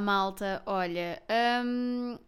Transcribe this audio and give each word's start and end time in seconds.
Malta. 0.00 0.62
Olha, 0.66 1.22
hum, 1.64 2.18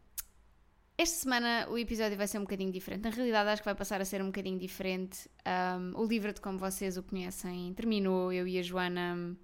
esta 0.97 1.17
semana 1.17 1.67
o 1.69 1.79
episódio 1.79 2.17
vai 2.17 2.27
ser 2.27 2.39
um 2.39 2.43
bocadinho 2.43 2.71
diferente. 2.71 3.03
Na 3.03 3.11
realidade, 3.11 3.51
acho 3.51 3.63
que 3.63 3.67
vai 3.67 3.75
passar 3.75 4.01
a 4.01 4.05
ser 4.05 4.23
um 4.23 4.27
bocadinho 4.27 4.59
diferente. 4.59 5.29
Hum, 5.47 5.93
o 5.97 6.05
livro, 6.05 6.33
de 6.33 6.41
como 6.41 6.59
vocês 6.59 6.97
o 6.97 7.03
conhecem, 7.03 7.73
terminou. 7.75 8.33
Eu 8.33 8.47
e 8.47 8.59
a 8.59 8.63
Joana 8.63 9.37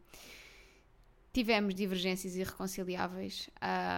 tivemos 1.32 1.75
divergências 1.75 2.36
irreconciliáveis. 2.36 3.49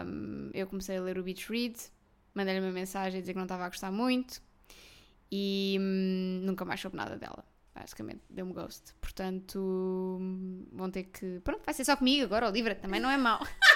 Hum, 0.07 0.51
eu 0.55 0.67
comecei 0.67 0.97
a 0.97 1.03
ler 1.03 1.19
o 1.19 1.23
Beach 1.23 1.51
Read, 1.51 1.77
mandei-lhe 2.35 2.61
uma 2.61 2.73
mensagem 2.73 3.19
a 3.19 3.21
dizer 3.21 3.33
que 3.33 3.39
não 3.39 3.45
estava 3.45 3.65
a 3.65 3.69
gostar 3.69 3.91
muito 3.91 4.43
e 5.31 5.77
hum, 5.81 6.41
nunca 6.45 6.65
mais 6.65 6.81
soube 6.81 6.97
nada 6.97 7.17
dela. 7.17 7.45
Basicamente, 7.75 8.23
deu-me 8.29 8.53
ghost. 8.53 8.93
Portanto, 9.01 10.19
hum, 10.21 10.67
vão 10.73 10.91
ter 10.91 11.05
que. 11.05 11.41
Pronto, 11.41 11.65
vai 11.65 11.73
ser 11.73 11.85
só 11.85 11.97
comigo 11.97 12.25
agora. 12.25 12.49
O 12.49 12.53
livro 12.53 12.75
também 12.75 13.01
não 13.01 13.11
é 13.11 13.17
mau. 13.17 13.41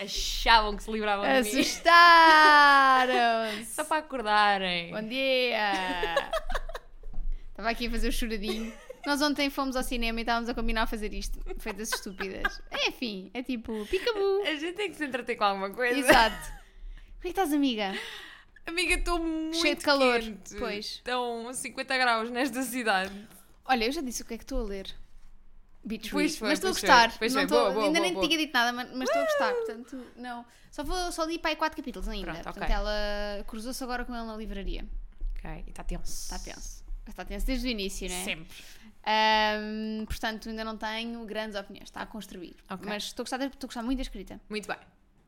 Achavam 0.00 0.76
que 0.76 0.82
se 0.82 0.90
livravam 0.90 1.26
de 1.26 1.32
mim. 1.52 1.60
Assustaram-se! 1.60 3.66
Só 3.66 3.84
para 3.84 3.98
acordarem. 3.98 4.90
Bom 4.92 5.06
dia! 5.06 5.72
Estava 7.52 7.68
aqui 7.68 7.86
a 7.86 7.90
fazer 7.90 8.08
o 8.08 8.12
choradinho. 8.12 8.72
Nós 9.04 9.20
ontem 9.20 9.50
fomos 9.50 9.76
ao 9.76 9.82
cinema 9.82 10.20
e 10.20 10.22
estávamos 10.22 10.48
a 10.48 10.54
combinar 10.54 10.84
a 10.84 10.86
fazer 10.86 11.12
isto. 11.12 11.38
Feitas 11.58 11.92
estúpidas. 11.92 12.62
Enfim, 12.88 13.30
é 13.34 13.42
tipo, 13.42 13.84
picabu. 13.86 14.40
A 14.46 14.54
gente 14.54 14.72
tem 14.72 14.90
que 14.90 14.96
se 14.96 15.04
entreter 15.04 15.36
com 15.36 15.44
alguma 15.44 15.68
coisa. 15.68 15.98
Exato. 15.98 16.34
Como 16.48 17.18
é 17.18 17.22
que 17.22 17.28
estás, 17.28 17.52
amiga? 17.52 17.94
Amiga, 18.66 18.94
estou 18.94 19.18
muito 19.18 19.58
Cheio 19.58 19.76
de 19.76 19.84
calor. 19.84 20.18
quente. 20.20 20.54
Pois. 20.58 20.86
Estão 20.86 21.52
50 21.52 21.98
graus 21.98 22.30
nesta 22.30 22.62
cidade. 22.62 23.12
Olha, 23.66 23.84
eu 23.84 23.92
já 23.92 24.00
disse 24.00 24.22
o 24.22 24.24
que 24.24 24.32
é 24.32 24.38
que 24.38 24.44
estou 24.44 24.60
a 24.60 24.62
ler. 24.64 24.86
Beach 25.82 26.10
Pois 26.10 26.38
mas 26.40 26.52
estou 26.52 26.68
a 26.68 26.72
gostar. 26.72 27.18
Pois 27.18 27.32
Não 27.32 27.40
foi. 27.40 27.44
estou- 27.44 27.58
Boa, 27.60 27.70
boa, 27.72 27.84
ainda 27.86 27.98
boa, 27.98 28.06
nem 28.06 28.14
boa. 28.14 28.26
tinha 28.26 28.38
dito 28.38 28.52
nada, 28.52 28.72
mas, 28.72 28.90
mas 28.92 29.08
estou 29.08 29.22
a 29.22 29.24
gostar. 29.24 29.52
Portanto, 29.54 30.06
não. 30.16 30.44
Só, 30.70 30.84
vou, 30.84 31.10
só 31.12 31.24
li 31.24 31.38
para 31.38 31.50
aí 31.50 31.56
quatro 31.56 31.76
capítulos 31.76 32.06
ainda. 32.08 32.26
Pronto, 32.32 32.44
portanto, 32.44 32.62
ok. 32.64 32.74
ela 32.74 33.44
cruzou-se 33.46 33.82
agora 33.82 34.04
com 34.04 34.14
ele 34.14 34.24
na 34.26 34.36
livraria. 34.36 34.86
Ok, 35.38 35.64
e 35.66 35.70
está 35.70 35.82
tenso. 35.82 36.12
Está 36.32 36.38
tenso. 36.38 36.84
Está 37.08 37.24
tenso 37.24 37.46
desde 37.46 37.66
o 37.66 37.70
início, 37.70 38.08
não 38.08 38.14
é? 38.16 38.24
Sempre. 38.24 38.48
Ahm, 39.06 40.04
portanto, 40.04 40.48
ainda 40.48 40.62
não 40.64 40.76
tenho 40.76 41.24
grandes 41.24 41.58
opiniões. 41.58 41.88
Está 41.88 42.02
a 42.02 42.06
construir. 42.06 42.54
Ok. 42.70 42.86
Mas 42.86 43.04
estou 43.04 43.22
a, 43.22 43.24
gostar, 43.24 43.40
estou 43.46 43.66
a 43.66 43.68
gostar 43.68 43.82
muito 43.82 43.98
da 43.98 44.02
escrita. 44.02 44.40
Muito 44.48 44.66
bem. 44.68 44.76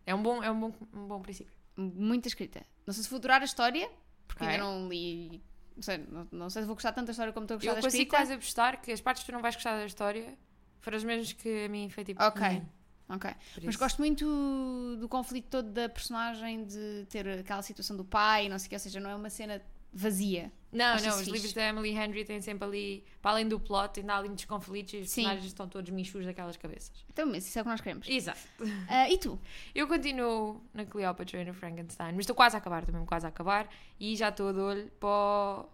É 0.06 0.14
um 0.14 0.22
bom, 0.22 0.42
é 0.42 0.50
um 0.50 0.61
bom, 0.61 0.72
um 0.92 1.06
bom 1.06 1.20
princípio. 1.22 1.53
Muita 1.77 2.28
escrita. 2.28 2.62
Não 2.87 2.92
sei 2.92 3.03
se 3.03 3.09
vou 3.11 3.19
durar 3.19 3.41
a 3.41 3.44
história, 3.44 3.89
porque 4.28 4.44
Ok. 4.44 4.55
ainda 4.55 4.64
não 4.64 4.89
li. 4.89 5.42
Não 5.77 5.83
sei, 5.83 5.98
não, 5.98 6.28
não 6.33 6.51
sei 6.51 6.62
se 6.62 6.67
vou 6.67 6.75
gostar 6.77 6.92
tanto 6.92 7.06
da 7.06 7.11
história 7.12 7.33
como 7.33 7.45
estou 7.45 7.55
a 7.55 7.59
gostar 7.59 7.70
Eu 7.73 7.77
da 7.77 7.81
consigo 7.83 8.03
escrita. 8.03 8.17
quase 8.17 8.33
apostar 8.34 8.81
que 8.81 8.92
as 8.92 9.01
partes 9.01 9.23
que 9.25 9.31
tu 9.31 9.34
não 9.34 9.42
vais 9.42 9.55
gostar 9.55 9.77
da 9.77 9.87
história 9.87 10.37
foram 10.81 10.97
as 10.97 11.05
mesmas 11.05 11.33
que 11.33 11.65
a 11.65 11.69
mim 11.69 11.89
foi 11.89 12.05
tipo. 12.05 12.23
Ok. 12.23 12.47
hum, 12.48 12.67
Ok. 13.09 13.31
por 13.55 13.65
Mas 13.65 13.75
isso. 13.75 13.78
gosto 13.78 13.98
muito 13.98 14.97
do 14.98 15.09
conflito 15.09 15.48
todo 15.48 15.70
da 15.70 15.89
personagem 15.89 16.65
de 16.65 17.06
ter 17.11 17.28
aquela 17.41 17.62
situação 17.62 17.97
do 17.97 18.05
pai, 18.05 18.48
não 18.48 18.59
sei 18.59 18.67
o 18.67 18.69
que, 18.70 18.77
ou 18.77 18.81
seja, 18.81 19.00
não 19.00 19.11
é 19.11 19.15
uma 19.15 19.28
cena 19.31 19.61
vazia. 19.93 20.51
Não, 20.73 20.95
Acho 20.95 21.05
não, 21.05 21.11
os 21.12 21.19
fixe. 21.19 21.31
livros 21.31 21.53
da 21.53 21.69
Emily 21.69 21.91
Henry 21.91 22.25
têm 22.25 22.41
sempre 22.41 22.67
ali, 22.67 23.05
para 23.21 23.33
além 23.33 23.47
do 23.47 23.61
plot, 23.61 24.01
ainda 24.01 24.15
há 24.15 24.17
ali 24.19 24.29
muitos 24.29 24.47
conflitos 24.47 24.95
e 24.95 24.97
os 24.99 25.11
Sim. 25.11 25.17
personagens 25.23 25.47
estão 25.47 25.69
todos 25.69 25.91
michus 25.91 26.25
daquelas 26.25 26.57
cabeças. 26.57 27.05
Então, 27.11 27.27
mas 27.27 27.47
isso 27.47 27.59
é 27.59 27.61
o 27.61 27.65
que 27.65 27.71
nós 27.71 27.81
queremos. 27.83 28.09
Exato. 28.09 28.41
Ah, 28.89 29.11
e 29.11 29.19
tu? 29.19 29.39
Eu 29.75 29.87
continuo 29.87 30.65
na 30.73 30.87
Cleopatra 30.87 31.43
e 31.43 31.45
no 31.45 31.53
Frankenstein, 31.53 32.12
mas 32.12 32.21
estou 32.21 32.34
quase 32.34 32.57
a 32.57 32.59
acabar, 32.59 32.79
estou 32.79 32.93
mesmo 32.95 33.07
quase 33.07 33.27
a 33.27 33.29
acabar 33.29 33.69
e 34.01 34.17
já 34.17 34.31
estou 34.31 34.51
de 34.51 34.61
olho 34.61 34.91
para 34.99 35.66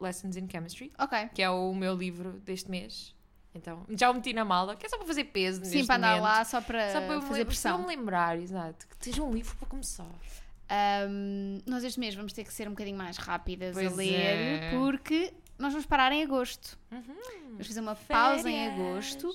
Lessons 0.00 0.36
in 0.36 0.48
Chemistry, 0.48 0.92
Ok. 0.96 1.30
que 1.34 1.42
é 1.42 1.50
o 1.50 1.74
meu 1.74 1.96
livro 1.96 2.34
deste 2.40 2.70
mês. 2.70 3.16
Então, 3.52 3.84
já 3.90 4.08
o 4.08 4.14
meti 4.14 4.32
na 4.32 4.44
mala, 4.44 4.76
que 4.76 4.86
é 4.86 4.88
só 4.88 4.96
para 4.98 5.06
fazer 5.06 5.24
peso 5.24 5.64
Sim, 5.64 5.84
para 5.84 5.96
andar 5.96 6.08
momento. 6.18 6.22
lá 6.22 6.44
só 6.44 6.60
para 6.60 6.92
Só 6.92 7.00
para 7.00 7.16
me, 7.16 7.22
fazer 7.22 7.34
lem- 7.38 7.44
pressão. 7.46 7.76
para 7.82 7.88
me 7.88 7.96
lembrar, 7.96 8.38
exato. 8.38 8.86
Que 8.86 9.04
seja 9.06 9.20
um 9.24 9.32
livro 9.32 9.56
para 9.56 9.66
começar. 9.66 10.06
Ahm, 10.68 11.58
nós 11.66 11.82
este 11.82 11.98
mês 11.98 12.14
vamos 12.14 12.32
ter 12.32 12.44
que 12.44 12.52
ser 12.52 12.68
um 12.68 12.72
bocadinho 12.72 12.96
mais 12.98 13.16
rápidas 13.16 13.76
a 13.76 13.80
Pois 13.80 13.96
ler, 13.96 14.12
é. 14.14 14.70
porque 14.70 15.32
nós 15.58 15.72
vamos 15.72 15.86
parar 15.86 16.12
em 16.12 16.22
agosto. 16.22 16.78
Uhum. 16.92 17.02
Vamos 17.52 17.66
fazer 17.66 17.80
uma 17.80 17.94
pausa 17.96 18.50
em 18.50 18.54
Férias. 18.54 18.74
agosto. 18.74 19.34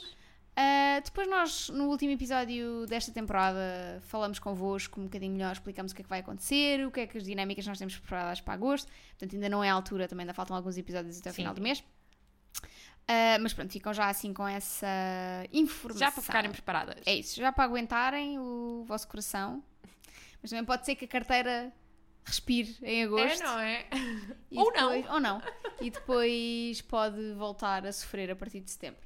Ah, 0.55 1.01
depois 1.03 1.27
nós, 1.27 1.69
no 1.69 1.85
último 1.89 2.11
episódio 2.11 2.85
desta 2.85 3.11
temporada, 3.11 3.99
falamos 4.03 4.37
convosco 4.37 5.01
um 5.01 5.05
bocadinho 5.05 5.33
melhor, 5.33 5.51
explicamos 5.53 5.91
o 5.91 5.95
que 5.95 6.01
é 6.01 6.03
que 6.03 6.09
vai 6.09 6.19
acontecer, 6.19 6.85
o 6.85 6.91
que 6.91 6.99
é 6.99 7.07
que 7.07 7.17
as 7.17 7.23
dinâmicas 7.23 7.65
nós 7.65 7.79
temos 7.79 7.97
preparadas 7.97 8.39
para 8.39 8.53
agosto. 8.53 8.91
Portanto, 9.09 9.33
ainda 9.33 9.49
não 9.49 9.63
é 9.63 9.69
a 9.71 9.73
altura, 9.73 10.07
também 10.07 10.23
ainda 10.25 10.33
faltam 10.35 10.55
alguns 10.55 10.77
episódios 10.77 11.17
até 11.19 11.31
o 11.31 11.33
Sim. 11.33 11.37
final 11.37 11.55
do 11.55 11.61
mês. 11.61 11.83
Ah, 13.07 13.37
mas 13.41 13.51
pronto, 13.53 13.71
ficam 13.71 13.91
já 13.93 14.07
assim 14.07 14.31
com 14.31 14.47
essa 14.47 14.87
informação. 15.51 15.99
Já 16.07 16.11
para 16.11 16.21
ficarem 16.21 16.51
preparadas. 16.51 17.01
É 17.05 17.15
isso, 17.15 17.35
já 17.39 17.51
para 17.51 17.63
aguentarem 17.63 18.37
o 18.39 18.83
vosso 18.85 19.07
coração. 19.07 19.63
Mas 20.43 20.49
também 20.51 20.65
pode 20.65 20.85
ser 20.85 20.93
que 20.95 21.05
a 21.05 21.07
carteira 21.07 21.73
respire 22.25 22.77
em 22.83 23.05
agosto. 23.05 23.41
É, 23.41 23.45
não 23.45 23.59
é? 23.59 23.85
E 24.51 24.59
Ou 24.59 24.71
depois- 24.71 25.09
Ou 25.09 25.19
não. 25.19 25.41
E 25.81 25.89
depois 25.89 26.81
pode 26.81 27.33
voltar 27.33 27.85
a 27.85 27.91
sofrer 27.91 28.29
a 28.29 28.35
partir 28.35 28.59
de 28.59 28.69
setembro. 28.69 29.01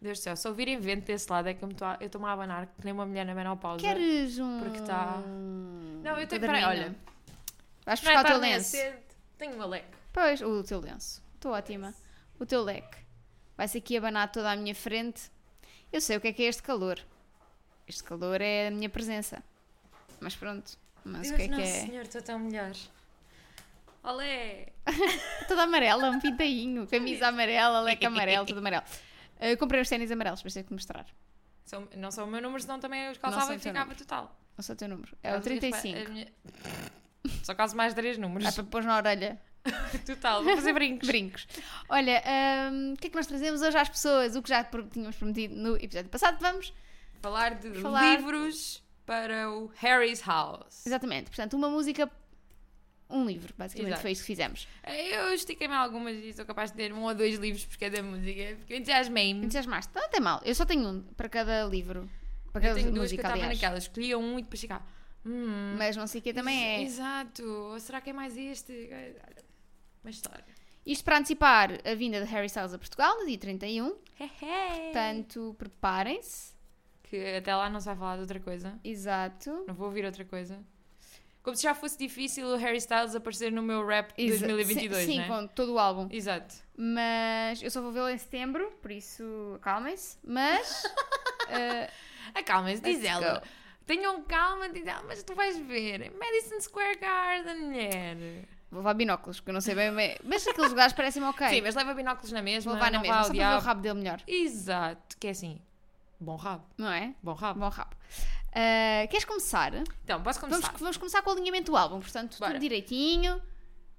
Deus 0.00 0.18
do 0.18 0.22
céu, 0.22 0.34
se 0.36 0.48
ouvirem 0.48 0.80
vento 0.80 1.04
desse 1.06 1.30
lado 1.30 1.48
é 1.48 1.54
que 1.54 1.64
eu 1.64 1.68
estou-me 2.00 2.26
a 2.26 2.32
abanar 2.32 2.66
que 2.66 2.84
nem 2.84 2.92
uma 2.92 3.06
mulher 3.06 3.24
na 3.24 3.34
menopausa. 3.34 3.80
Queres 3.80 4.36
um. 4.40 4.58
Porque 4.60 4.80
tá- 4.80 5.22
Não, 6.02 6.18
eu 6.18 6.26
tenho- 6.26 6.40
peraí, 6.40 6.64
olha. 6.64 6.96
Vais 7.86 8.02
Não 8.02 8.10
é 8.10 8.14
buscar 8.14 8.24
o 8.24 8.26
teu 8.26 8.36
é 8.36 8.38
lenço. 8.38 8.76
Tenho 9.38 9.54
uma 9.54 9.66
leque. 9.66 9.86
Pois, 10.12 10.40
o 10.42 10.62
teu 10.64 10.80
lenço. 10.80 11.22
Estou 11.34 11.52
ótima. 11.52 11.94
O 12.38 12.44
teu 12.44 12.62
leque. 12.64 12.98
Vai-se 13.56 13.78
aqui 13.78 13.96
abanar 13.96 14.30
toda 14.32 14.50
a 14.50 14.56
minha 14.56 14.74
frente. 14.74 15.30
Eu 15.92 16.00
sei 16.00 16.16
o 16.16 16.20
que 16.20 16.28
é 16.28 16.32
que 16.32 16.42
é 16.42 16.46
este 16.46 16.62
calor. 16.62 16.98
Este 17.86 18.02
calor 18.02 18.40
é 18.40 18.68
a 18.68 18.70
minha 18.72 18.88
presença. 18.88 19.42
Mas 20.22 20.36
pronto. 20.36 20.72
Mas 21.04 21.30
o 21.30 21.34
que 21.34 21.42
é 21.42 21.48
que 21.48 21.60
é? 21.60 21.66
senhor, 21.86 22.02
estou 22.02 22.22
tão 22.22 22.38
melhor. 22.38 22.72
Olé! 24.04 24.68
Toda 25.48 25.62
amarela, 25.64 26.10
um 26.10 26.20
pintainho, 26.20 26.86
camisa 26.90 27.28
amarela, 27.28 27.80
leque 27.80 28.06
amarelo, 28.06 28.46
tudo 28.46 28.58
amarelo. 28.58 28.84
Uh, 29.40 29.56
comprei 29.58 29.80
os 29.80 29.88
ténis 29.88 30.10
amarelos, 30.10 30.42
mas 30.42 30.54
tenho 30.54 30.66
que 30.66 30.72
mostrar. 30.72 31.06
São- 31.64 31.88
não 31.96 32.10
são 32.10 32.26
o 32.26 32.30
meu 32.30 32.40
número, 32.42 32.60
senão 32.60 32.78
também 32.80 33.10
os 33.10 33.18
calçava 33.18 33.54
e 33.54 33.58
ficava 33.58 33.94
total. 33.94 34.36
Não 34.56 34.62
sei 34.62 34.74
o 34.74 34.78
teu 34.78 34.88
número. 34.88 35.16
É 35.22 35.32
o 35.32 35.36
As 35.38 35.46
minhas 35.46 35.60
pa- 35.64 35.78
35. 35.80 36.06
a 36.06 36.12
minha- 36.12 36.32
Só 37.44 37.54
caso 37.54 37.76
mais 37.76 37.94
três 37.94 38.18
números. 38.18 38.48
É 38.48 38.52
para 38.52 38.64
pôr 38.64 38.82
na 38.82 38.96
orelha. 38.96 39.40
Total, 40.04 40.42
vou 40.42 40.56
fazer 40.56 40.72
brincos. 40.72 41.06
Brincos. 41.08 41.46
Olha, 41.88 42.20
hum, 42.72 42.94
o 42.94 42.96
que 42.96 43.06
é 43.06 43.10
que 43.10 43.16
nós 43.16 43.26
trazemos 43.28 43.62
hoje 43.62 43.78
às 43.78 43.88
pessoas? 43.88 44.34
O 44.34 44.42
que 44.42 44.48
já 44.48 44.64
tínhamos 44.64 45.14
prometido 45.16 45.54
no 45.54 45.76
episódio 45.76 46.10
passado. 46.10 46.38
Vamos. 46.40 46.72
Falar 47.20 47.54
de 47.54 47.70
Falar- 47.80 48.16
livros 48.16 48.82
para 49.12 49.50
o 49.50 49.70
Harry's 49.76 50.22
House. 50.22 50.86
Exatamente. 50.86 51.24
Portanto, 51.26 51.52
uma 51.52 51.68
música, 51.68 52.10
um 53.10 53.26
livro. 53.26 53.52
Basicamente 53.58 53.90
Exato. 53.90 54.02
foi 54.02 54.12
isso 54.12 54.22
que 54.22 54.26
fizemos. 54.26 54.66
Eu 54.86 55.34
estiquei-me 55.34 55.74
algumas 55.74 56.16
e 56.16 56.32
sou 56.32 56.46
capaz 56.46 56.70
de 56.70 56.78
ter 56.78 56.94
um 56.94 57.02
ou 57.02 57.14
dois 57.14 57.38
livros 57.38 57.66
por 57.66 57.76
cada 57.76 58.02
música, 58.02 58.56
porque 58.56 58.72
eu 58.72 58.78
entusiasmei-me. 58.78 59.44
Entusiasmaste? 59.44 59.92
Não 59.94 60.08
tem 60.08 60.20
mal. 60.20 60.40
Eu 60.46 60.54
só 60.54 60.64
tenho 60.64 60.88
um 60.88 61.02
para 61.14 61.28
cada 61.28 61.66
livro. 61.66 62.08
Para 62.52 62.62
Eu 62.62 62.68
cada 62.68 62.74
tenho 62.80 62.90
duas 62.92 63.10
que 63.10 63.18
eu 63.18 63.22
música, 63.22 63.22
estava 63.22 63.46
naquela, 63.46 63.76
escolhia 63.78 64.18
um 64.18 64.38
e 64.38 64.42
depois 64.42 64.60
ficava. 64.62 64.82
Hum, 65.26 65.74
Mas 65.76 65.94
não 65.94 66.06
sei 66.06 66.20
o 66.20 66.24
que 66.24 66.32
também 66.32 66.64
é. 66.64 66.82
Exato. 66.82 67.44
Ou 67.44 67.78
será 67.78 68.00
que 68.00 68.08
é 68.10 68.12
mais 68.14 68.34
este? 68.36 68.88
Uma 70.02 70.10
história. 70.10 70.44
Isto 70.86 71.04
para 71.04 71.18
antecipar 71.18 71.70
a 71.84 71.94
vinda 71.94 72.18
de 72.24 72.26
Harry 72.30 72.46
Styles 72.46 72.72
a 72.72 72.78
Portugal 72.78 73.18
no 73.20 73.26
dia 73.26 73.38
31. 73.38 73.94
Hehe. 74.18 74.28
Portanto, 74.84 75.54
preparem-se. 75.58 76.51
Que 77.12 77.36
até 77.36 77.54
lá 77.54 77.68
não 77.68 77.78
se 77.78 77.84
vai 77.84 77.94
falar 77.94 78.14
de 78.14 78.20
outra 78.22 78.40
coisa. 78.40 78.80
Exato. 78.82 79.64
Não 79.68 79.74
vou 79.74 79.88
ouvir 79.88 80.02
outra 80.02 80.24
coisa. 80.24 80.58
Como 81.42 81.54
se 81.54 81.62
já 81.62 81.74
fosse 81.74 81.98
difícil 81.98 82.46
o 82.46 82.56
Harry 82.56 82.78
Styles 82.78 83.14
aparecer 83.14 83.52
no 83.52 83.60
meu 83.62 83.86
rap 83.86 84.16
de 84.16 84.22
Exa- 84.22 84.46
2022, 84.46 85.04
Sim, 85.04 85.18
né? 85.18 85.28
com 85.28 85.46
todo 85.48 85.74
o 85.74 85.78
álbum. 85.78 86.08
Exato. 86.10 86.54
Mas 86.74 87.62
eu 87.62 87.70
só 87.70 87.82
vou 87.82 87.92
vê-lo 87.92 88.08
em 88.08 88.16
setembro, 88.16 88.70
por 88.80 88.90
isso 88.90 89.22
acalmem-se. 89.56 90.16
Mas. 90.24 90.84
eh, 91.50 91.90
Acalmem-se, 92.34 92.80
diz 92.82 93.04
ela. 93.04 93.40
go. 93.40 93.46
Tenham 93.84 94.22
calma, 94.22 94.70
diz 94.70 94.86
ela, 94.86 95.02
mas 95.06 95.22
tu 95.22 95.34
vais 95.34 95.58
ver. 95.58 96.10
Madison 96.18 96.60
Square 96.62 96.96
Garden, 96.98 97.60
mulher. 97.60 98.16
vou 98.70 98.78
levar 98.80 98.94
binóculos, 98.94 99.38
porque 99.38 99.50
eu 99.50 99.54
não 99.54 99.60
sei 99.60 99.74
bem. 99.74 99.90
Mas 100.24 100.46
aqueles 100.46 100.70
lugares 100.70 100.94
parecem-me 100.94 101.28
ok. 101.28 101.46
Sim, 101.48 101.60
mas 101.60 101.74
leva 101.74 101.92
binóculos 101.92 102.32
na 102.32 102.40
mesma. 102.40 102.72
vou 102.72 102.80
levar 102.80 102.90
na 102.90 103.00
mesma, 103.02 103.24
só 103.24 103.34
para 103.34 103.50
ver 103.50 103.56
o 103.56 103.66
rabo 103.66 103.82
dele 103.82 103.98
melhor. 103.98 104.22
Exato, 104.26 105.18
que 105.18 105.26
é 105.26 105.30
assim. 105.30 105.60
Bom 106.22 106.36
rabo, 106.36 106.64
Não 106.78 106.88
é? 106.90 107.14
bom 107.22 107.32
rabo. 107.34 107.58
Bom 107.60 107.68
rabo. 107.68 107.96
Eh, 108.54 109.06
queres 109.10 109.24
começar? 109.24 109.72
Então, 110.04 110.22
posso 110.22 110.38
começar? 110.40 110.60
Vamos, 110.66 110.80
vamos 110.80 110.96
começar 110.96 111.22
com 111.22 111.30
o 111.30 111.32
alinhamento 111.32 111.72
do 111.72 111.76
álbum, 111.76 112.00
portanto, 112.00 112.38
Bora. 112.38 112.52
tudo 112.52 112.60
direitinho. 112.60 113.40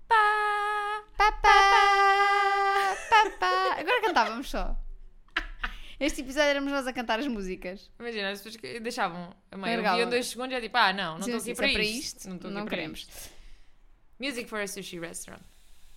Pá! 0.08 1.04
Pá, 1.18 1.31
pá, 1.31 2.96
pá, 3.10 3.30
pá. 3.40 3.80
Agora 3.80 4.02
cantávamos 4.02 4.50
só. 4.50 4.75
Este 6.00 6.22
episódio 6.22 6.50
éramos 6.50 6.72
nós 6.72 6.86
a 6.88 6.94
cantar 6.94 7.20
as 7.20 7.28
músicas. 7.28 7.90
Imagina, 8.00 8.30
as 8.31 8.40
pessoas 8.40 8.58
que 8.58 8.80
deixavam 8.80 9.34
a 9.52 9.56
Largavam. 9.58 9.92
ouviam 9.92 10.10
dois 10.10 10.28
segundos 10.28 10.52
e 10.54 10.56
é 10.56 10.62
tipo, 10.62 10.78
ah, 10.78 10.92
não, 10.92 11.18
não 11.18 11.28
estou 11.28 11.38
aqui 11.40 11.56
para, 11.56 11.68
é 11.68 11.84
isto. 11.84 12.28
Não, 12.28 12.36
estou 12.36 12.52
não 12.52 12.62
aqui 12.62 12.69
para 12.69 12.78
queremos. 12.78 13.00
isto. 13.02 13.30
Music 14.19 14.50
for 14.50 14.60
a 14.60 14.68
sushi 14.68 15.00
restaurant. 15.00 15.42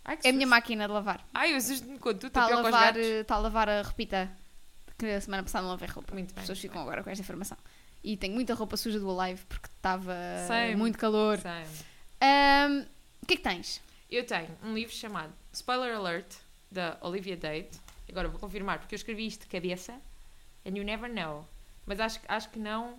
Ai, 0.04 0.18
É 0.22 0.28
a 0.28 0.32
minha 0.32 0.46
máquina 0.46 0.86
de 0.86 0.92
lavar. 0.92 1.26
Ai, 1.34 1.52
eu 1.52 1.56
assusto-me 1.56 1.98
quando 1.98 2.20
tu 2.20 2.26
Está 2.28 2.42
a 2.42 2.46
os 2.46 2.50
lavar, 2.52 2.72
gatos. 2.94 3.02
eh, 3.02 3.20
está 3.20 3.34
a 3.34 3.38
lavar 3.38 3.68
a 3.68 3.82
repita 3.82 4.30
que 4.98 5.06
a 5.06 5.20
semana 5.20 5.42
passada 5.42 5.62
não 5.62 5.70
lavei 5.70 5.88
roupa. 5.88 6.12
Muito 6.14 6.28
As 6.30 6.34
bem. 6.34 6.42
pessoas 6.42 6.58
ficam 6.60 6.80
agora 6.82 7.02
com 7.02 7.10
esta 7.10 7.22
informação. 7.22 7.58
E 8.02 8.16
tenho 8.16 8.34
muita 8.34 8.54
roupa 8.54 8.76
suja 8.76 8.98
do 9.00 9.20
Alive 9.20 9.44
porque 9.46 9.66
estava 9.66 10.14
muito 10.76 10.96
calor. 10.98 11.38
Ahm, 12.20 12.86
o 13.22 13.26
que 13.26 13.34
é 13.34 13.36
que 13.36 13.42
tens? 13.42 13.80
Eu 14.10 14.24
tenho 14.24 14.48
um 14.62 14.74
livro 14.74 14.94
chamado 14.94 15.32
Spoiler 15.52 15.96
Alert, 15.96 16.36
da 16.70 16.96
Olivia 17.00 17.36
Date. 17.36 17.78
Agora 18.08 18.28
vou 18.28 18.38
confirmar, 18.38 18.78
porque 18.78 18.94
eu 18.94 18.96
escrevi 18.96 19.26
isto 19.26 19.40
de 19.40 19.46
cabeça. 19.48 19.92
And 20.64 20.76
you 20.76 20.84
never 20.84 21.12
know. 21.12 21.46
Mas 21.84 21.98
acho, 22.00 22.20
acho 22.28 22.50
que 22.50 22.58
não. 22.58 22.98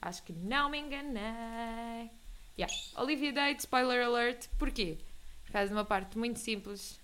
Acho 0.00 0.22
que 0.22 0.32
não 0.32 0.70
me 0.70 0.78
enganei. 0.78 2.10
Yeah. 2.56 2.72
Olivia 2.96 3.32
Date, 3.32 3.60
Spoiler 3.60 4.04
Alert. 4.06 4.48
Porquê? 4.58 4.98
Por 5.44 5.52
causa 5.52 5.68
de 5.68 5.74
uma 5.74 5.84
parte 5.84 6.16
muito 6.16 6.38
simples 6.38 7.00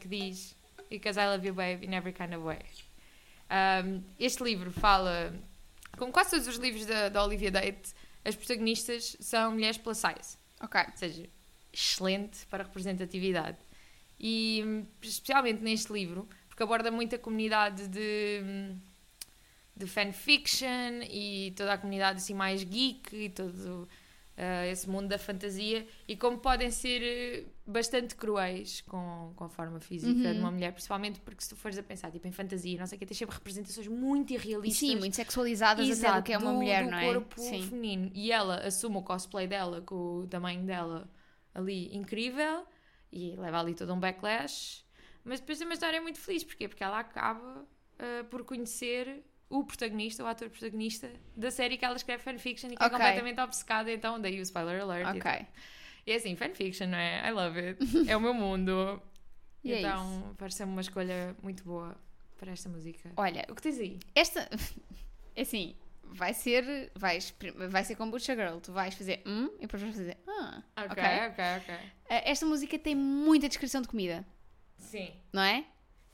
que 0.00 0.08
diz 0.08 0.54
Because 0.88 1.18
I 1.18 1.26
love 1.26 1.46
you, 1.46 1.54
babe, 1.54 1.82
in 1.82 1.94
every 1.94 2.12
kind 2.12 2.34
of 2.34 2.44
way. 2.44 2.60
Um, 3.52 4.02
este 4.18 4.42
livro 4.42 4.70
fala. 4.72 5.34
Como 5.98 6.10
quase 6.10 6.30
todos 6.30 6.48
os 6.48 6.56
livros 6.56 6.86
da, 6.86 7.10
da 7.10 7.22
Olivia 7.22 7.50
Date, 7.50 7.92
as 8.24 8.34
protagonistas 8.34 9.14
são 9.20 9.52
mulheres 9.52 9.76
plus 9.76 9.98
size 9.98 10.38
Ok. 10.60 10.80
ou 10.80 10.96
seja, 10.96 11.28
excelente 11.72 12.46
para 12.46 12.64
representatividade. 12.64 13.58
E 14.18 14.84
especialmente 15.02 15.62
neste 15.62 15.92
livro, 15.92 16.26
porque 16.48 16.62
aborda 16.62 16.90
muito 16.90 17.14
a 17.14 17.18
comunidade 17.18 17.88
de, 17.88 18.74
de 19.76 19.86
fanfiction 19.86 21.02
e 21.10 21.52
toda 21.56 21.74
a 21.74 21.78
comunidade 21.78 22.18
assim 22.18 22.34
mais 22.34 22.62
geek 22.62 23.14
e 23.14 23.28
todo 23.28 23.88
ah, 24.44 24.66
esse 24.66 24.88
mundo 24.90 25.06
da 25.08 25.18
fantasia 25.18 25.86
e 26.08 26.16
como 26.16 26.38
podem 26.38 26.68
ser 26.70 27.00
eh, 27.00 27.44
bastante 27.64 28.16
cruéis 28.16 28.80
com, 28.82 29.32
com 29.36 29.44
a 29.44 29.48
forma 29.48 29.78
física 29.78 30.28
Uhum. 30.28 30.32
de 30.34 30.38
uma 30.40 30.50
mulher, 30.50 30.72
principalmente 30.72 31.20
porque 31.20 31.42
se 31.44 31.50
tu 31.50 31.56
fores 31.56 31.78
a 31.78 31.82
pensar 31.82 32.10
tipo, 32.10 32.26
em 32.26 32.32
fantasia, 32.32 32.76
não 32.78 32.86
sei 32.86 32.96
o 32.96 32.98
que, 32.98 33.06
tens 33.06 33.18
sempre 33.18 33.36
representações 33.36 33.86
muito 33.86 34.32
irrealistas 34.32 34.78
Sim, 34.88 34.96
muito 34.96 35.14
sexualizadas 35.14 35.84
até 35.86 35.94
do 35.94 35.98
Exato, 35.98 36.22
que 36.24 36.32
é 36.32 36.38
uma 36.38 36.52
mulher, 36.52 36.84
do 36.84 36.90
não 36.90 36.98
é? 36.98 37.04
corpo 37.12 37.40
Sim. 37.40 37.62
feminino. 37.68 38.10
E 38.14 38.32
ela 38.32 38.56
assume 38.66 38.96
o 38.96 39.02
cosplay 39.02 39.46
dela 39.46 39.80
com 39.82 39.94
o 40.22 40.26
tamanho 40.26 40.64
dela 40.64 41.08
ali 41.54 41.94
incrível 41.94 42.66
e 43.12 43.36
leva 43.36 43.60
ali 43.60 43.74
todo 43.74 43.92
um 43.94 44.00
backlash. 44.00 44.84
Mas 45.24 45.38
depois 45.38 45.60
uma 45.60 45.74
história 45.74 46.00
muito 46.02 46.18
feliz. 46.18 46.42
Porquê? 46.42 46.66
Porque 46.66 46.82
ela 46.82 46.98
acaba 46.98 47.64
ah, 47.98 48.24
por 48.30 48.42
conhecer 48.44 49.22
o 49.58 49.64
protagonista, 49.64 50.24
o 50.24 50.26
ator 50.26 50.48
protagonista 50.50 51.10
da 51.36 51.50
série 51.50 51.76
que 51.76 51.84
ela 51.84 51.96
escreve 51.96 52.22
fanfiction 52.22 52.68
e 52.70 52.76
que 52.76 52.82
Ok. 52.82 52.86
é 52.86 52.90
completamente 52.90 53.40
obcecada. 53.40 53.92
Então, 53.92 54.20
daí 54.20 54.38
o 54.38 54.42
spoiler 54.42 54.80
alert. 54.82 55.06
e 55.06 55.18
Ok. 55.18 55.20
tal. 55.20 55.46
E 56.06 56.12
é 56.12 56.14
assim, 56.16 56.34
fanfiction, 56.34 56.86
não 56.88 56.98
é? 56.98 57.28
I 57.28 57.30
love 57.32 57.58
it. 57.58 57.78
é 58.10 58.16
o 58.16 58.20
meu 58.20 58.34
mundo. 58.34 59.00
E 59.62 59.72
é 59.72 59.78
então, 59.80 60.34
parece-me 60.38 60.72
uma 60.72 60.80
escolha 60.80 61.36
muito 61.42 61.62
boa 61.64 61.96
para 62.38 62.50
esta 62.50 62.68
música. 62.68 63.10
Olha, 63.16 63.44
O 63.48 63.54
que 63.54 63.62
tens 63.62 63.78
aí? 63.78 64.00
esta. 64.14 64.48
Assim, 65.38 65.74
vai 66.02 66.34
ser. 66.34 66.90
Vais, 66.94 67.32
vai 67.70 67.84
ser 67.84 67.94
kombucha 67.94 68.34
girl. 68.34 68.58
Tu 68.58 68.72
vais 68.72 68.94
fazer 68.94 69.22
hum 69.26 69.48
e 69.58 69.62
depois 69.62 69.82
vais 69.82 69.94
fazer 69.94 70.18
ah. 70.26 70.62
Ok, 70.76 70.90
ok. 70.90 71.04
ok, 71.28 71.44
ok. 71.58 71.74
Ah, 72.10 72.22
Esta 72.24 72.44
música 72.46 72.78
tem 72.78 72.94
muita 72.96 73.48
descrição 73.48 73.80
de 73.80 73.88
comida, 73.88 74.26
Sim. 74.78 75.12
não 75.32 75.42
é? 75.42 75.64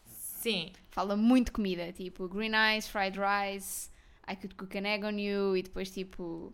Sim. 0.07 0.73
Fala 0.99 1.17
muito 1.17 1.53
comida, 1.53 1.93
tipo 1.93 2.27
green 2.27 2.51
eyes, 2.57 2.89
fried 2.89 3.17
rice, 3.17 3.89
I 4.29 4.35
could 4.35 4.57
cook 4.57 4.77
an 4.77 4.85
egg 4.85 5.05
on 5.05 5.17
you 5.17 5.57
e 5.57 5.63
depois 5.63 5.93
tipo 5.93 6.53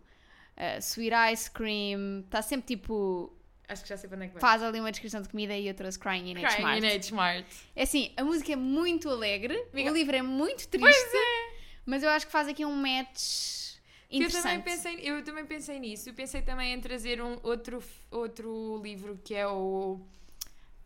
ah, 0.55 0.77
sweet 0.79 1.15
ice 1.33 1.49
cream. 1.49 2.19
Está 2.25 2.43
sempre 2.43 2.67
tipo. 2.67 3.33
Acho 3.67 3.81
que 3.81 3.89
já 3.89 3.97
sei 3.97 4.07
para 4.07 4.17
onde 4.17 4.25
é 4.25 4.27
que 4.27 4.33
vai. 4.35 4.41
Faz 4.41 4.61
ali 4.61 4.79
uma 4.79 4.91
descrição 4.91 5.19
de 5.23 5.29
comida 5.29 5.57
e 5.57 5.67
eu 5.67 5.73
trouxe 5.73 5.97
Crying 5.97 6.29
in 6.29 6.37
H. 6.45 6.57
Crying 6.57 6.77
in 6.85 6.95
H 6.95 7.15
Mart. 7.15 7.45
É 7.75 7.81
assim, 7.81 8.13
a 8.15 8.23
música 8.23 8.53
é 8.53 8.55
muito 8.55 9.09
alegre, 9.09 9.59
Amiga- 9.73 9.89
o 9.89 9.93
livro 9.95 10.15
é 10.15 10.21
muito 10.21 10.67
triste, 10.67 10.79
Pois 10.79 11.13
é. 11.15 11.53
mas 11.83 12.03
eu 12.03 12.09
acho 12.11 12.27
que 12.27 12.31
faz 12.31 12.47
aqui 12.47 12.63
um 12.63 12.75
match 12.75 13.77
Eu 14.11 14.29
também, 14.29 14.61
pensei, 14.61 14.99
eu 15.01 15.23
também 15.23 15.45
pensei 15.47 15.79
nisso. 15.79 16.07
Eu 16.09 16.13
pensei 16.13 16.43
também 16.43 16.71
em 16.75 16.79
trazer 16.79 17.19
um 17.19 17.39
outro, 17.41 17.83
outro 18.11 18.79
livro 18.83 19.19
que 19.23 19.33
é 19.33 19.47
o 19.47 19.99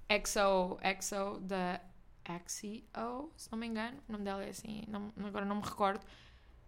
Exo, 0.08 0.80
Exo 0.82 1.42
da 1.42 1.82
Axio, 2.36 2.84
se 3.36 3.52
não 3.52 3.58
me 3.60 3.68
engano. 3.68 3.98
O 4.08 4.12
nome 4.12 4.24
dela 4.24 4.44
é 4.44 4.50
assim, 4.50 4.84
não- 4.88 5.12
agora 5.26 5.46
não 5.46 5.58
me 5.58 5.62
recordo. 5.64 6.06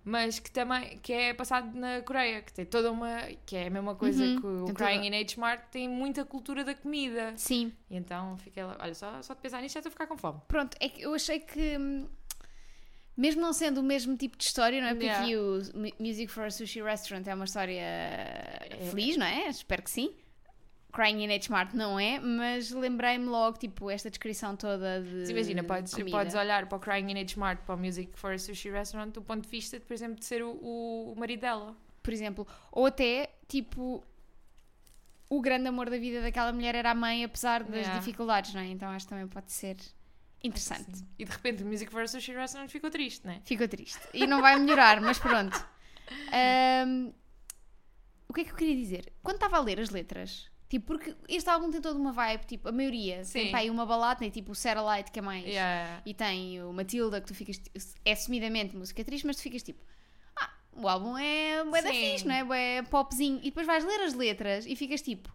Mas 0.03 0.39
que 0.39 0.49
também 0.49 0.97
que 0.97 1.13
é 1.13 1.31
passado 1.31 1.77
na 1.77 2.01
Coreia, 2.01 2.41
que 2.41 2.51
tem 2.51 2.65
toda 2.65 2.91
uma. 2.91 3.21
que 3.45 3.55
é 3.55 3.67
a 3.67 3.69
mesma 3.69 3.93
coisa 3.93 4.23
Uhum, 4.23 4.41
que 4.41 4.47
o 4.47 4.65
tem 4.65 4.73
Crying 4.73 5.03
toda- 5.03 5.15
in 5.15 5.21
H 5.21 5.39
Mart, 5.39 5.61
tem 5.69 5.87
muita 5.87 6.25
cultura 6.25 6.63
da 6.63 6.73
comida. 6.73 7.33
Sim, 7.37 7.71
E 7.87 7.95
então 7.97 8.35
fiquei 8.39 8.63
lá. 8.63 8.75
Olha, 8.79 8.95
só, 8.95 9.21
só 9.21 9.35
de 9.35 9.41
pensar 9.41 9.61
nisto 9.61 9.75
já 9.75 9.79
estou 9.79 9.89
a 9.89 9.91
ficar 9.91 10.07
com 10.07 10.17
fome. 10.17 10.41
pronto, 10.47 10.75
é 10.79 10.89
que 10.89 11.03
eu 11.03 11.13
achei 11.13 11.39
que 11.39 11.77
hum, 11.77 12.07
mesmo 13.15 13.41
não 13.41 13.53
sendo 13.53 13.79
o 13.79 13.83
mesmo 13.83 14.17
tipo 14.17 14.35
de 14.37 14.43
história, 14.43 14.81
não 14.81 14.87
é? 14.87 14.91
Porque 14.95 15.05
Yeah. 15.05 15.23
aqui 15.23 15.35
o 15.37 15.79
Mu- 15.79 15.95
Music 16.07 16.31
for 16.31 16.45
a 16.45 16.49
Sushi 16.49 16.81
Restaurant 16.81 17.27
é 17.27 17.35
uma 17.35 17.45
história 17.45 17.83
feliz, 18.89 19.17
não 19.17 19.25
é? 19.27 19.49
Espero 19.49 19.83
que 19.83 19.91
sim. 19.91 20.15
Crying 20.91 21.23
in 21.23 21.33
H 21.33 21.49
Mart 21.49 21.73
não 21.73 21.99
é, 21.99 22.19
mas 22.19 22.71
lembrei-me 22.71 23.25
logo, 23.25 23.57
tipo, 23.57 23.89
esta 23.89 24.09
descrição 24.09 24.55
toda 24.55 25.01
de. 25.01 25.31
Imagina, 25.31 25.63
podes, 25.63 25.93
comida. 25.93 26.17
podes 26.17 26.35
olhar 26.35 26.67
para 26.67 26.77
o 26.77 26.79
Crying 26.79 27.11
in 27.11 27.19
H 27.21 27.39
Mart, 27.39 27.59
para 27.65 27.75
o 27.75 27.77
Music 27.77 28.11
for 28.17 28.33
a 28.33 28.37
Sushi 28.37 28.69
Restaurant, 28.69 29.11
do 29.13 29.21
ponto 29.21 29.41
de 29.43 29.49
vista, 29.49 29.79
por 29.79 29.93
exemplo, 29.93 30.15
de 30.19 30.25
ser 30.25 30.43
o, 30.43 30.51
o, 30.61 31.13
o 31.13 31.19
marido 31.19 31.41
dela. 31.41 31.75
por 32.03 32.11
exemplo, 32.13 32.47
ou 32.71 32.85
até 32.85 33.29
tipo 33.47 34.03
o 35.29 35.39
grande 35.41 35.67
amor 35.69 35.89
da 35.89 35.97
vida 35.97 36.21
daquela 36.21 36.51
mulher 36.51 36.75
era 36.75 36.91
a 36.91 36.95
mãe, 36.95 37.23
apesar 37.23 37.63
das 37.63 37.73
Yeah. 37.81 37.99
dificuldades, 37.99 38.53
não 38.53 38.59
é? 38.61 38.67
Então 38.67 38.89
acho 38.89 39.05
que 39.05 39.09
também 39.11 39.27
pode 39.27 39.49
ser 39.51 39.77
interessante. 40.43 40.97
Sim. 40.97 41.07
E 41.17 41.23
de 41.23 41.31
repente 41.31 41.63
o 41.63 41.65
Music 41.65 41.89
for 41.89 42.01
a 42.01 42.07
Sushi 42.07 42.33
Restaurant 42.33 42.69
ficou 42.69 42.89
triste, 42.89 43.25
né? 43.25 43.41
Ficou 43.45 43.65
triste. 43.65 43.99
E 44.13 44.27
não 44.27 44.41
vai 44.41 44.59
melhorar, 44.59 44.99
mas 44.99 45.17
pronto. 45.19 45.55
Ahm, 46.33 47.13
o 48.27 48.33
que 48.33 48.41
é 48.41 48.43
que 48.43 48.51
eu 48.51 48.55
queria 48.55 48.75
dizer? 48.75 49.13
Quando 49.23 49.35
estava 49.35 49.55
a 49.55 49.61
ler 49.61 49.79
as 49.79 49.89
letras, 49.89 50.50
tipo, 50.71 50.85
porque 50.85 51.13
este 51.27 51.49
álbum 51.49 51.69
tem 51.69 51.81
toda 51.81 51.99
uma 51.99 52.13
vibe, 52.13 52.45
tipo, 52.45 52.69
a 52.69 52.71
maioria 52.71 53.25
Sim. 53.25 53.33
tem 53.33 53.51
pá, 53.51 53.57
aí 53.57 53.69
uma 53.69 53.85
balada, 53.85 54.21
tem 54.21 54.29
tipo 54.29 54.53
o 54.53 54.55
Satellite, 54.55 55.11
que 55.11 55.19
é 55.19 55.21
mais. 55.21 55.45
Yeah. 55.45 56.01
E 56.05 56.13
tem 56.13 56.63
o 56.63 56.71
Matilda, 56.71 57.19
que 57.19 57.27
tu 57.27 57.35
ficas. 57.35 57.61
É 58.05 58.13
assumidamente 58.13 58.73
música 58.77 59.03
triste, 59.03 59.27
mas 59.27 59.35
tu 59.35 59.41
ficas 59.41 59.61
tipo. 59.61 59.83
Ah, 60.33 60.49
o 60.71 60.87
álbum 60.87 61.17
é 61.17 61.61
bué 61.65 61.81
da 61.81 61.89
fixe, 61.89 62.25
não 62.25 62.33
é? 62.33 62.43
Bué 62.45 62.83
popzinho. 62.83 63.39
E 63.39 63.45
depois 63.45 63.67
vais 63.67 63.83
ler 63.83 63.99
as 63.99 64.13
letras 64.13 64.65
e 64.65 64.73
ficas 64.77 65.01
tipo. 65.01 65.29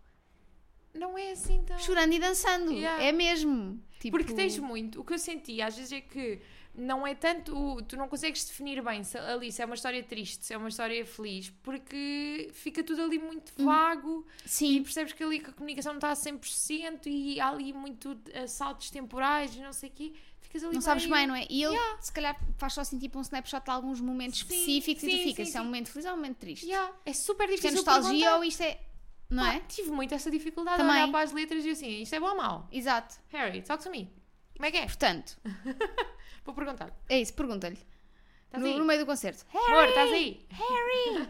Não 0.95 1.19
é 1.19 1.33
assim 1.33 1.63
tão. 1.67 1.79
chorando 1.81 2.15
e 2.15 2.19
dançando. 2.19 2.73
Yeah. 2.73 3.05
É 3.05 3.13
mesmo. 3.13 3.79
Tipo, 4.01 4.17
Porque 4.17 4.33
tens 4.33 4.59
muito. 4.59 5.03
O 5.03 5.05
que 5.05 5.13
eu 5.13 5.19
senti 5.19 5.61
às 5.61 5.77
vezes 5.77 5.93
é 5.93 6.01
que 6.01 6.41
não 6.77 7.07
é 7.07 7.15
tanto. 7.15 7.81
Tu 7.89 7.97
não 7.97 8.09
consegues 8.09 8.45
definir 8.45 8.83
bem 8.83 9.03
se, 9.03 9.17
ali 9.19 9.51
se 9.51 9.63
é 9.63 9.65
uma 9.65 9.75
história 9.75 10.03
triste, 10.03 10.45
se 10.45 10.53
é 10.55 10.57
uma 10.57 10.69
história 10.69 11.05
feliz, 11.07 11.51
porque 11.63 12.51
fica 12.53 12.83
tudo 12.83 13.03
ali 13.03 13.19
muito 13.19 13.53
Uhum. 13.59 13.65
vago 13.67 14.27
e 14.45 14.49
Sim, 14.49 14.83
percebes 14.83 15.13
que 15.13 15.23
ali 15.23 15.41
que 15.41 15.51
a 15.51 15.53
comunicação 15.53 15.93
não 15.93 15.99
está 15.99 16.11
a 16.11 16.15
100% 16.15 17.07
e 17.07 17.41
há 17.41 17.49
ali 17.49 17.73
muito 17.73 18.19
saltos 18.47 18.91
temporais 18.91 19.55
e 19.55 19.61
não 19.61 19.73
sei 19.73 19.89
o 19.89 19.93
quê. 19.93 20.13
Ficas 20.41 20.63
ali 20.63 20.75
não 20.75 20.81
sabes 20.81 21.07
bem, 21.07 21.27
não 21.27 21.35
é? 21.35 21.45
E 21.51 21.63
ele, 21.65 21.77
se 22.01 22.13
calhar, 22.13 22.39
faz 22.57 22.73
só 22.75 22.81
assim 22.83 22.99
tipo 22.99 23.19
um 23.19 23.23
snapshot 23.23 23.65
de 23.65 23.71
alguns 23.71 24.01
momentos 24.01 24.39
Sim, 24.39 24.45
específicos 24.45 25.03
e 25.03 25.11
sim, 25.11 25.17
tu 25.19 25.23
ficas 25.25 25.47
sim, 25.47 25.53
se 25.53 25.59
é 25.59 25.61
um 25.61 25.65
momento 25.65 25.91
feliz 25.91 26.07
ou 26.07 26.13
um 26.13 26.17
momento 26.17 26.37
triste. 26.37 26.67
Yeah, 26.67 26.93
É 27.05 27.13
super 27.13 27.49
Isto 27.51 27.67
é 27.67 27.71
difícil 27.71 27.77
nostalgia 27.85 28.11
perguntar. 28.21 28.37
ou 28.37 28.45
isto 28.45 28.63
é. 28.63 28.81
Não 29.29 29.43
Pá, 29.43 29.55
é? 29.55 29.61
Tive 29.69 29.91
muito 29.91 30.15
essa 30.15 30.31
dificuldade 30.31 30.77
Também. 30.77 30.95
de 30.95 31.01
olhar 31.03 31.11
para 31.11 31.25
as 31.25 31.33
letras 31.33 31.65
e 31.65 31.71
assim, 31.71 32.03
isto 32.03 32.15
é 32.15 32.21
bom 32.21 32.29
ou 32.29 32.37
mau? 32.37 32.69
Exato. 32.71 33.17
Harry, 33.31 33.61
talk 33.63 33.83
to 33.83 33.91
me. 33.91 34.09
Como 34.55 34.67
é 34.67 34.71
que 34.71 34.77
é? 34.77 34.87
Portanto, 34.87 35.37
Vou 36.47 36.55
perguntar. 36.55 36.91
é 37.09 37.19
isso, 37.21 37.35
pergunta-lhe. 37.35 37.79
No, 38.53 38.79
no 38.79 38.85
meio 38.87 39.01
do 39.01 39.07
concerto. 39.07 39.45
Amor, 39.53 39.89
estás 39.89 40.11
aí? 40.13 40.47
Harry! 40.51 41.29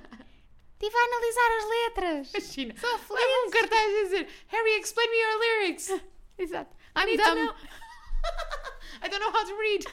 Estive 0.79 0.95
a 0.95 1.05
analisar 1.05 1.51
as 1.59 1.65
letras. 1.71 2.35
Imagina. 2.35 2.75
Feliz. 2.75 3.09
Leva 3.11 3.47
um 3.47 3.51
cartaz 3.51 3.81
a 3.81 4.03
dizer 4.05 4.29
Harry, 4.49 4.71
explain 4.79 5.11
me 5.11 5.17
your 5.17 5.39
lyrics. 5.41 5.89
Exato. 6.39 6.77
I 6.95 7.01
I'm 7.01 7.07
need 7.07 7.17
to 7.19 7.25
dumb. 7.25 7.47
know. 7.47 7.55
I 9.03 9.09
don't 9.09 9.21
know 9.21 9.31
how 9.33 9.45
to 9.45 9.57
read. 9.59 9.87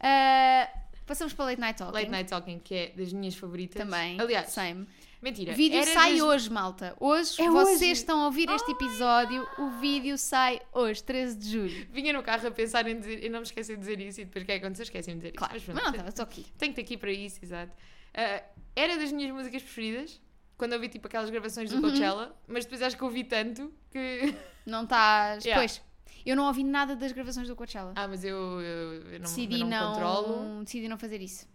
Ah, 0.00 0.68
passamos 1.06 1.32
para 1.34 1.44
Late 1.46 1.60
Night 1.60 1.78
Talking. 1.78 1.94
Late 1.94 2.10
Night 2.10 2.28
Talking, 2.30 2.58
que 2.60 2.74
é 2.74 2.86
das 2.96 3.12
minhas 3.12 3.34
favoritas. 3.36 3.76
Também. 3.82 4.18
Aliás, 4.20 4.50
same. 4.50 4.86
Mentira. 5.24 5.52
O 5.52 5.56
vídeo 5.56 5.82
sai 5.84 6.22
hoje, 6.22 6.48
malta. 6.50 6.94
Hoje, 7.00 7.40
É 7.42 7.50
vocês 7.50 7.80
hoje? 7.80 7.90
estão 7.92 8.20
a 8.20 8.26
ouvir 8.26 8.48
este 8.50 8.70
episódio. 8.70 9.44
O 9.58 9.70
vídeo 9.80 10.16
sai 10.16 10.60
hoje, 10.72 11.02
13 11.02 11.36
de 11.36 11.50
julho. 11.50 11.86
Vinha 11.90 12.12
no 12.12 12.22
carro 12.22 12.46
a 12.46 12.50
pensar 12.50 12.86
em 12.86 12.98
dizer, 13.00 13.24
eu 13.24 13.30
não 13.30 13.40
me 13.40 13.44
esqueci 13.46 13.72
de 13.74 13.78
dizer 13.80 14.00
isso 14.00 14.20
e 14.20 14.24
depois 14.24 14.42
o 14.42 14.46
que 14.46 14.52
é 14.52 14.58
que 14.58 14.64
aconteceu? 14.64 14.84
Esqueci-me 14.84 15.16
de 15.16 15.20
dizer 15.22 15.32
Claro, 15.36 15.56
isso. 15.56 15.66
mas 15.68 15.74
Mas 15.76 15.84
não, 15.84 15.90
estava 15.92 16.16
só 16.16 16.22
aqui. 16.22 16.46
tenho-te 16.58 16.80
aqui 16.80 16.96
para 16.96 17.10
isso, 17.10 17.40
exato. 17.42 17.72
Ah, 18.14 18.42
era 18.76 18.96
das 18.96 19.10
minhas 19.10 19.32
músicas 19.32 19.62
preferidas, 19.62 20.20
quando 20.56 20.74
ouvi 20.74 20.88
tipo 20.88 21.06
aquelas 21.08 21.30
gravações 21.30 21.68
do 21.70 21.76
Uhum. 21.76 21.82
Coachella, 21.82 22.36
mas 22.46 22.64
depois 22.64 22.80
acho 22.82 22.96
que 22.96 23.02
ouvi 23.04 23.24
tanto 23.24 23.72
que. 23.90 24.34
Não 24.66 24.84
estás. 24.84 25.44
Yeah. 25.44 25.60
Pois, 25.60 25.82
eu 26.24 26.34
não 26.36 26.46
ouvi 26.46 26.64
nada 26.64 26.96
das 26.96 27.12
gravações 27.12 27.46
do 27.48 27.54
Coachella. 27.56 27.92
Ah, 27.96 28.08
mas 28.08 28.24
eu, 28.24 28.34
eu, 28.62 28.92
eu 28.94 29.12
não, 29.12 29.18
decidi, 29.20 29.60
eu 29.60 29.66
não, 29.66 29.68
não, 29.68 29.92
controlo. 29.92 30.64
decidi 30.64 30.88
não 30.88 30.96
fazer 30.96 31.20
isso. 31.20 31.46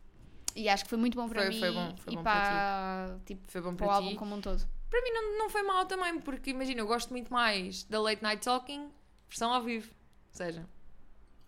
E 0.60 0.68
acho 0.68 0.84
que 0.84 0.89
foi 0.89 0.98
muito 1.00 1.16
bom 1.16 1.30
para 1.30 1.42
Foi- 1.44 1.50
mim 1.51 1.60
foi 1.60 1.72
bom, 1.72 1.96
foi 1.98 2.13
e 2.13 2.16
bom 2.18 2.24
para, 2.24 3.18
tipo, 3.25 3.50
Foi 3.51 3.62
bom 3.62 3.75
para 3.75 3.86
o 3.86 3.88
para 3.88 3.96
álbum 3.98 4.10
ti. 4.10 4.16
como 4.16 4.36
um 4.36 4.42
todo. 4.42 4.62
Para 4.89 5.01
mim 5.01 5.12
não, 5.12 5.38
não 5.38 5.50
foi 5.50 5.63
mal 5.63 5.86
também, 5.86 6.20
porque 6.20 6.50
imagina, 6.50 6.82
eu 6.82 6.88
gosto 6.88 7.12
muito 7.12 7.32
mais 7.32 7.84
da 7.84 8.01
Late 8.01 8.22
Night 8.22 8.44
Talking, 8.44 8.89
versão 9.30 9.54
ao 9.54 9.62
vivo. 9.63 9.88
Ou 9.89 10.36
seja, 10.38 10.68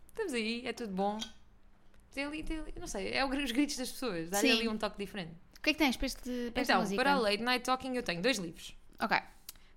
estamos 0.08 0.34
aí, 0.34 0.66
é 0.66 0.72
tudo 0.74 0.94
bom. 0.94 1.18
tem 2.14 2.26
ali, 2.26 2.44
tem 2.44 2.60
ali, 2.60 2.74
não 2.80 2.88
sei, 2.88 3.12
é 3.14 3.26
os 3.26 3.52
gritos 3.52 3.76
das 3.78 3.92
pessoas, 3.92 4.30
dá-lhe 4.30 4.48
Sim. 4.50 4.58
ali 4.60 4.68
um 4.70 4.78
toque 4.78 4.98
diferente. 4.98 5.34
O 5.58 5.62
que 5.62 5.72
é 5.72 5.74
que 5.74 5.80
tens 5.80 5.98
para, 5.98 6.06
este, 6.08 6.52
para 6.54 6.64
Então, 6.64 6.96
para 6.96 7.12
a 7.14 7.20
Late 7.20 7.44
Night 7.44 7.66
Talking 7.66 7.96
eu 7.96 8.04
tenho 8.04 8.22
dois 8.22 8.38
livros. 8.38 8.76
Ok. 9.00 9.18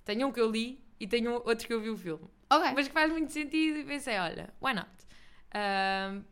Tenho 0.05 0.29
um 0.29 0.33
que 0.33 0.41
eu 0.41 0.51
li 0.51 0.83
e 1.01 1.07
tenho 1.07 1.33
outro 1.45 1.67
que 1.67 1.73
eu 1.73 1.81
vi 1.81 1.91
o 1.91 1.97
filme. 1.97 2.25
Ok. 2.51 2.71
Mas 2.75 2.87
que 2.89 2.95
faz 2.95 3.11
muito 3.11 3.33
sentido 3.33 3.79
e 3.79 3.85
pensei, 3.85 4.17
olha, 4.19 4.53
why 4.63 4.75
not? 4.75 4.89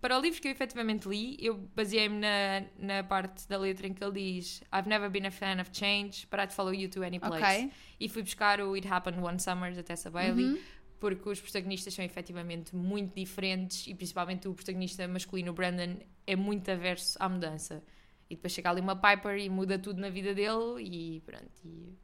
Para 0.00 0.18
o 0.18 0.20
livro 0.20 0.40
que 0.40 0.48
eu 0.48 0.52
efetivamente 0.52 1.08
li, 1.08 1.36
eu 1.40 1.54
baseei-me 1.76 2.18
na, 2.18 2.64
na 2.76 3.04
parte 3.04 3.46
da 3.48 3.56
letra 3.56 3.86
em 3.86 3.94
que 3.94 4.02
ele 4.02 4.12
diz 4.34 4.62
I've 4.74 4.88
never 4.88 5.08
been 5.08 5.26
a 5.26 5.30
fan 5.30 5.60
of 5.60 5.70
change, 5.72 6.26
but 6.30 6.40
I'd 6.40 6.52
follow 6.52 6.74
you 6.74 6.88
to 6.90 7.04
any 7.04 7.20
place. 7.20 7.44
Ok. 7.44 7.70
E 8.00 8.08
fui 8.08 8.22
buscar 8.22 8.60
o 8.60 8.74
It 8.74 8.86
Happened 8.88 9.20
One 9.22 9.38
Summer 9.38 9.72
da 9.74 9.82
Tessa 9.82 10.10
Bailey, 10.10 10.44
Uhum. 10.46 10.58
porque 10.98 11.28
os 11.28 11.40
protagonistas 11.40 11.94
são 11.94 12.04
efetivamente 12.04 12.74
muito 12.74 13.14
diferentes 13.14 13.86
e 13.86 13.94
principalmente 13.94 14.48
o 14.48 14.54
protagonista 14.54 15.06
masculino, 15.06 15.52
Brandon, 15.52 15.96
é 16.26 16.34
muito 16.34 16.68
averso 16.70 17.16
à 17.20 17.28
mudança. 17.28 17.80
E 18.28 18.34
depois 18.34 18.52
chega 18.52 18.70
ali 18.70 18.80
uma 18.80 18.96
Piper 18.96 19.36
e 19.38 19.48
muda 19.48 19.78
tudo 19.78 20.00
na 20.00 20.08
vida 20.10 20.34
dele 20.34 20.80
e 20.82 21.20
pronto. 21.20 21.60
E 21.64 21.96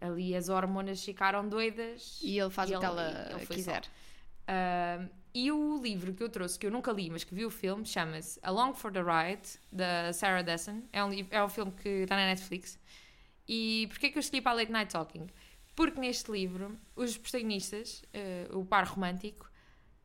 ali 0.00 0.34
as 0.34 0.48
hormonas 0.48 1.04
ficaram 1.04 1.48
doidas. 1.48 2.18
E 2.22 2.38
ele 2.38 2.50
faz 2.50 2.68
E 2.70 2.74
o 2.74 2.80
que 2.80 2.84
ela 2.84 3.38
quiser. 3.48 3.82
Um, 4.48 5.08
e 5.34 5.50
o 5.50 5.80
livro 5.80 6.12
que 6.14 6.22
eu 6.22 6.28
trouxe, 6.28 6.58
que 6.58 6.66
eu 6.66 6.70
nunca 6.70 6.92
li, 6.92 7.08
mas 7.10 7.24
que 7.24 7.34
vi 7.34 7.44
o 7.44 7.50
filme, 7.50 7.84
chama-se 7.86 8.38
Along 8.42 8.74
for 8.74 8.92
the 8.92 9.00
Ride, 9.00 9.48
da 9.70 10.12
Sarah 10.12 10.42
Dessen. 10.42 10.84
É 10.92 11.02
um, 11.02 11.10
livro, 11.10 11.34
é 11.34 11.42
um 11.42 11.48
filme 11.48 11.72
que 11.72 11.88
está 11.88 12.16
na 12.16 12.26
Netflix. 12.26 12.78
E 13.48 13.86
porquê 13.88 14.10
que 14.10 14.18
eu 14.18 14.20
escolhi 14.20 14.40
para 14.42 14.52
a 14.52 14.54
Late 14.56 14.72
Night 14.72 14.92
Talking? 14.92 15.26
Porque 15.74 15.98
neste 15.98 16.30
livro, 16.30 16.78
os 16.94 17.16
protagonistas, 17.16 18.02
eh, 18.12 18.46
o 18.52 18.64
par 18.64 18.84
romântico, 18.86 19.50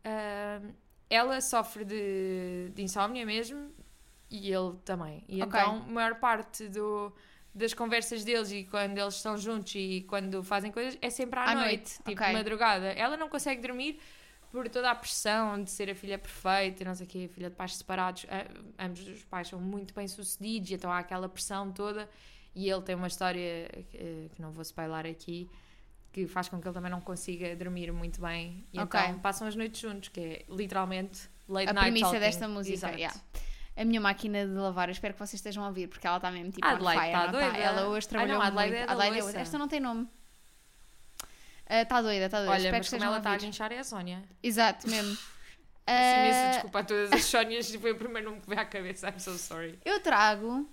ah, 0.04 0.62
ela 1.10 1.42
sofre 1.42 1.84
de, 1.84 2.72
de 2.74 2.82
insónia 2.82 3.26
mesmo 3.26 3.72
e 4.30 4.52
ele 4.52 4.78
também. 4.86 5.24
E 5.28 5.42
Ok. 5.42 5.60
então, 5.60 5.84
a 5.88 5.92
maior 5.92 6.16
parte 6.16 6.68
do, 6.70 7.14
das 7.54 7.74
conversas 7.74 8.24
deles 8.24 8.52
e 8.52 8.64
quando 8.64 8.98
eles 8.98 9.16
estão 9.16 9.38
juntos 9.38 9.74
e 9.76 10.06
quando 10.08 10.44
fazem 10.44 10.72
coisas 10.72 10.98
é 11.02 11.10
sempre 11.10 11.40
à, 11.40 11.44
À 11.52 11.56
noite, 11.56 11.68
noite, 11.68 11.94
tipo 11.98 12.12
ok. 12.12 12.28
de 12.28 12.34
madrugada. 12.34 12.88
Ela 12.94 13.18
não 13.18 13.30
consegue 13.30 13.62
dormir 13.62 14.00
por 14.51 14.68
toda 14.70 14.89
a 14.92 14.96
pressão 14.96 15.62
de 15.63 15.70
ser 15.70 15.89
a 15.89 15.96
filha 15.96 16.18
perfeita 16.18 16.84
e 16.84 16.86
não 16.86 16.96
sei 16.96 17.06
o 17.06 17.10
quê, 17.10 17.30
filha 17.34 17.50
de 17.50 17.56
pais 17.56 17.75
separados. 17.75 18.25
Ambos 18.80 19.08
os 19.08 19.24
pais 19.25 19.48
são 19.48 19.60
muito 19.60 19.94
bem 19.94 20.08
sucedidos, 20.08 20.72
então 20.72 20.92
há 20.92 21.00
aquela 21.00 21.27
pressão 21.30 21.72
toda. 21.72 22.10
E 22.56 22.70
ele 22.70 22.82
tem 22.82 22.96
uma 22.96 23.08
história 23.08 23.70
eh, 23.94 24.30
que 24.34 24.42
não 24.42 24.51
vou 24.51 24.63
spoiler 24.63 25.06
aqui, 25.06 25.48
que 26.12 26.25
faz 26.25 26.50
com 26.50 26.60
que 26.60 26.68
ele 26.68 26.74
também 26.74 26.89
não 26.89 27.00
consiga 27.01 27.56
dormir 27.56 27.92
muito 27.92 28.20
bem. 28.20 28.66
E 28.74 28.80
Ok. 28.80 29.00
então 29.00 29.20
passam 29.20 29.48
as 29.48 29.56
noites 29.56 29.80
juntos, 29.80 30.10
que 30.10 30.20
é 30.20 30.46
literalmente 30.50 31.30
late 31.48 31.70
A 31.70 31.74
night 31.74 31.86
premissa 31.92 32.06
talking. 32.08 32.20
desta 32.20 32.48
música, 32.48 32.89
yeah. 32.92 33.16
A 33.75 33.86
minha 33.86 34.01
máquina 34.01 34.44
de 34.44 34.54
lavar, 34.54 34.88
eu 34.89 34.92
espero 34.94 35.13
que 35.13 35.20
vocês 35.20 35.36
estejam 35.36 35.63
a 35.63 35.68
ouvir, 35.68 35.88
porque 35.88 36.08
ela 36.08 36.16
está 36.18 36.32
mesmo 36.32 36.51
tipo 36.51 36.66
A 36.66 36.72
on 36.72 36.75
Adelaide 36.77 37.00
fire, 37.01 37.12
tá 37.12 37.25
não 37.25 37.32
doida. 37.32 37.58
Ela 37.58 37.88
hoje 37.89 38.08
Ah, 38.08 38.10
trabalhou 38.10 38.36
não, 38.38 38.42
a 38.42 38.48
Adelaide 38.48 38.72
muito. 38.74 38.82
é 38.89 38.92
Adelaide 38.92 39.13
louça. 39.13 39.27
outra. 39.27 39.42
Esta 39.42 39.58
não 39.60 39.68
tem 39.68 39.80
nome. 39.80 40.08
Está 41.70 42.02
doida, 42.02 42.26
está 42.26 42.38
doida. 42.40 42.52
Olha, 42.54 42.60
espero 42.60 42.78
mas 42.78 42.90
como 42.90 43.04
ela 43.04 43.18
está 43.18 43.32
a 43.32 43.38
guinchar 43.38 43.72
é 43.72 43.80
a 43.80 43.84
Sónia. 43.84 44.24
Exato, 44.42 44.90
mesmo. 44.90 45.16
Peço 45.86 46.20
imensa 46.20 46.40
Ah, 46.48 46.52
desculpa 46.52 46.80
a 46.80 46.84
todas 46.84 47.12
as 47.14 47.24
Sónias, 47.26 47.74
foi 47.76 47.92
o 47.92 47.96
primeiro 47.98 48.30
nome 48.30 48.42
que 48.42 48.50
veio 48.50 48.62
à 48.62 48.66
cabeça. 48.66 49.08
I'm 49.10 49.20
so 49.20 49.38
sorry. 49.38 49.80
eu 49.86 50.00
trago 50.02 50.70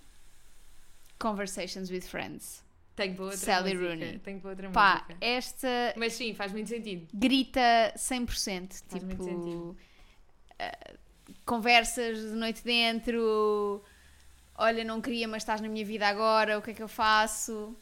Conversations 1.18 1.90
with 1.90 2.02
Friends. 2.02 2.62
Tenho 2.96 3.14
para 3.14 3.24
outra 3.24 3.38
Sally 3.38 3.74
música. 3.74 3.88
Rooney. 3.90 4.18
Tenho 4.20 4.40
para 4.40 4.50
outra 4.50 4.70
Pá, 4.70 4.94
música. 5.08 5.16
esta 5.20 5.94
Mas 5.96 6.12
sim, 6.12 6.32
faz 6.34 6.52
muito 6.52 6.68
sentido. 6.68 7.08
grita 7.12 7.92
100%. 7.96 8.82
Faz 8.88 9.02
muito 9.02 9.24
tipo, 9.24 9.24
sentido. 9.24 9.76
ah, 10.60 10.94
conversas 11.44 12.18
de 12.18 12.36
noite 12.36 12.62
dentro. 12.62 13.82
Olha, 14.56 14.84
não 14.84 15.00
queria, 15.00 15.26
mas 15.26 15.42
estás 15.42 15.60
na 15.60 15.68
minha 15.68 15.84
vida 15.84 16.06
agora. 16.06 16.56
O 16.58 16.62
que 16.62 16.70
é 16.70 16.74
que 16.74 16.82
eu 16.82 16.88
faço? 16.88 17.76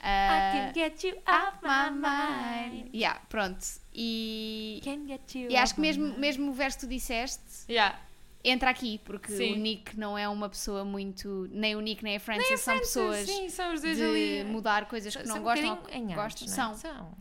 Ah, 0.00 0.70
get 0.74 1.02
you 1.04 1.16
out 1.26 1.58
my 1.62 1.90
mind. 1.90 2.90
Yeah, 2.94 3.20
pronto. 3.28 3.64
E, 3.92 4.80
Can 4.84 5.06
get 5.06 5.34
you 5.34 5.50
e 5.50 5.56
acho 5.56 5.74
que 5.74 5.80
off 5.80 5.86
mesmo, 5.88 6.04
mind. 6.06 6.18
mesmo 6.18 6.50
o 6.50 6.54
verso 6.54 6.78
que 6.78 6.86
tu 6.86 6.90
disseste 6.90 7.64
Yeah. 7.68 7.98
entra 8.44 8.70
aqui, 8.70 9.00
porque 9.04 9.32
Sim. 9.32 9.54
o 9.54 9.56
Nick 9.56 9.98
não 9.98 10.16
é 10.16 10.28
uma 10.28 10.48
pessoa 10.48 10.84
muito. 10.84 11.48
Nem 11.50 11.74
o 11.76 11.80
Nick 11.80 12.04
nem 12.04 12.16
a 12.16 12.20
Frances 12.20 12.44
Nem 12.44 12.54
a 12.54 12.58
são 12.58 12.74
Frances, 12.74 12.94
pessoas 12.94 13.26
Sim, 13.26 13.48
são 13.48 13.74
os 13.74 13.80
dois 13.82 13.96
de 13.96 14.04
ali. 14.04 14.44
mudar 14.44 14.86
coisas 14.86 15.16
que 15.16 15.26
são 15.26 15.34
não 15.36 15.40
um 15.42 15.44
gostam. 15.44 15.70
ou 15.70 15.76
que 15.78 15.96
enhados, 15.96 16.16
gostam. 16.34 16.46
não 16.46 16.52
é? 16.52 16.56
São. 16.56 16.74
São. 16.76 17.14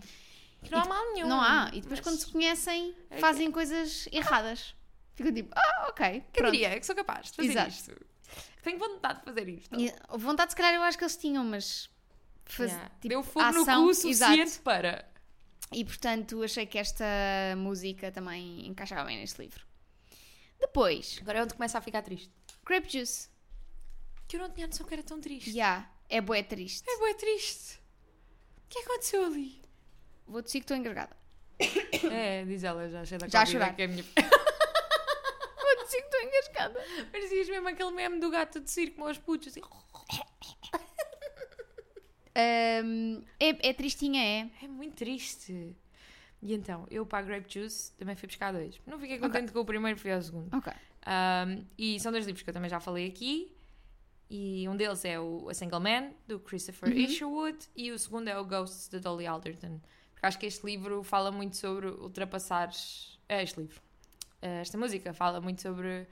Que 0.63 0.71
não 0.71 0.79
há 0.81 0.85
mal 0.85 1.13
nenhum. 1.13 1.27
Não 1.27 1.41
há. 1.41 1.67
E 1.73 1.81
depois 1.81 1.91
mas 1.91 1.99
quando 2.01 2.17
se 2.19 2.31
conhecem, 2.31 2.95
É 3.09 3.17
fazem 3.19 3.51
coisas 3.51 4.07
erradas. 4.11 4.75
Ficam 5.15 5.33
tipo, 5.33 5.53
ah, 5.55 5.87
ok. 5.89 6.05
Quem 6.11 6.21
Pronto. 6.33 6.51
diria 6.51 6.77
que 6.79 6.85
sou 6.85 6.95
capaz 6.95 7.29
de 7.31 7.37
fazer 7.37 7.49
Exato. 7.49 7.69
isto? 7.69 8.05
Tenho 8.63 8.77
vontade 8.79 9.19
de 9.19 9.25
fazer 9.25 9.47
isto. 9.47 9.79
E 9.79 9.93
vontade, 10.17 10.51
se 10.51 10.55
calhar, 10.57 10.73
eu 10.73 10.81
acho 10.81 10.97
que 10.97 11.03
eles 11.03 11.15
tinham, 11.15 11.43
mas. 11.45 11.87
Faz- 12.45 12.71
Yeah. 12.71 12.89
tipo, 12.95 13.07
Deu 13.09 13.23
fogo 13.23 13.51
no 13.51 13.61
ação, 13.61 13.83
cu 13.83 13.89
o 13.89 13.93
suficiente 13.93 14.41
exato. 14.41 14.61
para. 14.63 15.11
E 15.73 15.83
portanto, 15.83 16.43
achei 16.43 16.65
que 16.65 16.77
esta 16.77 17.05
música 17.57 18.11
também 18.11 18.67
encaixava 18.67 19.03
bem 19.05 19.17
neste 19.17 19.41
livro. 19.41 19.65
Depois, 20.59 21.17
Agora 21.21 21.39
é 21.39 21.43
onde 21.43 21.53
começa 21.53 21.77
a 21.77 21.81
ficar 21.81 22.01
triste. 22.01 22.31
Grape 22.65 22.89
Juice. 22.91 23.29
Que 24.27 24.37
eu 24.37 24.39
não 24.41 24.49
tinha 24.49 24.67
noção 24.67 24.85
que 24.85 24.93
era 24.93 25.03
tão 25.03 25.19
triste. 25.19 25.51
Já, 25.51 25.89
é 26.09 26.21
bué 26.21 26.41
triste. 26.43 26.83
É 26.89 26.97
bem 26.99 27.15
triste. 27.15 27.79
O 28.65 28.69
que 28.69 28.79
é 28.79 28.81
que 28.83 28.89
aconteceu 28.89 29.25
ali? 29.25 29.61
Vou 30.25 30.41
dizer 30.41 30.59
que 30.59 30.63
estou 30.63 30.77
engasgada. 30.77 31.15
É, 32.11 32.43
diz 32.45 32.63
ela, 32.63 32.87
já 32.89 33.03
cheia 33.05 33.19
da 33.19 33.27
Já 33.27 33.41
a 33.41 33.45
chorar. 33.45 33.75
que 33.75 33.81
é 33.81 33.87
minha... 33.87 34.03
Vou 35.55 35.83
dizer 35.85 36.01
que 36.01 36.05
estou 36.07 36.21
engasgada. 36.21 36.83
Parecias 37.11 37.49
mesmo 37.49 37.67
aquele 37.67 37.91
meme 37.91 38.19
do 38.19 38.29
gato 38.29 38.59
de 38.59 38.69
circo 38.69 38.97
com 38.97 39.09
os 39.09 39.17
putos, 39.17 39.47
assim... 39.49 39.61
Ahm, 42.35 43.21
é, 43.39 43.69
é 43.69 43.73
tristinha, 43.73 44.21
é. 44.23 44.49
É 44.65 44.67
muito 44.67 44.95
triste. 44.95 45.75
E 46.41 46.53
então, 46.53 46.85
eu 46.91 47.05
para 47.05 47.19
a 47.19 47.21
Grape 47.21 47.51
Juice 47.51 47.93
também 47.93 48.15
fui 48.15 48.27
buscar 48.27 48.51
dois. 48.51 48.79
Não 48.85 48.99
fiquei 48.99 49.17
contente 49.17 49.51
com 49.51 49.59
o 49.59 49.65
primeiro, 49.65 49.97
fui 49.97 50.11
ao 50.11 50.21
segundo. 50.21 50.55
Ok. 50.55 50.71
Um, 51.07 51.65
e 51.77 51.99
são 51.99 52.11
dois 52.11 52.25
livros 52.25 52.43
que 52.43 52.49
eu 52.49 52.53
também 52.53 52.69
já 52.69 52.79
falei 52.79 53.07
aqui. 53.07 53.51
E 54.29 54.67
um 54.67 54.75
deles 54.75 55.05
é 55.05 55.19
o 55.19 55.47
A 55.49 55.53
Single 55.53 55.79
Man, 55.79 56.11
do 56.27 56.39
Christopher 56.39 56.89
Uhum. 56.89 56.95
Isherwood, 56.97 57.57
e 57.75 57.91
o 57.91 57.97
segundo 57.99 58.27
é 58.27 58.37
o 58.37 58.43
Ghosts, 58.43 58.89
da 58.89 58.97
Dolly 58.99 59.25
Alderton. 59.27 59.79
Porque 60.13 60.25
acho 60.25 60.39
que 60.39 60.45
este 60.47 60.65
livro 60.65 61.03
fala 61.03 61.31
muito 61.31 61.55
sobre 61.55 61.87
ultrapassar. 61.87 62.69
É 63.29 63.41
este 63.43 63.59
livro. 63.59 63.79
Eh, 64.41 64.61
Esta 64.61 64.77
música 64.77 65.13
fala 65.13 65.39
muito 65.39 65.61
sobre 65.61 66.07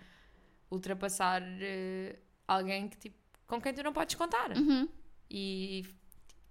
ultrapassar 0.72 1.42
eh, 1.60 2.15
alguém 2.48 2.88
que, 2.88 2.98
tipo, 2.98 3.18
com 3.48 3.60
quem 3.62 3.74
tu 3.74 3.84
não 3.84 3.92
podes 3.94 4.15
contar. 4.15 4.56
Uhum. 4.56 4.88
E, 5.30 5.84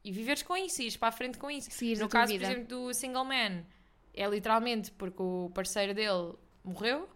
e 0.04 0.10
viveres 0.12 0.42
com 0.42 0.56
isso, 0.56 0.80
e 0.82 0.84
ires 0.86 0.96
para 0.96 1.08
a 1.08 1.12
frente 1.12 1.38
com 1.38 1.50
isso. 1.50 1.70
Seguires 1.70 2.00
No 2.00 2.08
caso, 2.08 2.32
vida. 2.32 2.46
por 2.46 2.52
exemplo, 2.52 2.68
do 2.68 2.94
Single 2.94 3.24
Man, 3.24 3.64
é 4.14 4.26
literalmente 4.28 4.90
porque 4.92 5.22
o 5.22 5.50
parceiro 5.54 5.94
dele 5.94 6.34
morreu. 6.64 7.08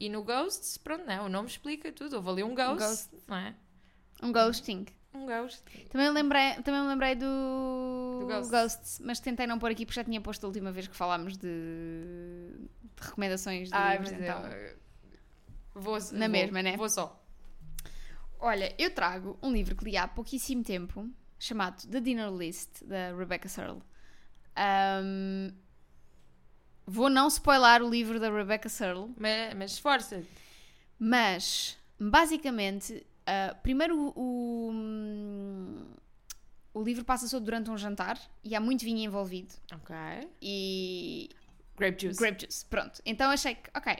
E 0.00 0.08
no 0.08 0.22
Ghosts, 0.24 0.78
pronto, 0.78 1.04
não, 1.06 1.12
é? 1.12 1.20
o 1.20 1.28
nome 1.28 1.48
explica 1.48 1.92
tudo. 1.92 2.16
Houve 2.16 2.28
ali 2.30 2.42
um 2.42 2.54
ghost, 2.54 2.78
ghost. 2.78 3.08
não 3.28 3.36
é? 3.36 3.54
Um 4.22 4.32
ghosting. 4.32 4.86
Um 5.14 5.26
ghost. 5.26 5.62
Também 5.90 6.08
me 6.08 6.14
lembrei, 6.14 6.54
também 6.62 6.80
me 6.80 6.88
lembrei 6.88 7.14
do, 7.14 8.18
Do 8.20 8.26
Ghost. 8.26 8.50
Ghosts, 8.50 8.98
mas 9.04 9.20
tentei 9.20 9.46
não 9.46 9.58
pôr 9.58 9.70
aqui 9.70 9.84
porque 9.86 9.94
já 10.00 10.04
tinha 10.04 10.20
posto 10.20 10.42
a 10.44 10.46
última 10.48 10.72
vez 10.72 10.88
que 10.88 10.96
falámos 10.96 11.36
de, 11.36 11.46
de 11.46 13.02
recomendações 13.02 13.68
de 13.68 13.74
Ai, 13.74 13.98
livros. 13.98 14.12
então. 14.20 14.46
eu- 14.46 14.76
Vou, 15.74 15.94
Na 16.12 16.18
vou- 16.20 16.28
mesma, 16.28 16.62
né? 16.62 16.76
Vou 16.76 16.88
só. 16.88 17.18
Olha, 18.40 18.74
eu 18.78 18.92
trago 18.92 19.38
um 19.42 19.52
livro 19.52 19.76
que 19.76 19.84
li 19.84 19.96
há 19.96 20.08
pouquíssimo 20.08 20.62
tempo, 20.64 21.08
chamado 21.42 21.86
The 21.88 22.00
Dinner 22.00 22.30
List, 22.30 22.84
da 22.84 23.12
Rebecca 23.16 23.48
Searle. 23.48 23.82
Ahm, 24.54 25.52
vou 26.86 27.10
não 27.10 27.26
spoiler 27.26 27.82
o 27.82 27.90
livro 27.90 28.20
da 28.20 28.30
Rebecca 28.30 28.68
Searle, 28.68 29.12
Mas, 29.18 29.54
mas 29.54 29.72
esforça-te. 29.72 30.28
mas 30.98 31.76
basicamente, 31.98 33.04
ah, 33.26 33.56
primeiro 33.60 34.12
o, 34.14 34.72
o 36.72 36.82
livro 36.82 37.04
passa-se 37.04 37.38
durante 37.40 37.70
um 37.70 37.76
jantar 37.76 38.18
e 38.44 38.54
há 38.54 38.60
muito 38.60 38.84
vinho 38.84 38.98
envolvido. 39.04 39.52
Ok. 39.74 39.96
E 40.40 41.28
Grape 41.76 42.00
juice. 42.02 42.20
Grape 42.20 42.42
juice, 42.42 42.64
pronto. 42.66 43.02
Então 43.04 43.30
achei 43.30 43.56
que, 43.56 43.68
ok, 43.76 43.96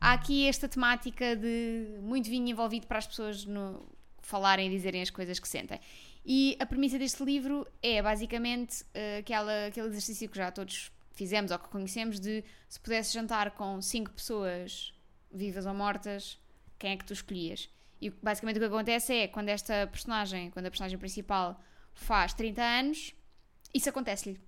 há 0.00 0.12
aqui 0.14 0.48
esta 0.48 0.66
temática 0.66 1.36
de 1.36 1.98
muito 2.00 2.30
vinho 2.30 2.48
envolvido 2.48 2.86
para 2.86 2.98
as 2.98 3.06
pessoas 3.06 3.44
no, 3.44 3.86
falarem 4.22 4.68
e 4.68 4.70
dizerem 4.70 5.02
as 5.02 5.10
coisas 5.10 5.38
que 5.38 5.48
sentem. 5.48 5.80
E 6.30 6.58
a 6.60 6.66
premissa 6.66 6.98
deste 6.98 7.24
livro 7.24 7.66
é 7.82 8.02
basicamente 8.02 8.84
eh, 8.92 9.16
aquela, 9.20 9.64
aquele 9.64 9.86
exercício 9.86 10.28
que 10.28 10.36
já 10.36 10.52
todos 10.52 10.92
fizemos 11.12 11.50
ou 11.50 11.58
que 11.58 11.70
conhecemos 11.70 12.20
de 12.20 12.44
se 12.68 12.78
pudesse 12.78 13.14
jantar 13.14 13.52
com 13.52 13.80
cinco 13.80 14.10
pessoas 14.10 14.92
vivas 15.32 15.64
ou 15.64 15.72
mortas, 15.72 16.38
quem 16.78 16.92
é 16.92 16.96
que 16.98 17.06
tu 17.06 17.14
escolhias? 17.14 17.70
E 17.98 18.10
basicamente 18.10 18.56
o 18.56 18.60
que 18.60 18.66
acontece 18.66 19.14
é 19.14 19.26
quando 19.26 19.48
esta 19.48 19.86
personagem, 19.86 20.50
quando 20.50 20.66
a 20.66 20.70
personagem 20.70 20.98
principal 20.98 21.58
faz 21.94 22.34
30 22.34 22.62
anos, 22.62 23.14
isso 23.72 23.88
acontece-lhe 23.88 24.38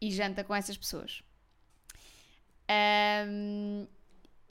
e 0.00 0.10
janta 0.10 0.42
com 0.42 0.56
essas 0.56 0.76
pessoas. 0.76 1.22
Ahm, 2.68 3.86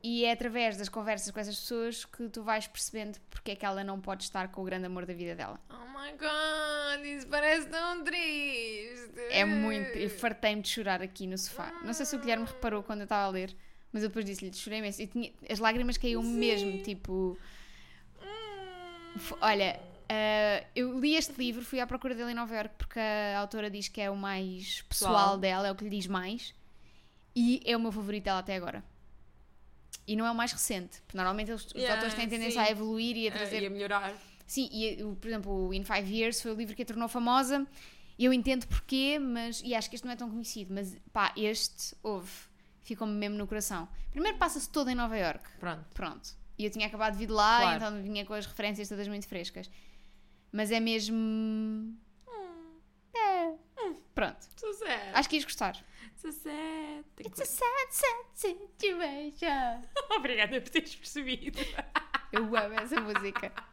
e 0.01 0.24
é 0.24 0.32
através 0.32 0.77
das 0.77 0.88
conversas 0.88 1.32
com 1.32 1.39
essas 1.42 1.60
pessoas 1.60 2.06
que 2.06 2.30
tu 2.30 2.44
vais 2.44 2.65
percebendo 2.65 3.20
porque 3.30 3.51
é 3.51 3.56
que 3.58 3.65
ela 3.65 3.84
não 3.84 4.00
pode 4.00 4.24
estar 4.24 4.48
com 4.53 4.62
o 4.62 4.63
grande 4.63 4.86
amor 4.86 5.06
da 5.06 5.13
vida 5.13 5.36
dela. 5.36 5.60
Oh 5.70 5.93
my 6.03 6.12
god, 6.17 7.05
isso 7.05 7.27
parece 7.27 7.67
tão 7.69 8.03
triste. 8.03 9.13
É 9.29 9.45
muito. 9.45 9.89
Eu 9.98 10.10
fartei-me 10.10 10.62
de 10.62 10.69
chorar 10.69 11.01
aqui 11.01 11.25
no 11.27 11.38
sofá. 11.38 11.72
Não 11.83 11.93
sei 11.93 12.05
se 12.05 12.15
o 12.15 12.19
Guilherme 12.19 12.45
reparou 12.45 12.83
quando 12.83 13.00
eu 13.01 13.05
estava 13.05 13.24
a 13.25 13.29
ler, 13.29 13.55
mas 13.91 14.03
eu 14.03 14.10
depois 14.10 14.25
disse-lhe: 14.25 14.53
chorei 14.53 14.79
imenso. 14.79 15.01
E 15.01 15.07
tinha, 15.07 15.31
as 15.50 15.60
lágrimas 15.60 15.98
caíam 15.98 16.22
Sim. 16.22 16.38
mesmo, 16.38 16.83
tipo. 16.83 17.38
Hum. 18.22 19.19
Olha, 19.41 19.79
ah, 20.10 20.63
eu 20.75 21.00
li 21.00 21.15
este 21.15 21.33
livro, 21.38 21.63
fui 21.63 21.79
à 21.79 21.88
procura 21.88 22.13
dele 22.15 22.31
em 22.31 22.36
Nova 22.36 22.53
York 22.55 22.75
porque 22.77 23.00
a 23.00 23.39
autora 23.39 23.69
diz 23.69 23.88
que 23.88 24.01
é 24.01 24.10
o 24.10 24.15
mais 24.15 24.81
pessoal, 24.83 25.12
Pessoal. 25.13 25.38
dela, 25.38 25.67
é 25.67 25.72
o 25.72 25.75
que 25.75 25.83
lhe 25.83 25.89
diz 25.89 26.07
mais. 26.07 26.53
E 27.36 27.62
é 27.65 27.75
o 27.75 27.79
meu 27.79 27.91
favorito 27.91 28.25
dela 28.25 28.39
até 28.39 28.55
agora. 28.55 28.83
E 30.05 30.15
não 30.15 30.25
é 30.25 30.31
o 30.31 30.36
mais 30.36 30.51
recente, 30.51 31.01
porque 31.01 31.15
normalmente 31.15 31.51
os 31.51 31.72
Yeah, 31.74 31.93
autores 31.95 32.13
têm 32.13 32.27
tendência 32.27 32.62
sim. 32.62 32.67
a 32.67 32.72
evoluir 32.72 33.15
e 33.15 33.27
a 33.27 33.31
Ah, 33.31 33.36
trazer 33.38 33.63
ia 33.63 33.69
melhorar. 33.69 34.13
Sim, 34.46 34.70
e 34.72 34.98
por 35.16 35.28
exemplo, 35.28 35.68
o 35.68 35.74
In 35.74 35.84
Five 35.84 36.14
Years 36.14 36.42
foi 36.42 36.52
o 36.52 36.56
livro 36.56 36.76
que 36.76 36.82
a 36.82 36.86
tornou 36.86 37.08
famosa. 37.08 37.66
Eu 38.20 38.32
entendo 38.32 38.68
porquê, 38.68 39.18
mas. 39.20 39.62
E 39.64 39.74
acho 39.74 39.90
que 39.90 39.96
este 39.96 40.06
não 40.06 40.14
é 40.14 40.16
tão 40.16 40.30
conhecido, 40.30 40.74
mas 40.74 40.96
pá, 41.12 41.34
este 41.36 41.96
houve. 42.04 42.32
Ficou-me 42.82 43.14
mesmo 43.14 43.38
no 43.38 43.48
coração. 43.48 43.88
Primeiro 44.12 44.38
passa-se 44.38 44.70
todo 44.70 44.90
em 44.90 44.96
Nova 44.96 45.18
York. 45.18 45.44
Pronto. 45.60 45.86
Pronto. 45.94 46.30
E 46.58 46.66
eu 46.66 46.70
tinha 46.70 46.86
acabado 46.88 47.14
de 47.14 47.20
vir 47.20 47.28
de 47.28 47.32
lá, 47.32 47.62
Claro. 47.62 47.76
então 47.78 48.04
vinha 48.04 48.26
com 48.26 48.34
as 48.34 48.46
referências 48.46 48.90
todas 48.90 49.08
muito 49.08 49.28
frescas. 49.28 49.70
Mas 50.52 50.70
é 50.70 50.80
mesmo. 50.80 51.16
Hum. 51.18 51.98
É. 53.16 53.54
Pronto. 54.14 54.38
So 54.58 54.74
sad. 54.74 55.12
Acho 55.14 55.30
que 55.30 55.36
ias 55.38 55.46
gostar. 55.46 55.76
So 56.18 56.32
sad. 56.32 57.04
It's 57.20 57.40
a 57.42 57.46
sad, 57.46 57.88
sad 57.92 58.26
situation. 58.34 59.82
Obrigada 60.18 60.62
por 60.62 60.70
teres 60.70 60.96
percebido. 60.96 61.60
Eu 62.32 62.44
amo 62.56 62.76
essa 62.80 63.00
música. 63.02 63.52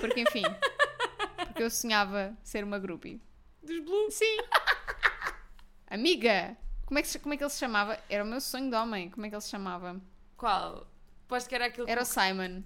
Porque, 0.00 0.20
enfim. 0.20 0.42
Porque 1.46 1.62
eu 1.62 1.70
sonhava 1.70 2.36
ser 2.42 2.64
uma 2.64 2.78
groupie. 2.78 3.20
Dos 3.62 3.78
blues. 3.80 4.14
Sim. 4.14 4.38
Amiga. 5.88 6.56
Como 6.86 6.98
é, 6.98 7.02
que, 7.02 7.18
como 7.18 7.34
é 7.34 7.36
que 7.36 7.42
ele 7.42 7.50
se 7.50 7.58
chamava? 7.58 7.98
Era 8.08 8.22
o 8.22 8.26
meu 8.26 8.40
sonho 8.40 8.70
de 8.70 8.76
homem. 8.76 9.10
Como 9.10 9.26
é 9.26 9.28
que 9.28 9.34
ele 9.34 9.42
se 9.42 9.50
chamava? 9.50 10.00
Qual? 10.36 10.86
Posto 11.26 11.48
que 11.48 11.54
era 11.54 11.66
aquele. 11.66 11.90
Era 11.90 12.02
o 12.02 12.04
Simon. 12.04 12.62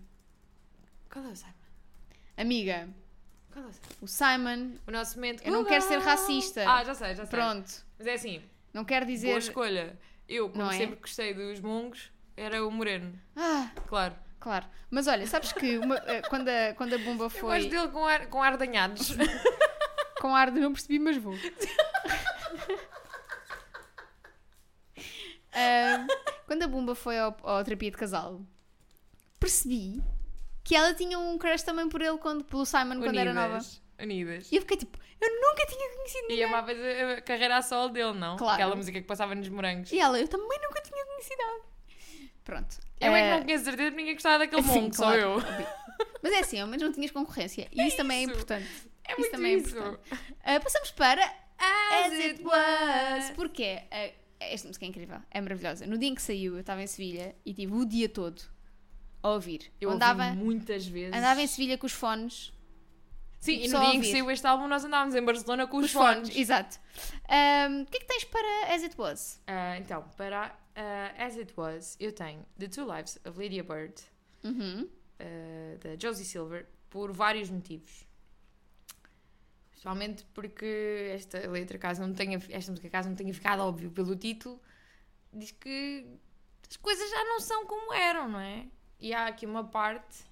Qual 1.11 1.25
é 1.25 1.28
o 1.28 1.37
Simon? 1.37 1.52
Amiga. 2.37 2.88
Qual 3.52 3.64
é 3.64 3.69
o 3.69 3.73
Simon? 3.73 3.97
O 4.02 4.07
Simon. 4.07 4.78
O 4.87 4.90
nosso 4.90 5.16
momento. 5.16 5.42
Eu 5.42 5.52
não 5.52 5.64
quero 5.64 5.83
ser 5.83 5.99
racista. 5.99 6.69
Ah, 6.69 6.85
já 6.85 6.95
sei, 6.95 7.14
já 7.14 7.25
sei. 7.26 7.38
Pronto. 7.38 7.71
Mas 7.99 8.07
é 8.07 8.12
assim, 8.14 8.42
Não 8.73 8.85
quero 8.85 9.07
boa 9.07 9.14
dizer. 9.16 9.37
escolha. 9.38 9.99
Eu, 10.28 10.49
como 10.50 10.62
Não 10.64 10.71
é? 10.71 10.76
sempre 10.76 10.97
gostei 10.97 11.35
dos 11.35 11.59
mongos, 11.61 12.11
era 12.37 12.64
o 12.64 12.71
moreno. 12.71 13.19
Ah, 13.35 13.71
Claro. 13.88 14.14
Claro. 14.40 14.66
Mas 14.90 15.06
olha, 15.06 15.26
sabes 15.26 15.52
que 15.52 15.78
uma- 15.78 15.97
eh, 16.06 16.23
quando, 16.23 16.49
a, 16.49 16.75
quando 16.75 16.94
a 16.94 16.99
bomba 16.99 17.25
Eu 17.26 17.30
foi. 17.30 17.59
gosto 17.59 17.70
dele 17.70 17.88
com, 17.88 18.04
ar, 18.06 18.26
com 18.28 18.42
ardanhados. 18.42 19.11
Com 20.20 20.37
ar 20.37 20.50
de 20.50 20.61
não 20.61 20.70
percebi, 20.75 20.99
mas 20.99 21.16
vou. 21.16 21.32
Ah, 25.52 26.06
quando 26.47 26.62
a 26.62 26.68
Bumba 26.68 26.94
foi 26.94 27.18
ao, 27.18 27.37
ao 27.42 27.64
terapia 27.64 27.90
de 27.90 27.97
casal, 27.97 28.40
percebi 29.38 30.00
que 30.62 30.76
ela 30.76 30.94
tinha 30.94 31.18
um 31.18 31.37
crush 31.38 31.62
também 31.64 31.88
por 31.88 32.00
ele, 32.00 32.18
quando, 32.18 32.44
pelo 32.44 32.64
Simon, 32.64 33.00
quando 33.00 33.18
era 33.18 33.32
nova. 33.35 33.54
Unidas. 33.54 33.83
Unidas. 34.00 34.53
E 34.53 34.57
eu 34.57 34.61
fiquei 34.62 34.76
tipo, 34.76 34.96
eu 35.20 35.29
nunca 35.40 35.66
tinha 35.66 35.90
conhecido 35.96 36.24
E 36.26 36.29
ninguém. 36.29 36.44
amavas 36.44 36.76
a, 36.79 37.12
a 37.18 37.20
carreira 37.22 37.57
a 37.57 37.62
solo 37.62 37.88
dele, 37.88 38.12
não? 38.12 38.37
Claro. 38.37 38.55
Aquela 38.55 38.76
música 38.76 39.00
que 39.00 39.07
passava 39.07 39.35
nos 39.35 39.48
morangos. 39.48 39.90
E 39.90 39.98
ela, 39.98 40.20
eu 40.20 40.29
também 40.29 40.59
nunca 40.62 40.81
tinha 40.83 41.05
conhecido 41.05 41.42
ela. 41.42 41.61
Pronto. 42.51 42.77
Eu 43.01 43.15
é 43.15 43.23
que 43.23 43.29
Ah, 43.29 43.37
não 43.37 43.45
conheço 43.45 43.65
certeza 43.65 43.91
ninguém 43.97 44.15
gostava 44.15 44.39
daquele 44.41 44.63
sim, 44.63 44.69
mongo, 44.69 44.95
só 44.97 45.03
claro. 45.05 45.21
eu. 45.21 45.37
Mas 46.23 46.33
é 46.33 46.39
assim, 46.41 46.59
ao 46.61 46.67
menos 46.67 46.83
não 46.83 46.93
tinhas 46.93 47.11
concorrência. 47.13 47.69
E 47.73 47.87
isso 47.87 47.97
também 47.97 48.19
é 48.19 48.23
isso. 48.25 48.33
importante. 48.33 48.67
É 49.07 49.13
Isso 49.13 49.21
muito 49.21 49.31
também 49.33 49.53
é 49.55 49.57
isso. 49.57 49.69
importante. 49.79 50.01
Ah, 50.45 50.61
passamos 50.61 50.91
para 50.91 51.25
As, 51.59 52.07
As 52.07 52.13
It 52.13 52.43
Was. 52.45 53.31
Porquê? 53.37 53.83
Ah, 53.91 54.11
esta 54.41 54.67
música 54.69 54.85
é 54.85 54.89
incrível, 54.89 55.19
é 55.31 55.41
maravilhosa. 55.41 55.87
No 55.87 55.97
dia 55.97 56.09
em 56.09 56.15
que 56.15 56.23
saiu, 56.23 56.55
eu 56.55 56.61
estava 56.61 56.83
em 56.83 56.87
Sevilha 56.87 57.35
e 57.47 57.55
tive 57.55 57.73
o 57.73 57.85
dia 57.85 58.09
todo 58.09 58.43
a 59.23 59.29
ouvir. 59.31 59.71
Eu 59.81 59.91
andava, 59.91 60.25
ouvi 60.27 60.37
muitas 60.37 60.87
vezes. 60.87 61.15
andava 61.17 61.41
em 61.41 61.47
Sevilha 61.47 61.79
com 61.79 61.87
os 61.87 61.93
fones. 61.93 62.53
Sim, 63.39 63.61
e 63.63 63.69
só 63.71 63.79
no 63.79 63.87
dia 63.87 63.95
em 63.95 64.01
que 64.01 64.11
saiu 64.11 64.31
este 64.31 64.47
álbum 64.47 64.67
nós 64.69 64.85
andávamos 64.85 65.15
em 65.15 65.23
Barcelona 65.23 65.67
com 65.67 65.79
os, 65.79 65.87
os 65.87 65.93
fones, 65.93 66.29
fones. 66.29 66.37
exato. 66.37 66.79
Ahm, 67.29 67.83
o 67.83 67.87
que 67.87 67.97
é 67.97 68.01
que 68.01 68.07
tens 68.07 68.25
para 68.25 68.75
As 68.75 68.83
It 68.83 68.95
Was? 68.99 69.41
Ah, 69.47 69.79
então, 69.79 70.05
para 70.17 70.55
ah, 70.81 71.25
As 71.27 71.37
It 71.37 71.53
Was, 71.57 71.97
eu 72.01 72.12
tenho 72.12 72.45
The 72.59 72.69
Two 72.69 72.87
Lives 72.93 73.19
of 73.25 73.38
Lydia 73.38 73.62
Bird, 73.64 73.95
Uhum. 74.45 74.88
ah, 75.19 75.77
da 75.83 75.97
Josie 75.97 76.25
Silver, 76.25 76.66
por 76.88 77.12
vários 77.12 77.51
motivos. 77.51 78.07
Principalmente 79.71 80.25
porque 80.35 81.11
esta 81.14 81.38
letra, 81.49 81.79
caso 81.79 82.03
não 82.03 82.12
tenha, 82.12 82.38
esta 82.51 82.71
música, 82.71 82.90
caso 82.90 83.09
não 83.09 83.16
tenha 83.16 83.33
ficado 83.33 83.61
óbvio 83.61 83.90
pelo 83.90 84.14
título, 84.14 84.61
diz 85.33 85.53
que 85.53 86.07
as 86.69 86.77
coisas 86.77 87.09
já 87.11 87.25
não 87.25 87.40
são 87.40 87.66
como 87.66 87.93
eram, 87.95 88.29
não 88.29 88.40
é? 88.40 88.66
E 88.99 89.14
há 89.14 89.27
aqui 89.27 89.47
uma 89.47 89.64
parte 89.64 90.25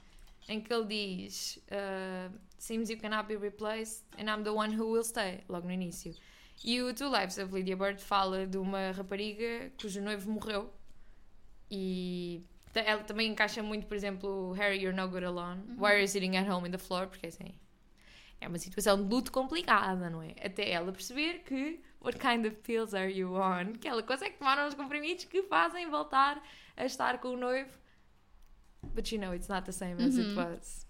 em 0.48 0.60
que 0.60 0.72
ele 0.72 0.86
diz 0.86 1.58
ah, 1.70 2.30
Seems 2.58 2.90
you 2.90 2.98
cannot 2.98 3.26
be 3.28 3.36
replaced 3.36 4.04
and 4.18 4.24
I'm 4.28 4.42
the 4.42 4.50
one 4.50 4.74
who 4.76 4.90
will 4.90 5.04
stay, 5.04 5.44
logo 5.48 5.66
no 5.66 5.72
início. 5.72 6.14
E 6.64 6.82
o 6.82 6.92
Two 6.92 7.08
Lives 7.16 7.38
of 7.38 7.52
Lydia 7.54 7.76
Bird 7.76 8.02
fala 8.02 8.46
de 8.46 8.58
uma 8.58 8.90
rapariga 8.92 9.70
cujo 9.80 10.00
noivo 10.00 10.30
morreu 10.30 10.72
e 11.70 12.42
ela 12.74 13.02
também 13.04 13.30
encaixa 13.30 13.62
muito, 13.62 13.86
por 13.86 13.94
exemplo, 13.96 14.52
Harry, 14.52 14.80
you're 14.82 14.96
no 14.96 15.08
good 15.08 15.24
alone. 15.24 15.62
Why 15.76 15.92
are 15.92 16.00
you 16.00 16.08
sitting 16.08 16.36
at 16.36 16.48
home 16.48 16.66
in 16.68 16.70
the 16.72 16.78
floor? 16.78 17.06
Porque 17.08 17.26
assim, 17.28 17.54
é 18.40 18.48
uma 18.48 18.58
situação 18.58 19.02
de 19.02 19.08
luto 19.12 19.32
complicada, 19.32 20.08
não 20.10 20.22
é? 20.22 20.34
Até 20.44 20.70
ela 20.70 20.92
perceber 20.92 21.40
que 21.44 21.80
what 22.00 22.18
kind 22.18 22.44
of 22.46 22.56
pills 22.62 22.94
are 22.94 23.10
you 23.10 23.34
on? 23.34 23.72
Que 23.80 23.88
ela 23.88 24.02
consegue 24.02 24.36
tomar 24.36 24.58
uns 24.66 24.74
comprimidos 24.74 25.24
que 25.24 25.42
fazem 25.44 25.88
voltar 25.90 26.42
a 26.76 26.84
estar 26.84 27.18
com 27.20 27.28
o 27.28 27.36
noivo. 27.36 27.70
But 28.94 29.10
you 29.12 29.18
know, 29.20 29.34
it's 29.34 29.48
not 29.48 29.64
the 29.64 29.72
same 29.72 30.02
as 30.02 30.16
it 30.18 30.28
Uhum. 30.30 30.36
was. 30.36 30.86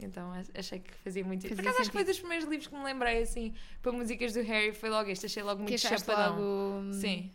Então 0.00 0.32
ach- 0.32 0.48
achei 0.54 0.78
que 0.78 0.94
fazia 1.02 1.24
muito 1.24 1.42
Fazia 1.42 1.56
Por 1.56 1.62
acaso 1.62 1.80
acho 1.80 1.90
que 1.90 1.96
foi 1.96 2.04
dos 2.04 2.18
primeiros 2.18 2.48
livros 2.48 2.68
que 2.68 2.74
me 2.76 2.84
lembrei 2.84 3.22
assim 3.22 3.52
para 3.82 3.90
músicas 3.92 4.32
do 4.32 4.42
Harry. 4.42 4.72
Foi 4.72 4.88
logo 4.90 5.10
este, 5.10 5.26
achei 5.26 5.42
logo 5.42 5.62
muito 5.62 5.78
chapadão. 5.78 6.38
logo... 6.38 6.92
Sim. 6.92 7.32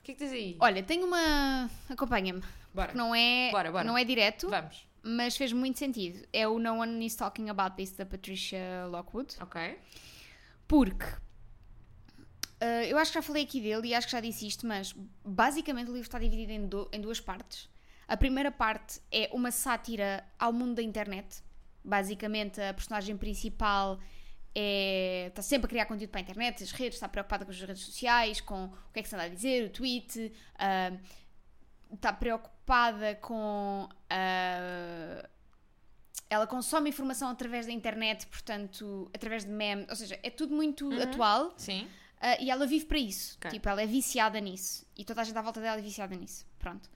O 0.00 0.02
que 0.04 0.12
é 0.12 0.14
que 0.14 0.18
tens 0.18 0.32
aí? 0.32 0.56
Olha, 0.60 0.82
tenho 0.82 1.06
uma... 1.06 1.70
Acompanha-me. 1.88 2.42
Bora. 2.74 2.92
Não 2.94 3.14
é, 3.14 3.50
Bora, 3.52 3.70
bora. 3.72 3.84
não 3.84 3.96
é 3.96 4.04
direto, 4.04 4.50
Vamos. 4.50 4.86
mas 5.02 5.36
fez 5.36 5.52
muito 5.52 5.78
sentido. 5.78 6.26
É 6.32 6.46
o 6.48 6.58
No 6.58 6.74
One 6.80 7.06
Is 7.06 7.14
Talking 7.16 7.48
About 7.48 7.76
This 7.76 7.92
da 7.92 8.04
Patricia 8.04 8.86
Lockwood. 8.90 9.34
Ok. 9.40 9.78
Porque 10.68 11.06
ah, 12.60 12.84
eu 12.84 12.98
acho 12.98 13.12
que 13.12 13.18
já 13.18 13.22
falei 13.22 13.44
aqui 13.44 13.60
dele 13.60 13.88
e 13.88 13.94
acho 13.94 14.06
que 14.06 14.12
já 14.12 14.20
disse 14.20 14.46
isto, 14.46 14.66
mas 14.66 14.94
basicamente 15.24 15.88
o 15.88 15.92
livro 15.92 16.06
está 16.06 16.18
dividido 16.18 16.52
em, 16.52 16.66
do- 16.66 16.88
em 16.92 17.00
duas 17.00 17.20
partes. 17.20 17.68
A 18.06 18.16
primeira 18.16 18.50
parte 18.50 19.00
é 19.10 19.30
uma 19.32 19.50
sátira 19.50 20.24
ao 20.38 20.52
mundo 20.52 20.74
da 20.74 20.82
internet. 20.82 21.42
Basicamente, 21.84 22.60
a 22.60 22.72
personagem 22.72 23.16
principal 23.16 24.00
é, 24.54 25.26
está 25.28 25.42
sempre 25.42 25.66
a 25.66 25.68
criar 25.68 25.86
conteúdo 25.86 26.10
para 26.10 26.20
a 26.20 26.22
internet, 26.22 26.62
as 26.62 26.70
redes, 26.70 26.94
está 26.94 27.08
preocupada 27.08 27.44
com 27.44 27.50
as 27.50 27.60
redes 27.60 27.82
sociais, 27.82 28.40
com 28.40 28.66
o 28.66 28.92
que 28.92 29.00
é 29.00 29.02
que 29.02 29.08
se 29.08 29.14
anda 29.14 29.24
a 29.24 29.28
dizer, 29.28 29.66
o 29.66 29.70
tweet, 29.70 30.32
ah, 30.56 30.92
está 31.92 32.12
preocupada 32.12 33.16
com. 33.16 33.88
ah, 34.08 35.28
ela 36.30 36.46
consome 36.46 36.88
informação 36.88 37.28
através 37.28 37.66
da 37.66 37.72
internet, 37.72 38.26
portanto, 38.26 39.10
através 39.14 39.44
de 39.44 39.50
memes, 39.50 39.86
ou 39.88 39.96
seja, 39.96 40.18
é 40.22 40.30
tudo 40.30 40.54
muito 40.54 40.90
atual 41.00 41.52
Sim. 41.56 41.86
ah, 42.20 42.40
e 42.40 42.50
ela 42.50 42.66
vive 42.66 42.86
para 42.86 42.98
isso. 42.98 43.36
Ok. 43.36 43.50
Tipo, 43.50 43.68
ela 43.68 43.82
é 43.82 43.86
viciada 43.86 44.40
nisso 44.40 44.86
e 44.96 45.04
toda 45.04 45.20
a 45.20 45.24
gente 45.24 45.36
à 45.36 45.42
volta 45.42 45.60
dela 45.60 45.78
é 45.78 45.82
viciada 45.82 46.14
nisso. 46.16 46.46
Pronto. 46.58 46.88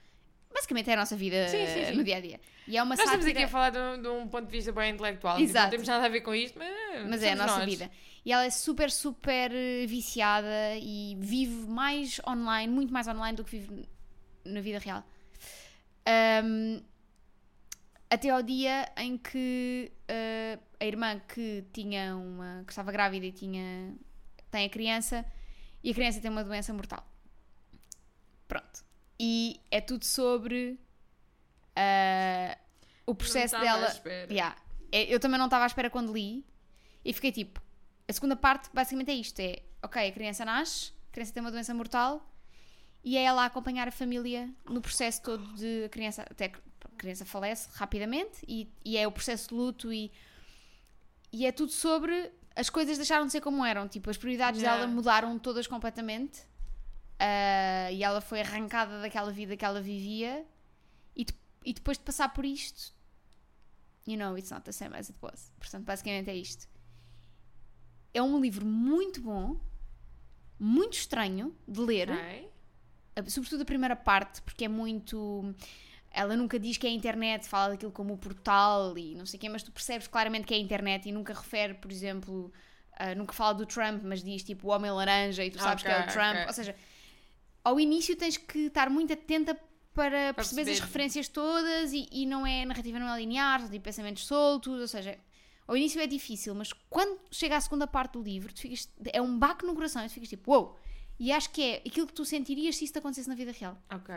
Basicamente 0.58 0.90
é 0.90 0.92
a 0.94 0.96
nossa 0.96 1.16
vida 1.16 1.48
Sim, 1.48 1.66
sim, 1.66 1.84
sim. 1.86 1.92
no 1.96 2.02
dia 2.04 2.16
a 2.16 2.20
dia. 2.20 2.40
E 2.66 2.76
é 2.76 2.82
uma 2.82 2.96
Nós 2.96 3.04
estamos 3.04 3.24
sátira. 3.24 3.38
aqui 3.40 3.44
a 3.46 3.48
falar 3.48 3.70
de 3.70 3.78
um, 3.78 4.02
de 4.02 4.08
um 4.08 4.28
ponto 4.28 4.46
de 4.46 4.50
vista 4.52 4.72
bem 4.72 4.92
intelectual. 4.92 5.36
tipo, 5.36 5.48
Exato. 5.48 5.64
Não 5.66 5.70
temos 5.70 5.88
nada 5.88 6.04
a 6.04 6.08
ver 6.08 6.20
com 6.20 6.34
isto, 6.34 6.58
mas, 6.58 7.08
Mas 7.08 7.22
é 7.22 7.32
a 7.32 7.36
nossa 7.36 7.58
nós. 7.58 7.64
vida. 7.64 7.90
E 8.24 8.32
ela 8.32 8.44
é 8.44 8.50
super, 8.50 8.90
super 8.90 9.50
eh, 9.54 9.86
viciada 9.86 10.76
e 10.80 11.16
vive 11.20 11.66
mais 11.68 12.20
online, 12.28 12.70
muito 12.72 12.92
mais 12.92 13.06
online 13.08 13.36
do 13.36 13.44
que 13.44 13.56
vive 13.58 13.88
na 14.44 14.60
vida 14.60 14.78
real. 14.80 15.02
Ahm, 16.06 16.82
até 18.10 18.30
ao 18.30 18.42
dia 18.42 18.90
em 18.96 19.16
que 19.16 19.92
eh, 20.08 20.58
a 20.80 20.84
irmã 20.84 21.20
que 21.20 21.64
tinha 21.72 22.16
uma. 22.16 22.64
que 22.66 22.72
estava 22.72 22.90
grávida 22.92 23.26
e 23.26 23.32
tinha. 23.32 23.94
tem 24.50 24.66
a 24.66 24.68
criança 24.68 25.24
e 25.84 25.90
a 25.90 25.94
criança 25.94 26.20
tem 26.20 26.30
uma 26.30 26.42
doença 26.44 26.72
mortal. 26.72 27.06
Pronto. 28.46 28.87
E 29.20 29.60
é 29.70 29.80
tudo 29.80 30.04
sobre 30.04 30.78
ah, 31.74 32.56
o 33.06 33.14
processo 33.14 33.54
Não 33.54 33.60
à 33.60 33.64
dela. 33.64 33.88
espera. 33.88 34.32
Yeah. 34.32 34.56
É, 34.92 35.12
Eu 35.12 35.20
também 35.20 35.38
não 35.38 35.46
estava 35.46 35.64
à 35.64 35.66
espera 35.66 35.90
quando 35.90 36.12
li 36.12 36.44
e 37.04 37.12
fiquei 37.12 37.32
tipo. 37.32 37.60
A 38.08 38.12
segunda 38.12 38.36
parte 38.36 38.70
basicamente 38.72 39.10
é 39.10 39.14
isto: 39.14 39.38
é 39.40 39.62
ok, 39.82 40.08
a 40.08 40.12
criança 40.12 40.44
nasce, 40.44 40.92
a 41.10 41.12
criança 41.12 41.32
tem 41.32 41.40
uma 41.42 41.50
doença 41.50 41.74
mortal 41.74 42.24
e 43.04 43.16
é 43.16 43.22
ela 43.22 43.42
a 43.42 43.46
acompanhar 43.46 43.86
a 43.86 43.92
família 43.92 44.50
no 44.68 44.80
processo 44.80 45.22
todo 45.22 45.44
de 45.54 45.84
a 45.84 45.88
criança, 45.88 46.22
até 46.22 46.48
que 46.48 46.58
a 46.84 46.96
criança 46.96 47.24
falece 47.24 47.68
rapidamente 47.74 48.38
e, 48.46 48.68
e 48.84 48.96
é 48.96 49.06
o 49.06 49.12
processo 49.12 49.48
de 49.50 49.54
luto 49.54 49.92
e, 49.92 50.10
e 51.32 51.46
é 51.46 51.52
tudo 51.52 51.70
sobre 51.72 52.32
as 52.56 52.68
coisas 52.68 52.96
deixaram 52.96 53.24
de 53.26 53.30
ser 53.32 53.40
como 53.40 53.64
eram, 53.64 53.86
tipo, 53.86 54.10
as 54.10 54.16
prioridades 54.16 54.60
Yeah. 54.60 54.80
dela 54.80 54.92
mudaram 54.92 55.38
todas 55.38 55.66
completamente 55.66 56.42
ah, 57.18 57.90
e 57.92 58.02
ela 58.02 58.20
foi 58.20 58.40
arrancada 58.40 59.00
daquela 59.00 59.30
vida 59.32 59.56
que 59.56 59.64
ela 59.64 59.80
vivia 59.80 60.46
e, 61.16 61.24
de- 61.24 61.34
e 61.64 61.72
depois 61.72 61.98
de 61.98 62.04
passar 62.04 62.32
por 62.32 62.44
isto, 62.44 62.92
you 64.06 64.16
know, 64.16 64.36
it's 64.38 64.50
not 64.50 64.64
the 64.64 64.72
same 64.72 64.96
as 64.96 65.08
it 65.10 65.18
was. 65.20 65.52
Portanto, 65.58 65.84
basicamente 65.84 66.30
é 66.30 66.34
isto. 66.34 66.68
É 68.14 68.22
um 68.22 68.40
livro 68.40 68.64
muito 68.64 69.20
bom, 69.20 69.60
muito 70.58 70.94
estranho 70.94 71.54
de 71.66 71.80
ler, 71.80 72.10
Ok. 72.10 72.50
a- 73.16 73.30
sobretudo 73.30 73.62
a 73.62 73.64
primeira 73.64 73.94
parte, 73.96 74.40
porque 74.42 74.64
é 74.64 74.68
muito. 74.68 75.54
Ela 76.10 76.34
nunca 76.36 76.58
diz 76.58 76.78
que 76.78 76.86
é 76.86 76.90
a 76.90 76.92
internet, 76.92 77.46
fala 77.46 77.70
daquilo 77.70 77.92
como 77.92 78.14
o 78.14 78.18
portal 78.18 78.96
e 78.96 79.14
não 79.14 79.26
sei 79.26 79.36
o 79.36 79.40
quê, 79.40 79.48
mas 79.48 79.62
tu 79.62 79.70
percebes 79.70 80.08
claramente 80.08 80.46
que 80.46 80.54
é 80.54 80.56
a 80.56 80.60
internet 80.60 81.06
e 81.08 81.12
nunca 81.12 81.34
refere, 81.34 81.74
por 81.74 81.92
exemplo, 81.92 82.50
ah, 82.94 83.14
nunca 83.14 83.32
fala 83.34 83.52
do 83.52 83.66
Trump, 83.66 84.02
mas 84.02 84.22
diz 84.22 84.42
tipo 84.42 84.68
o 84.68 84.70
homem 84.70 84.90
laranja 84.90 85.44
e 85.44 85.50
tu 85.50 85.58
sabes 85.60 85.84
que 85.84 85.90
é 85.90 86.00
o 86.00 86.06
Trump. 86.06 86.34
ok. 86.36 86.46
Ou 86.46 86.52
seja, 86.54 86.74
ao 87.64 87.78
início 87.78 88.16
tens 88.16 88.36
que 88.36 88.66
estar 88.66 88.88
muito 88.90 89.12
atenta 89.12 89.54
para, 89.94 90.32
perceber 90.34 90.64
perceber. 90.64 90.70
as 90.72 90.80
referências 90.80 91.28
todas 91.28 91.92
e, 91.92 92.08
e 92.12 92.24
não 92.26 92.46
é 92.46 92.62
a 92.62 92.66
narrativa 92.66 92.98
não 92.98 93.12
é 93.12 93.18
linear, 93.18 93.60
são 93.60 93.68
tipo 93.70 93.84
pensamentos 93.84 94.26
soltos, 94.26 94.80
ou 94.80 94.86
seja, 94.88 95.18
ao 95.66 95.76
início 95.76 96.00
é 96.00 96.06
difícil, 96.06 96.54
mas 96.54 96.72
quando 96.88 97.18
chega 97.30 97.56
à 97.56 97.60
segunda 97.60 97.86
parte 97.86 98.12
do 98.12 98.22
livro, 98.22 98.52
tu 98.52 98.60
ficas, 98.60 98.88
é 99.12 99.20
um 99.20 99.38
baque 99.38 99.66
no 99.66 99.74
coração 99.74 100.04
e 100.04 100.08
tu 100.08 100.12
ficas 100.14 100.28
tipo, 100.28 100.50
uou! 100.52 100.78
E 101.20 101.32
acho 101.32 101.50
que 101.50 101.60
é 101.62 101.76
aquilo 101.84 102.06
que 102.06 102.12
tu 102.12 102.24
sentirias 102.24 102.76
se 102.76 102.84
isso 102.84 102.92
te 102.92 103.00
acontecesse 103.00 103.28
na 103.28 103.34
vida 103.34 103.50
real. 103.50 103.76
Ok. 103.92 104.14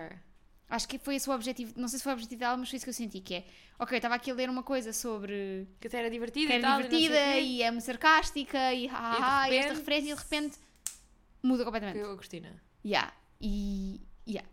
Acho 0.69 0.87
que 0.87 0.97
foi 0.99 1.15
esse 1.15 1.27
o 1.29 1.33
objetivo, 1.33 1.73
não 1.75 1.87
sei 1.87 1.97
se 1.97 2.03
foi 2.03 2.13
o 2.13 2.15
objetivo 2.15 2.39
dela, 2.39 2.55
mas 2.55 2.69
foi 2.69 2.77
isso 2.77 2.85
que 2.85 2.89
eu 2.89 2.93
senti, 2.93 3.19
que 3.19 3.33
é, 3.33 3.45
ok, 3.79 3.97
estava 3.97 4.15
aqui 4.15 4.29
a 4.31 4.33
ler 4.35 4.49
uma 4.49 4.61
coisa 4.63 4.93
sobre 4.93 5.67
Que 5.81 5.87
até 5.87 5.97
era 5.97 6.09
divertida 6.11 6.45
que 6.47 6.53
e 6.53 6.55
era 6.57 6.61
tal. 6.67 6.79
e 6.79 6.83
o 6.85 6.87
divertida 6.89 7.33
quê. 7.33 7.39
e 7.41 7.61
é 7.63 7.71
muito 7.71 7.83
sarcástica 7.83 8.73
e, 8.73 8.87
ha, 8.87 8.93
ha, 8.95 9.41
ha, 9.41 9.49
e 9.49 9.55
esta 9.55 9.69
repente- 9.73 9.79
referência 9.79 10.11
e 10.11 10.15
de 10.15 10.21
repente 10.21 10.57
muda 11.43 11.65
completamente. 11.65 11.97
Que 11.97 12.05
eu, 12.05 12.15
Cristina. 12.15 12.61
Yeah. 12.85 13.11
E 13.41 13.99
yeah. 14.27 14.47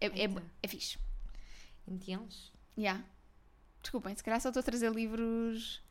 É, 0.00 0.06
é, 0.06 0.22
Eita. 0.22 0.42
é 0.62 0.68
fixe. 0.68 0.98
Intenso. 1.86 2.52
Yeah. 2.78 3.04
Desculpem, 3.82 4.14
se 4.14 4.22
calhar 4.22 4.40
só 4.40 4.50
estou 4.50 4.60
a 4.60 4.64
trazer 4.64 4.92
livros 4.92 5.82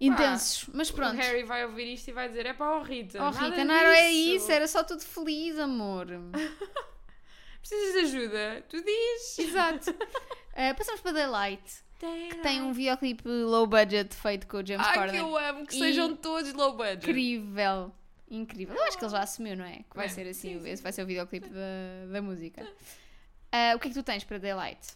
intensos, 0.00 0.68
mas 0.72 0.90
pronto. 0.90 1.14
O 1.14 1.16
Harry 1.16 1.42
vai 1.42 1.64
ouvir 1.64 1.92
isto 1.94 2.08
e 2.08 2.12
vai 2.12 2.28
dizer: 2.28 2.46
é 2.46 2.52
para 2.52 2.78
o 2.78 2.82
Rita. 2.82 3.22
Oh 3.22 3.30
Rita, 3.30 3.64
não 3.64 3.74
era 3.74 4.08
isso, 4.10 4.50
era 4.52 4.68
só 4.68 4.84
tudo 4.84 5.02
feliz, 5.02 5.58
amor. 5.58 6.06
Precisas 7.60 7.92
de 7.94 7.98
ajuda? 8.18 8.64
Tu 8.68 8.80
diz. 8.84 9.38
Exato. 9.40 9.90
Uh, 9.90 10.74
passamos 10.78 11.00
para 11.00 11.12
Daylight, 11.12 11.64
Tem, 11.98 12.28
que 12.28 12.36
tem 12.36 12.62
um 12.62 12.72
videoclipe 12.72 13.26
low 13.28 13.66
budget 13.66 14.14
feito 14.14 14.46
com 14.46 14.58
o 14.58 14.66
James 14.66 14.86
Ai, 14.86 14.94
Corden. 14.94 15.10
que 15.12 15.20
eu 15.20 15.36
amo 15.36 15.66
que 15.66 15.74
E- 15.74 15.78
sejam 15.78 16.14
todos 16.14 16.52
low 16.52 16.76
budget. 16.76 16.98
Incrível. 17.10 17.92
Incrível. 18.28 18.74
Eu 18.74 18.82
acho 18.84 18.98
que 18.98 19.04
ele 19.04 19.10
já 19.12 19.20
assumiu, 19.20 19.56
não 19.56 19.64
é? 19.64 19.84
Que 19.88 19.96
vai 19.96 20.06
É, 20.06 20.08
ser 20.08 20.26
assim, 20.28 20.54
sim, 20.54 20.60
sim. 20.60 20.68
esse 20.70 20.82
vai 20.82 20.92
ser 20.92 21.02
o 21.02 21.06
videoclipe 21.06 21.48
da, 21.48 22.12
da 22.12 22.20
música. 22.22 22.62
Uh, 22.64 23.76
o 23.76 23.78
que 23.78 23.88
é 23.88 23.90
que 23.90 23.94
tu 23.94 24.02
tens 24.02 24.24
para 24.24 24.38
Daylight? 24.38 24.94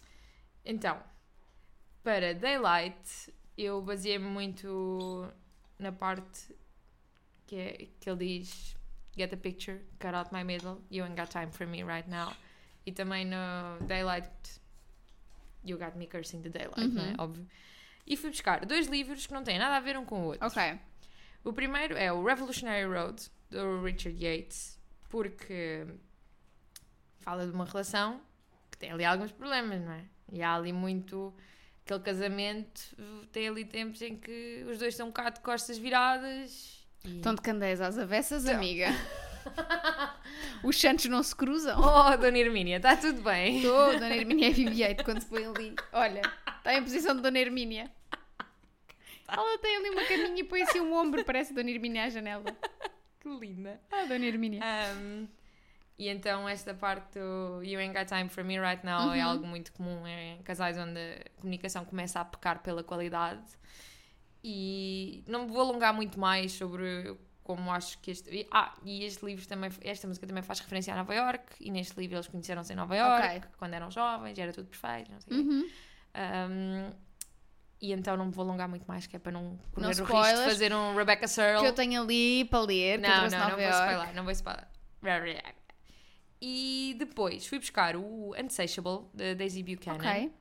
Então, 0.65 1.01
para 2.03 2.33
Daylight, 2.35 3.33
eu 3.57 3.81
baseei-me 3.81 4.25
muito 4.25 5.31
na 5.79 5.91
parte 5.91 6.53
que, 7.47 7.55
é, 7.55 7.87
que 7.99 8.09
ele 8.09 8.39
diz: 8.39 8.75
Get 9.17 9.33
a 9.33 9.37
picture, 9.37 9.79
cut 9.99 10.13
out 10.13 10.33
my 10.33 10.43
middle, 10.43 10.81
you 10.91 11.03
ain't 11.05 11.15
got 11.19 11.29
time 11.31 11.51
for 11.51 11.65
me 11.65 11.83
right 11.83 12.09
now. 12.09 12.33
E 12.85 12.91
também 12.91 13.25
no 13.25 13.85
Daylight, 13.87 14.29
You 15.63 15.77
got 15.77 15.95
me 15.95 16.07
cursing 16.07 16.41
the 16.41 16.49
daylight, 16.49 16.87
não 16.87 17.03
é? 17.03 17.09
Uhum. 17.09 17.15
Óbvio. 17.19 17.47
E 18.07 18.17
fui 18.17 18.31
buscar 18.31 18.65
dois 18.65 18.87
livros 18.87 19.27
que 19.27 19.33
não 19.33 19.43
têm 19.43 19.59
nada 19.59 19.77
a 19.77 19.79
ver 19.79 19.95
um 19.95 20.03
com 20.03 20.19
o 20.21 20.25
outro. 20.25 20.47
Ok. 20.47 20.79
O 21.43 21.51
primeiro 21.53 21.97
é 21.97 22.11
o 22.11 22.23
Revolutionary 22.23 22.85
Road, 22.85 23.29
do 23.49 23.83
Richard 23.83 24.23
Yates, 24.23 24.79
porque 25.09 25.85
fala 27.19 27.45
de 27.45 27.51
uma 27.51 27.65
relação 27.65 28.21
que 28.69 28.77
tem 28.77 28.91
ali 28.91 29.03
alguns 29.03 29.31
problemas, 29.31 29.81
não 29.81 29.91
é? 29.93 30.03
E 30.31 30.41
há 30.41 30.55
ali 30.55 30.71
muito. 30.71 31.33
Aquele 31.83 31.99
casamento 31.99 32.81
tem 33.31 33.47
ali 33.49 33.65
tempos 33.65 34.01
em 34.01 34.15
que 34.15 34.63
os 34.69 34.77
dois 34.77 34.93
estão 34.93 35.07
um 35.07 35.09
bocado 35.09 35.35
de 35.37 35.41
costas 35.41 35.77
viradas. 35.77 36.85
E... 37.03 37.17
Estão 37.17 37.33
de 37.33 37.41
candeias 37.41 37.81
às 37.81 37.97
avessas, 37.97 38.43
Então. 38.45 38.55
amiga. 38.55 38.87
Os 40.63 40.79
santos 40.79 41.05
não 41.05 41.23
se 41.23 41.35
cruzam. 41.35 41.79
Oh, 41.79 42.15
Dona 42.15 42.37
Hermínia, 42.37 42.77
está 42.77 42.95
tudo 42.95 43.21
bem? 43.23 43.57
Estou, 43.57 43.93
Dona 43.93 44.15
Hermínia 44.15 44.49
é 44.49 44.51
Viviette 44.51 45.03
quando 45.03 45.19
se 45.19 45.25
põe 45.25 45.43
ali. 45.43 45.75
Olha, 45.91 46.21
está 46.57 46.75
em 46.75 46.83
posição 46.83 47.15
de 47.15 47.23
Dona 47.23 47.39
Hermínia. 47.39 47.91
Ela 49.31 49.57
tem 49.59 49.77
ali 49.77 49.89
uma 49.89 50.03
caminha 50.05 50.39
e 50.39 50.43
põe 50.43 50.61
assim 50.63 50.79
um 50.81 50.93
ombro, 50.93 51.23
parece 51.25 51.53
Dona 51.53 51.69
Hermínia 51.69 52.05
à 52.05 52.09
janela. 52.09 52.45
Que 53.19 53.29
linda. 53.29 53.79
Ah, 53.91 54.05
Dona 54.05 54.25
Hermínia. 54.25 54.61
Um, 54.97 55.27
e 55.97 56.07
então 56.09 56.49
esta 56.49 56.73
parte 56.73 57.19
do 57.19 57.61
You 57.63 57.79
ain't 57.79 57.93
got 57.97 58.07
time 58.07 58.27
for 58.29 58.43
me 58.43 58.59
right 58.59 58.83
now 58.85 59.13
é 59.13 59.23
Uhum. 59.23 59.31
algo 59.31 59.45
muito 59.47 59.71
comum 59.73 60.05
em 60.07 60.41
casais 60.41 60.77
onde 60.77 60.97
a 60.99 61.29
comunicação 61.39 61.85
começa 61.85 62.19
a 62.19 62.25
pecar 62.25 62.61
pela 62.63 62.83
qualidade. 62.83 63.43
E 64.43 65.23
não 65.27 65.45
me 65.45 65.51
vou 65.51 65.61
alongar 65.61 65.93
muito 65.93 66.19
mais 66.19 66.51
sobre 66.53 67.15
como 67.43 67.71
acho 67.71 67.99
que 67.99 68.11
este. 68.11 68.47
Ah, 68.51 68.73
e 68.83 69.03
este 69.03 69.23
livro 69.25 69.47
também, 69.47 69.69
esta 69.81 70.07
música 70.07 70.25
também 70.25 70.41
faz 70.43 70.59
referência 70.59 70.93
a 70.93 70.97
Nova 70.97 71.13
York. 71.13 71.43
E 71.59 71.69
neste 71.69 71.95
livro 71.99 72.15
eles 72.17 72.27
conheceram-se 72.27 72.73
em 72.73 72.75
Nova 72.75 72.95
York 72.95 73.27
Ok. 73.27 73.41
quando 73.57 73.73
eram 73.75 73.91
jovens, 73.91 74.37
era 74.39 74.51
tudo 74.51 74.67
perfeito, 74.67 75.11
não 75.11 75.21
sei 75.21 75.39
o 75.39 75.43
quê. 75.43 75.49
Uhum. 75.53 75.69
Um, 76.15 76.91
e 77.81 77.91
então 77.93 78.15
não 78.15 78.25
me 78.27 78.31
vou 78.31 78.45
alongar 78.45 78.69
muito 78.69 78.85
mais, 78.85 79.07
que 79.07 79.15
é 79.15 79.19
para 79.19 79.31
não 79.31 79.57
correr 79.71 79.85
o 79.85 79.89
risco 79.89 80.05
de 80.05 80.11
spoilers. 80.13 80.43
fazer 80.45 80.73
um 80.73 80.95
Rebecca 80.95 81.27
Searle. 81.27 81.61
Que 81.61 81.67
eu 81.67 81.73
tenho 81.73 82.01
ali 82.01 82.45
para 82.45 82.59
ler, 82.61 82.99
Não, 82.99 83.09
não, 83.09 83.29
não 83.29 83.39
Nova 83.39 83.55
vou 83.55 83.69
spoiler, 83.69 84.15
não 84.15 84.23
vou 84.23 84.31
spoiler. 84.31 84.67
E 86.41 86.95
depois 86.97 87.45
fui 87.45 87.59
buscar 87.59 87.95
o 87.95 88.33
Unsatiable, 88.39 89.05
da 89.13 89.33
Daisy 89.35 89.61
Buchanan. 89.63 89.97
Ok. 89.97 90.31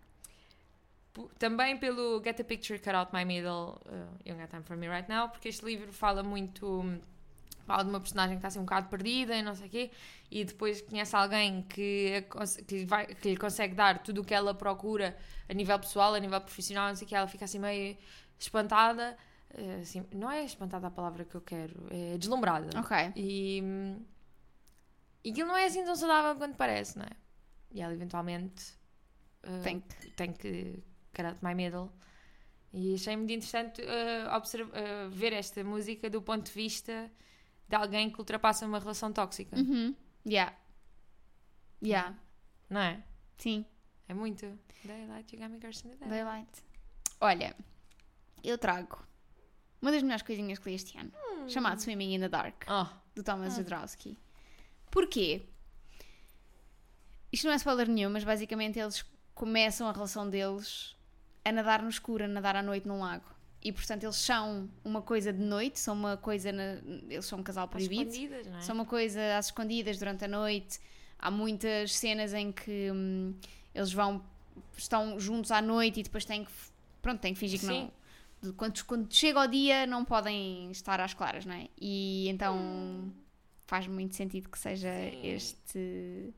P- 1.12 1.28
Também 1.38 1.76
pelo 1.76 2.22
Get 2.24 2.40
a 2.40 2.44
Picture, 2.44 2.78
Cut 2.78 2.94
Out 2.94 3.12
My 3.14 3.24
Middle, 3.24 3.78
uh, 3.86 4.18
You 4.24 4.34
Got 4.36 4.48
Time 4.48 4.62
For 4.62 4.76
Me 4.76 4.88
Right 4.88 5.08
Now, 5.12 5.28
porque 5.28 5.48
este 5.48 5.64
livro 5.64 5.92
fala 5.92 6.22
muito... 6.22 7.00
Fala 7.66 7.84
de 7.84 7.90
uma 7.90 8.00
personagem 8.00 8.36
que 8.36 8.38
está 8.38 8.48
assim 8.48 8.58
um 8.58 8.64
bocado 8.64 8.88
perdida 8.88 9.34
e 9.36 9.42
não 9.42 9.54
sei 9.54 9.66
o 9.66 9.70
quê, 9.70 9.90
e 10.30 10.44
depois 10.44 10.82
conhece 10.82 11.14
alguém 11.14 11.62
que, 11.62 12.24
que, 12.66 12.84
vai, 12.84 13.06
que 13.06 13.30
lhe 13.30 13.36
consegue 13.36 13.74
dar 13.74 14.02
tudo 14.02 14.22
o 14.22 14.24
que 14.24 14.34
ela 14.34 14.54
procura 14.54 15.16
a 15.48 15.54
nível 15.54 15.78
pessoal, 15.78 16.14
a 16.14 16.18
nível 16.18 16.40
profissional, 16.40 16.88
não 16.88 16.96
sei 16.96 17.06
o 17.06 17.08
quê, 17.08 17.14
ela 17.14 17.28
fica 17.28 17.44
assim 17.44 17.58
meio 17.58 17.96
espantada, 18.38 19.16
eh, 19.54 19.80
assim, 19.82 20.06
não 20.12 20.30
é 20.30 20.44
espantada 20.44 20.86
a 20.86 20.90
palavra 20.90 21.24
que 21.24 21.34
eu 21.34 21.40
quero, 21.40 21.86
é 21.90 22.16
deslumbrada. 22.16 22.78
Ok. 22.78 23.12
E, 23.16 23.62
e 25.24 25.30
aquilo 25.30 25.48
não 25.48 25.56
é 25.56 25.66
assim 25.66 25.84
tão 25.84 25.94
saudável 25.94 26.36
quanto 26.36 26.56
parece, 26.56 26.98
não 26.98 27.04
é? 27.04 27.10
E 27.72 27.80
ela 27.80 27.92
eventualmente 27.92 28.64
uh, 29.44 29.62
Tem 29.62 29.80
tem 30.16 30.32
que 30.32 30.82
cut 31.14 31.26
out 31.26 31.38
my 31.42 31.54
middle. 31.54 31.90
E 32.72 32.94
achei 32.94 33.16
muito 33.16 33.32
interessante 33.32 33.82
uh, 33.82 34.36
uh, 34.36 35.10
ver 35.10 35.32
esta 35.32 35.62
música 35.64 36.08
do 36.08 36.22
ponto 36.22 36.46
de 36.46 36.52
vista 36.52 37.10
de 37.70 37.76
alguém 37.76 38.10
que 38.10 38.18
ultrapassa 38.18 38.66
uma 38.66 38.80
relação 38.80 39.12
tóxica, 39.12 39.56
Uhum. 39.56 39.94
Yeah. 40.26 40.52
Yeah. 41.82 42.18
não 42.68 42.80
é? 42.80 43.02
Sim. 43.38 43.64
É 44.08 44.12
muito. 44.12 44.58
Daylight, 44.84 45.32
you 45.36 45.40
got 45.40 45.50
me 45.52 45.60
cursing 45.60 45.90
the 45.90 45.96
day. 45.96 46.08
Daylight. 46.08 46.50
Olha, 47.20 47.54
eu 48.42 48.58
trago 48.58 48.98
uma 49.80 49.92
das 49.92 50.02
melhores 50.02 50.22
coisinhas 50.22 50.58
que 50.58 50.68
li 50.68 50.74
este 50.74 50.98
ano, 50.98 51.12
chamado 51.48 51.80
Swimming 51.80 52.14
in 52.16 52.20
the 52.20 52.28
Dark, 52.28 52.64
Oh, 52.68 52.86
do 53.14 53.22
Thomas 53.22 53.54
Jodorowsky. 53.56 54.18
Porquê? 54.90 55.46
Isto 57.32 57.46
não 57.46 57.52
é 57.52 57.56
spoiler 57.56 57.88
nenhum, 57.88 58.10
mas 58.10 58.24
basicamente 58.24 58.78
eles 58.80 59.04
começam 59.34 59.88
a 59.88 59.92
relação 59.92 60.28
deles 60.28 60.96
a 61.44 61.52
nadar 61.52 61.82
no 61.82 61.88
escuro, 61.88 62.24
a 62.24 62.28
nadar 62.28 62.56
à 62.56 62.62
noite 62.62 62.88
num 62.88 62.98
lago. 62.98 63.24
E 63.62 63.72
portanto 63.72 64.04
eles 64.04 64.16
são 64.16 64.70
uma 64.84 65.02
coisa 65.02 65.32
de 65.32 65.42
noite, 65.42 65.78
são 65.78 65.94
uma 65.94 66.16
coisa. 66.16 66.50
na- 66.50 66.78
Eles 67.08 67.26
são 67.26 67.38
um 67.40 67.42
casal 67.42 67.64
às 67.64 67.70
proibido. 67.70 68.10
é? 68.34 68.60
São 68.62 68.74
uma 68.74 68.86
coisa 68.86 69.36
às 69.36 69.46
escondidas 69.46 69.98
durante 69.98 70.24
a 70.24 70.28
noite. 70.28 70.78
Há 71.18 71.30
muitas 71.30 71.94
cenas 71.96 72.32
em 72.32 72.50
que 72.50 72.90
hum, 72.90 73.34
eles 73.74 73.92
vão, 73.92 74.24
estão 74.76 75.20
juntos 75.20 75.50
à 75.50 75.60
noite 75.60 76.00
e 76.00 76.02
depois 76.02 76.24
têm 76.24 76.44
que, 76.44 76.50
pronto, 77.02 77.20
têm 77.20 77.34
que 77.34 77.38
fingir 77.40 77.60
que 77.60 77.66
Sim. 77.66 77.90
não. 78.42 78.52
Quando, 78.54 78.82
quando 78.86 79.12
chega 79.14 79.38
o 79.40 79.46
dia, 79.46 79.86
não 79.86 80.02
podem 80.06 80.70
estar 80.70 80.98
às 80.98 81.12
claras, 81.12 81.44
não 81.44 81.54
é? 81.54 81.68
E 81.78 82.26
então 82.30 83.12
faz 83.66 83.86
muito 83.86 84.16
sentido 84.16 84.48
que 84.48 84.58
seja 84.58 84.88
Sim. 84.88 85.26
este, 85.26 86.34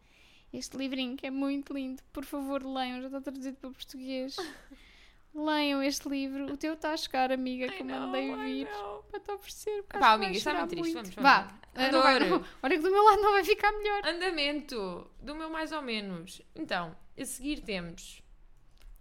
este 0.52 0.76
livrinho 0.76 1.16
que 1.16 1.24
é 1.28 1.30
muito 1.30 1.72
lindo. 1.72 2.02
Por 2.12 2.24
favor, 2.24 2.64
leiam, 2.64 3.00
já 3.00 3.06
está 3.06 3.20
traduzido 3.20 3.56
para 3.58 3.70
português. 3.70 4.35
Leiam 5.34 5.82
este 5.82 6.08
livro. 6.08 6.52
O 6.52 6.56
teu 6.56 6.74
está 6.74 6.92
a 6.92 6.96
chegar, 6.96 7.32
amiga, 7.32 7.66
que 7.68 7.82
eu 7.82 7.86
mandei 7.86 8.34
vir 8.34 8.68
para 9.10 9.20
te 9.20 9.30
oferecer. 9.32 9.82
Pá, 9.84 10.12
amiga, 10.12 10.32
está 10.32 10.52
muito 10.54 10.68
triste. 10.70 10.92
Vamos, 10.92 11.10
vamos. 11.14 11.22
Vá. 11.22 11.58
vai- 11.74 11.86
Adoro. 11.88 12.28
não- 12.28 12.44
Olha 12.62 12.76
que 12.76 12.82
do 12.82 12.90
meu 12.90 13.02
lado 13.02 13.22
não 13.22 13.32
vai 13.32 13.44
ficar 13.44 13.72
melhor. 13.72 14.02
Andamento. 14.06 15.10
Do 15.22 15.34
meu 15.34 15.48
mais 15.48 15.72
ou 15.72 15.80
menos. 15.80 16.42
Então, 16.54 16.94
a 17.18 17.24
seguir 17.24 17.60
temos 17.60 18.22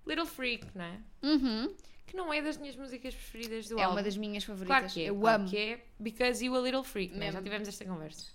Little 0.08 0.26
Freak, 0.26 0.68
não 0.74 0.86
é? 0.86 1.00
Uhum. 1.22 1.76
Que 2.08 2.16
não 2.16 2.34
é 2.34 2.42
das 2.42 2.58
minhas 2.58 2.76
músicas 2.78 3.14
preferidas 3.14 3.68
do 3.68 3.78
É 3.78 3.84
álbum. 3.84 3.96
uma 3.98 4.04
das 4.04 4.16
minhas 4.18 4.44
favoritas. 4.44 4.68
Claro 4.80 4.94
que 4.94 5.02
é. 5.04 5.10
Eu 5.10 5.20
claro 5.20 5.42
amo. 5.42 5.50
que 5.50 5.58
é. 5.58 5.86
Because 6.00 6.44
you 6.46 6.56
a 6.56 6.60
little 6.62 6.84
freak, 6.84 7.14
né? 7.18 7.32
Já 7.32 7.42
tivemos 7.42 7.68
esta 7.68 7.84
conversa. 7.86 8.32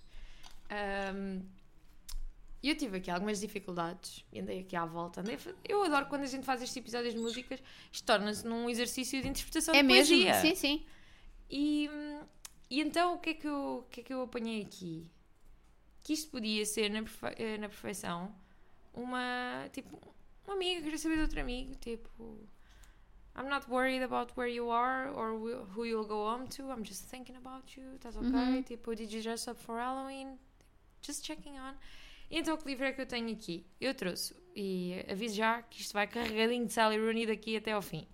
Ahm, 2.63 2.69
eu 2.69 2.75
tive 2.77 2.97
aqui 2.97 3.11
algumas 3.11 3.39
dificuldades 3.39 4.25
e 4.31 4.39
andei 4.39 4.59
aqui 4.61 4.75
à 4.75 4.85
volta. 4.85 5.21
Andei 5.21 5.37
Eu 5.67 5.83
adoro 5.83 6.05
quando 6.07 6.23
a 6.23 6.27
gente 6.27 6.45
faz 6.45 6.61
estes 6.61 6.77
episódios 6.77 7.13
de 7.13 7.19
músicas, 7.19 7.61
isto 7.91 8.05
torna-se 8.05 8.45
num 8.45 8.69
exercício 8.69 9.21
de 9.21 9.27
interpretação 9.27 9.73
É 9.73 9.81
de 9.81 9.83
mesmo? 9.87 10.15
poesia. 10.15 10.33
Sim, 10.41 10.55
sim. 10.55 10.85
E, 11.49 11.89
e 12.69 12.81
então 12.81 13.15
o 13.15 13.19
que, 13.19 13.29
é 13.31 13.33
que 13.33 13.47
eu, 13.47 13.77
o 13.79 13.83
que 13.89 14.01
é 14.01 14.03
que 14.03 14.13
eu 14.13 14.21
apanhei 14.23 14.61
aqui? 14.61 15.09
Que 16.03 16.13
isto 16.13 16.31
podia 16.31 16.65
ser 16.65 16.89
na, 16.89 16.99
perfe- 17.03 17.35
eh, 17.43 17.57
na 17.57 17.67
perfeição 17.69 18.33
uma 18.93 19.67
tipo 19.71 19.99
uma 20.45 20.55
amiga 20.55 20.81
queria 20.81 20.97
saber 20.97 21.15
de 21.17 21.21
outro 21.21 21.39
amigo, 21.41 21.75
tipo 21.75 22.47
I'm 23.35 23.49
not 23.49 23.69
worried 23.69 24.01
about 24.03 24.33
where 24.35 24.51
you 24.51 24.71
are 24.71 25.09
or 25.11 25.37
wh- 25.37 25.77
who 25.77 25.85
you'll 25.85 26.07
go 26.07 26.25
home 26.27 26.47
to. 26.47 26.71
I'm 26.71 26.83
just 26.83 27.03
thinking 27.07 27.35
about 27.37 27.77
you. 27.79 27.93
Estás 27.95 28.15
ok? 28.17 28.31
Uhum. 28.31 28.63
Tipo, 28.63 28.95
did 28.95 29.11
you 29.13 29.21
dress 29.21 29.47
up 29.47 29.59
for 29.61 29.77
Halloween? 29.79 30.39
Just 31.03 31.23
checking 31.23 31.55
on. 31.59 31.75
Então, 32.29 32.57
que 32.57 32.65
livro 32.67 32.85
é 32.85 32.91
que 32.91 33.01
eu 33.01 33.05
tenho 33.05 33.31
aqui? 33.31 33.65
Eu 33.79 33.93
trouxe, 33.93 34.35
e 34.55 35.03
aviso 35.09 35.35
já 35.35 35.61
que 35.61 35.81
isto 35.81 35.93
vai 35.93 36.07
carregadinho 36.07 36.65
de 36.65 36.73
Sally 36.73 36.97
Rooney 36.97 37.25
daqui 37.25 37.55
até 37.55 37.71
ao 37.71 37.81
fim. 37.81 38.05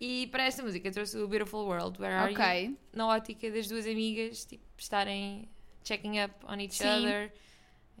E 0.00 0.28
para 0.28 0.44
esta 0.44 0.62
música 0.62 0.86
eu 0.86 0.92
trouxe 0.92 1.18
o 1.18 1.26
Beautiful 1.26 1.64
World, 1.66 2.00
Where 2.00 2.14
Are 2.14 2.32
You? 2.32 2.38
Ok. 2.38 2.76
Na 2.92 3.08
ótica 3.08 3.50
das 3.50 3.66
duas 3.66 3.84
amigas, 3.86 4.44
tipo, 4.44 4.62
estarem 4.76 5.48
checking 5.82 6.22
up 6.22 6.34
on 6.46 6.60
each 6.60 6.76
Sim. 6.76 6.86
other. 7.06 7.32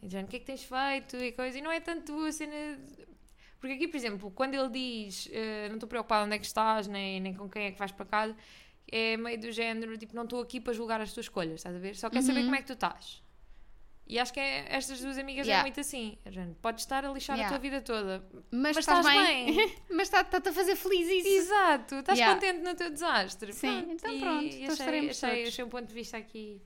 E 0.00 0.06
dizendo, 0.06 0.26
o 0.26 0.28
que 0.28 0.36
é 0.36 0.38
que 0.38 0.44
tens 0.46 0.62
feito? 0.62 1.16
E 1.16 1.32
coisa. 1.32 1.58
E 1.58 1.60
não 1.62 1.72
é 1.72 1.80
tanto 1.80 2.16
a 2.24 2.30
cena... 2.30 2.78
Porque 3.58 3.74
aqui, 3.74 3.88
por 3.88 3.96
exemplo, 3.96 4.30
quando 4.30 4.54
ele 4.54 4.68
diz 4.68 5.28
eh, 5.32 5.66
não 5.68 5.74
estou 5.74 5.88
preocupado 5.88 6.26
onde 6.26 6.36
é 6.36 6.38
que 6.38 6.46
estás, 6.46 6.86
nem, 6.86 7.18
nem 7.18 7.34
com 7.34 7.48
quem 7.48 7.64
é 7.64 7.72
que 7.72 7.78
vais 7.80 7.90
para 7.90 8.06
casa, 8.06 8.36
é 8.86 9.16
meio 9.16 9.40
do 9.40 9.50
género, 9.50 9.98
tipo, 9.98 10.14
não 10.14 10.22
estou 10.22 10.40
aqui 10.40 10.60
para 10.60 10.72
julgar 10.72 11.00
as 11.00 11.12
tuas 11.12 11.26
escolhas, 11.26 11.54
estás 11.54 11.74
a 11.74 11.78
ver? 11.80 11.96
Só 11.96 12.08
quero 12.08 12.24
saber 12.24 12.38
Uhum. 12.38 12.44
como 12.44 12.54
é 12.54 12.58
que 12.60 12.68
tu 12.68 12.74
estás. 12.74 13.20
E 14.10 14.18
acho 14.18 14.32
que 14.32 14.40
é, 14.40 14.74
estas 14.74 15.00
duas 15.00 15.18
amigas 15.18 15.46
é 15.46 15.50
Yeah. 15.50 15.62
muito 15.64 15.78
assim. 15.80 16.16
É 16.24 16.30
Podes 16.62 16.82
estar 16.84 17.04
a 17.04 17.12
lixar 17.12 17.34
a 17.34 17.38
Yeah. 17.38 17.54
tua 17.56 17.60
vida 17.62 17.82
toda, 17.82 18.26
Mas, 18.50 18.74
mas 18.74 18.78
estás, 18.78 19.04
estás 19.06 19.26
bem. 19.28 19.54
bem. 19.54 19.76
Mas 19.90 20.08
está- 20.08 20.22
está-te 20.22 20.48
a 20.48 20.52
fazer 20.52 20.76
feliz 20.76 21.06
isso. 21.08 21.28
Exato, 21.28 21.94
estás 21.96 22.18
Yeah. 22.18 22.40
contente 22.40 22.62
no 22.64 22.74
teu 22.74 22.90
desastre. 22.90 23.52
Sim, 23.52 23.86
então 23.90 24.10
e 24.10 24.18
pronto, 24.18 24.46
achei, 24.46 24.62
então 24.62 24.72
achei, 24.74 25.00
todos. 25.02 25.22
achei 25.48 25.64
um 25.64 25.68
ponto 25.68 25.86
de 25.88 25.94
vista 25.94 26.16
aqui 26.16 26.62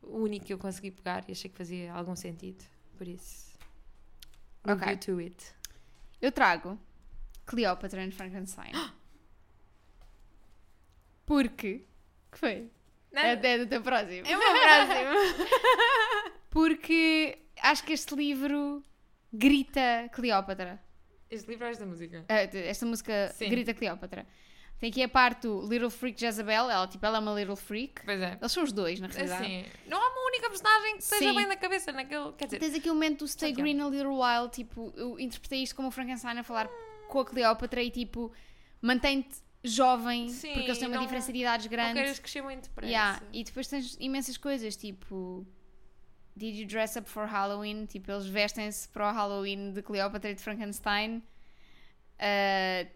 único 0.00 0.46
que 0.46 0.52
eu 0.52 0.58
consegui 0.58 0.92
pegar 0.92 1.24
e 1.28 1.32
achei 1.32 1.50
que 1.50 1.56
fazia 1.58 1.92
algum 1.92 2.14
sentido. 2.14 2.64
Por 2.96 3.08
isso, 3.08 3.50
Ok. 4.64 4.92
you 4.92 4.96
to 4.98 5.18
it. 5.18 5.44
Eu 6.22 6.30
trago 6.30 6.78
Cleópatra 7.46 8.00
and 8.04 8.12
Frankenstein. 8.12 8.70
Porque. 11.26 11.84
que 12.30 12.38
foi? 12.38 12.70
É, 13.12 13.32
é 13.32 13.58
do 13.58 13.66
teu 13.66 13.82
próximo. 13.82 14.24
É 14.26 14.36
o 14.36 14.38
meu 14.38 14.52
próximo. 14.52 15.50
Porque 16.50 17.38
acho 17.62 17.84
que 17.84 17.92
este 17.92 18.14
livro 18.14 18.82
grita 19.32 20.08
Cleópatra. 20.12 20.82
Este 21.30 21.48
livro 21.48 21.64
é 21.66 21.70
esta 21.70 21.86
música. 21.86 22.24
Ah, 22.28 22.40
esta 22.42 22.84
música 22.84 23.28
Sim. 23.34 23.48
grita 23.48 23.72
Cleópatra. 23.72 24.26
Tem 24.80 24.90
aqui 24.90 25.02
a 25.02 25.08
parte 25.08 25.42
do 25.42 25.60
Little 25.68 25.90
Freak 25.90 26.18
Jezebel. 26.18 26.68
Ela, 26.70 26.88
tipo, 26.88 27.04
ela 27.04 27.18
é 27.18 27.20
uma 27.20 27.38
Little 27.38 27.54
Freak. 27.54 28.02
Pois 28.04 28.20
é. 28.20 28.36
Eles 28.40 28.50
são 28.50 28.62
os 28.64 28.72
dois, 28.72 28.98
na 28.98 29.06
realidade. 29.08 29.44
Assim, 29.44 29.64
não 29.86 29.98
há 29.98 30.08
uma 30.10 30.26
única 30.26 30.48
personagem 30.48 30.96
que 30.96 31.02
esteja 31.02 31.28
Sim. 31.30 31.36
bem 31.36 31.46
na 31.46 31.56
cabeça 31.56 31.92
naquele. 31.92 32.32
Quer 32.32 32.46
dizer, 32.46 32.58
Tens 32.58 32.74
aqui 32.74 32.90
o 32.90 32.94
momento 32.94 33.18
do 33.20 33.28
Stay 33.28 33.50
é? 33.50 33.52
Green 33.52 33.78
a 33.80 33.88
Little 33.88 34.18
While. 34.18 34.48
Tipo, 34.50 34.92
eu 34.96 35.20
interpretei 35.20 35.62
isto 35.62 35.76
como 35.76 35.88
o 35.88 35.90
Frankenstein 35.90 36.38
a 36.38 36.42
falar 36.42 36.68
com 37.08 37.20
a 37.20 37.24
Cleópatra 37.26 37.82
e, 37.82 37.90
tipo, 37.90 38.32
mantém-te 38.80 39.36
jovem 39.62 40.30
Sim, 40.30 40.48
porque 40.54 40.64
eles 40.68 40.78
têm 40.78 40.88
uma 40.88 40.96
não- 40.96 41.02
diferença 41.02 41.30
de 41.30 41.38
idades 41.38 41.66
não 41.66 41.70
grande. 41.70 41.94
queres 41.94 42.18
crescer 42.18 42.42
muito 42.42 42.62
depressa. 42.64 42.90
Yeah, 42.90 43.22
E 43.32 43.44
depois 43.44 43.68
tens 43.68 43.96
imensas 44.00 44.36
coisas, 44.38 44.74
tipo. 44.76 45.46
Did 46.40 46.56
you 46.56 46.64
dress 46.66 46.96
up 46.96 47.06
for 47.06 47.26
Halloween? 47.26 47.84
Tipo, 47.86 48.10
eles 48.12 48.26
vestem-se 48.26 48.88
para 48.88 49.10
o 49.10 49.12
Halloween 49.12 49.72
de 49.72 49.82
Cleópatra 49.82 50.30
e 50.30 50.34
de 50.34 50.40
Frankenstein. 50.42 51.22
Ah, 52.18 52.86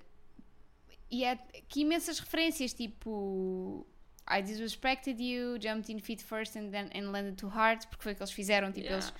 e 1.10 1.26
há 1.26 1.36
que 1.68 1.82
imensas 1.82 2.18
referências, 2.18 2.72
tipo. 2.72 3.86
I 4.26 4.40
disrespected 4.40 5.20
you, 5.20 5.58
jumped 5.60 5.92
in 5.92 5.98
feet 5.98 6.22
first 6.22 6.56
and 6.56 6.70
then 6.70 6.88
and 6.94 7.12
landed 7.12 7.36
too 7.36 7.50
hard, 7.50 7.86
porque 7.88 8.02
foi 8.02 8.12
o 8.12 8.16
que 8.16 8.22
eles 8.22 8.32
fizeram. 8.32 8.72
Tipo, 8.72 8.86
Yeah. 8.86 8.94
eles 9.04 9.12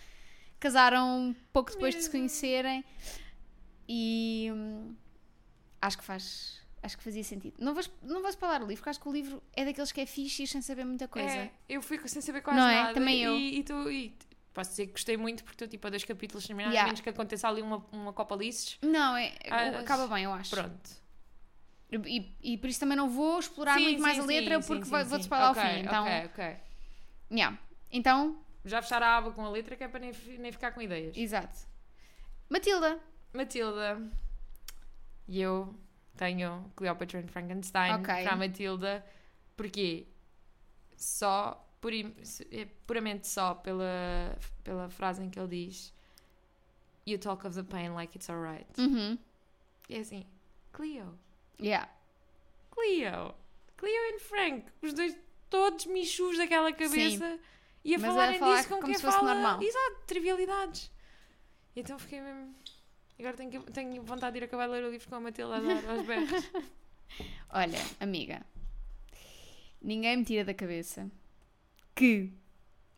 casaram 0.59 1.37
pouco 1.53 1.71
depois 1.73 1.95
de 1.95 2.01
se 2.01 2.11
conhecerem. 2.11 2.83
E. 3.87 4.49
hum, 4.51 4.97
acho 5.83 5.99
que 5.99 6.05
faz. 6.05 6.64
Acho 6.85 6.99
que 6.99 7.03
fazia 7.05 7.25
sentido. 7.25 7.55
Não 7.59 7.73
vou, 7.75 7.83
não 8.03 8.21
vou 8.21 8.29
spoiler 8.29 8.61
o 8.63 8.67
livro, 8.67 8.77
porque 8.83 8.91
acho 8.91 9.01
que 9.01 9.09
o 9.09 9.13
livro 9.13 9.43
é 9.55 9.65
daqueles 9.65 9.91
que 9.91 10.01
é 10.03 10.07
fixe 10.07 10.43
e 10.43 10.47
sem 10.47 10.61
saber 10.61 10.85
muita 10.85 11.09
coisa. 11.09 11.29
É, 11.35 11.51
eu 11.67 11.81
fui 11.81 11.99
sem 12.07 12.21
saber 12.21 12.43
quase 12.43 12.61
Não 12.61 12.69
é? 12.69 12.83
nada. 12.83 12.95
Também 12.95 13.21
e, 13.21 13.23
eu. 13.23 13.39
E, 13.39 13.63
tu- 13.63 13.91
e 13.91 14.15
posso 14.53 14.71
dizer 14.71 14.87
que 14.89 14.93
gostei 14.93 15.17
muito 15.17 15.43
porque 15.45 15.55
estou 15.55 15.67
tipo 15.67 15.87
a 15.87 15.91
dois 15.91 16.05
capítulos 16.05 16.47
terminados, 16.47 16.75
Yeah. 16.75 16.85
a 16.85 16.87
menos 16.89 17.01
que 17.01 17.09
aconteça 17.09 17.49
ali 17.49 17.63
uma, 17.63 17.79
uma 17.91 18.13
Copa 18.13 18.37
Lices. 18.37 18.77
Não, 18.83 19.17
é, 19.17 19.35
Ah, 19.51 19.79
acaba 19.81 20.07
bem, 20.09 20.25
eu 20.25 20.33
acho. 20.35 20.51
Pronto. 20.51 20.91
E, 22.07 22.35
e 22.43 22.59
por 22.59 22.69
isso 22.69 22.81
também 22.81 22.97
não 22.99 23.09
vou 23.09 23.39
explorar 23.39 23.79
Sim, 23.79 23.85
muito 23.85 24.03
mais 24.03 24.17
sim, 24.17 24.23
a 24.23 24.27
letra, 24.27 24.61
sim, 24.61 24.67
porque 24.69 24.85
vou- 24.85 25.01
sim, 25.01 25.05
vou-te 25.09 25.23
sim. 25.23 25.27
spoiler 25.27 25.51
Ok, 25.51 25.63
ao 25.63 25.69
fim. 25.71 25.79
Então, 25.81 26.03
Ok, 26.05 26.25
ok. 26.27 26.57
yeah. 27.33 27.59
então, 27.91 28.39
Já 28.65 28.83
fechar 28.83 29.03
a 29.03 29.17
aba 29.17 29.31
com 29.31 29.43
a 29.45 29.51
letra 29.51 29.75
que 29.77 29.85
é 29.85 29.89
para 29.89 30.01
nem, 30.01 30.13
nem 30.39 30.53
ficar 30.53 30.73
com 30.73 30.83
ideias. 30.83 31.17
exato. 31.17 31.57
Matilda. 32.51 33.01
Matilda. 33.33 34.03
E 35.27 35.41
eu 35.41 35.75
tenho 36.17 36.71
Cleopatra 36.77 37.21
and 37.21 37.29
Frankenstein 37.29 37.95
Ok. 37.95 38.07
para 38.07 38.33
a 38.33 38.37
Matilda. 38.37 39.05
Porquê? 39.57 40.07
Só, 40.97 41.69
é 42.51 42.65
puramente 42.87 43.27
só 43.27 43.55
pela, 43.55 44.39
pela 44.63 44.89
frase 44.89 45.23
em 45.23 45.31
que 45.31 45.39
ele 45.39 45.67
diz 45.67 45.93
You 47.07 47.19
talk 47.19 47.47
of 47.47 47.55
the 47.55 47.63
pain 47.63 47.91
like 47.91 48.17
it's 48.17 48.31
alright. 48.31 48.67
Uhum. 48.79 49.19
É 49.91 49.99
assim, 49.99 50.27
Cleo. 50.73 51.19
Yeah. 51.61 51.91
Cleo. 52.71 53.35
Cleo 53.77 54.15
and 54.15 54.19
Frank. 54.21 54.65
Os 54.81 54.95
dois 54.95 55.17
todos 55.51 55.87
michus 55.87 56.39
daquela 56.39 56.73
cabeça. 56.73 57.39
E 57.85 57.95
a 57.95 57.99
Mas 57.99 58.11
falarem 58.11 58.39
falar 58.39 58.57
disso 58.57 58.69
com 58.69 58.75
como 58.77 58.87
quem 58.87 58.95
se 58.95 59.03
fosse 59.03 59.19
fala... 59.19 59.35
normal. 59.35 59.63
Exato, 59.63 60.01
trivialidades. 60.07 60.91
Então 61.77 61.99
fiquei 61.99 62.21
mesmo... 62.21 62.55
Agora 63.19 63.37
tenho, 63.37 63.51
que- 63.63 63.73
tenho 63.73 64.03
vontade 64.03 64.33
de 64.35 64.41
ir 64.41 64.45
acabar 64.45 64.67
de 64.67 64.73
ler 64.73 64.85
o 64.85 64.91
livro 64.91 65.09
com 65.09 65.15
a 65.15 65.21
Matilda 65.21 65.57
a 65.57 65.61
dar 65.61 65.91
aos 65.91 66.07
berros. 66.07 66.31
Olha, 67.51 67.79
amiga, 68.01 68.45
ninguém 69.81 70.17
me 70.17 70.25
tira 70.25 70.45
da 70.45 70.55
cabeça 70.55 71.11
que 71.95 72.33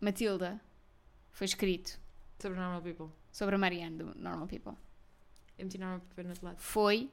Matilda 0.01 0.61
foi 1.33 1.45
escrito 1.45 2.01
Sobre 2.41 2.59
Normal 2.59 2.83
People. 2.83 3.09
sobre 3.31 3.55
a 3.55 3.59
Marianne 3.59 3.99
do 3.99 4.15
Normal 4.19 4.47
People. 4.47 4.75
Eu 5.59 5.67
meti 5.67 5.79
Normal 5.79 6.01
People 6.01 6.25
no 6.25 6.31
outro 6.31 6.47
lado. 6.47 6.59
Foi, 6.61 7.11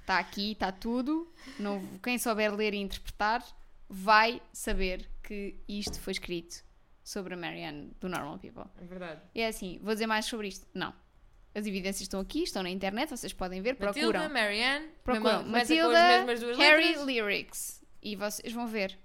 está 0.00 0.18
aqui, 0.18 0.52
está 0.52 0.70
tudo. 0.70 1.32
Não, 1.58 1.80
quem 2.02 2.18
souber 2.18 2.54
ler 2.54 2.74
e 2.74 2.78
interpretar 2.78 3.44
vai 3.88 4.40
saber 4.52 5.08
que 5.22 5.56
isto 5.68 6.00
foi 6.00 6.12
escrito 6.12 6.64
sobre 7.04 7.34
a 7.34 7.36
Marianne 7.36 7.92
do 8.00 8.08
Normal 8.08 8.38
People. 8.38 8.64
É 8.80 8.84
verdade. 8.84 9.20
E 9.34 9.40
é 9.40 9.48
assim, 9.48 9.78
vou 9.82 9.92
dizer 9.92 10.06
mais 10.06 10.24
sobre 10.26 10.48
isto? 10.48 10.66
Não. 10.72 10.92
As 11.54 11.66
evidências 11.66 12.02
estão 12.02 12.20
aqui, 12.20 12.42
estão 12.42 12.62
na 12.62 12.70
internet, 12.70 13.10
vocês 13.10 13.32
podem 13.32 13.60
ver, 13.60 13.74
procuram. 13.74 14.06
Matilda, 14.06 14.28
Marianne. 14.28 14.88
Procuram 15.04 15.44
começa 15.44 15.74
com 15.74 15.82
Matilda, 15.82 16.56
Harry 16.56 16.88
letras. 16.88 17.06
Lyrics. 17.06 17.84
E 18.02 18.16
vocês 18.16 18.52
vão 18.52 18.66
ver. 18.66 18.98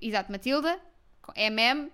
Exato, 0.00 0.32
Matilda, 0.32 0.80
MM. 1.36 1.92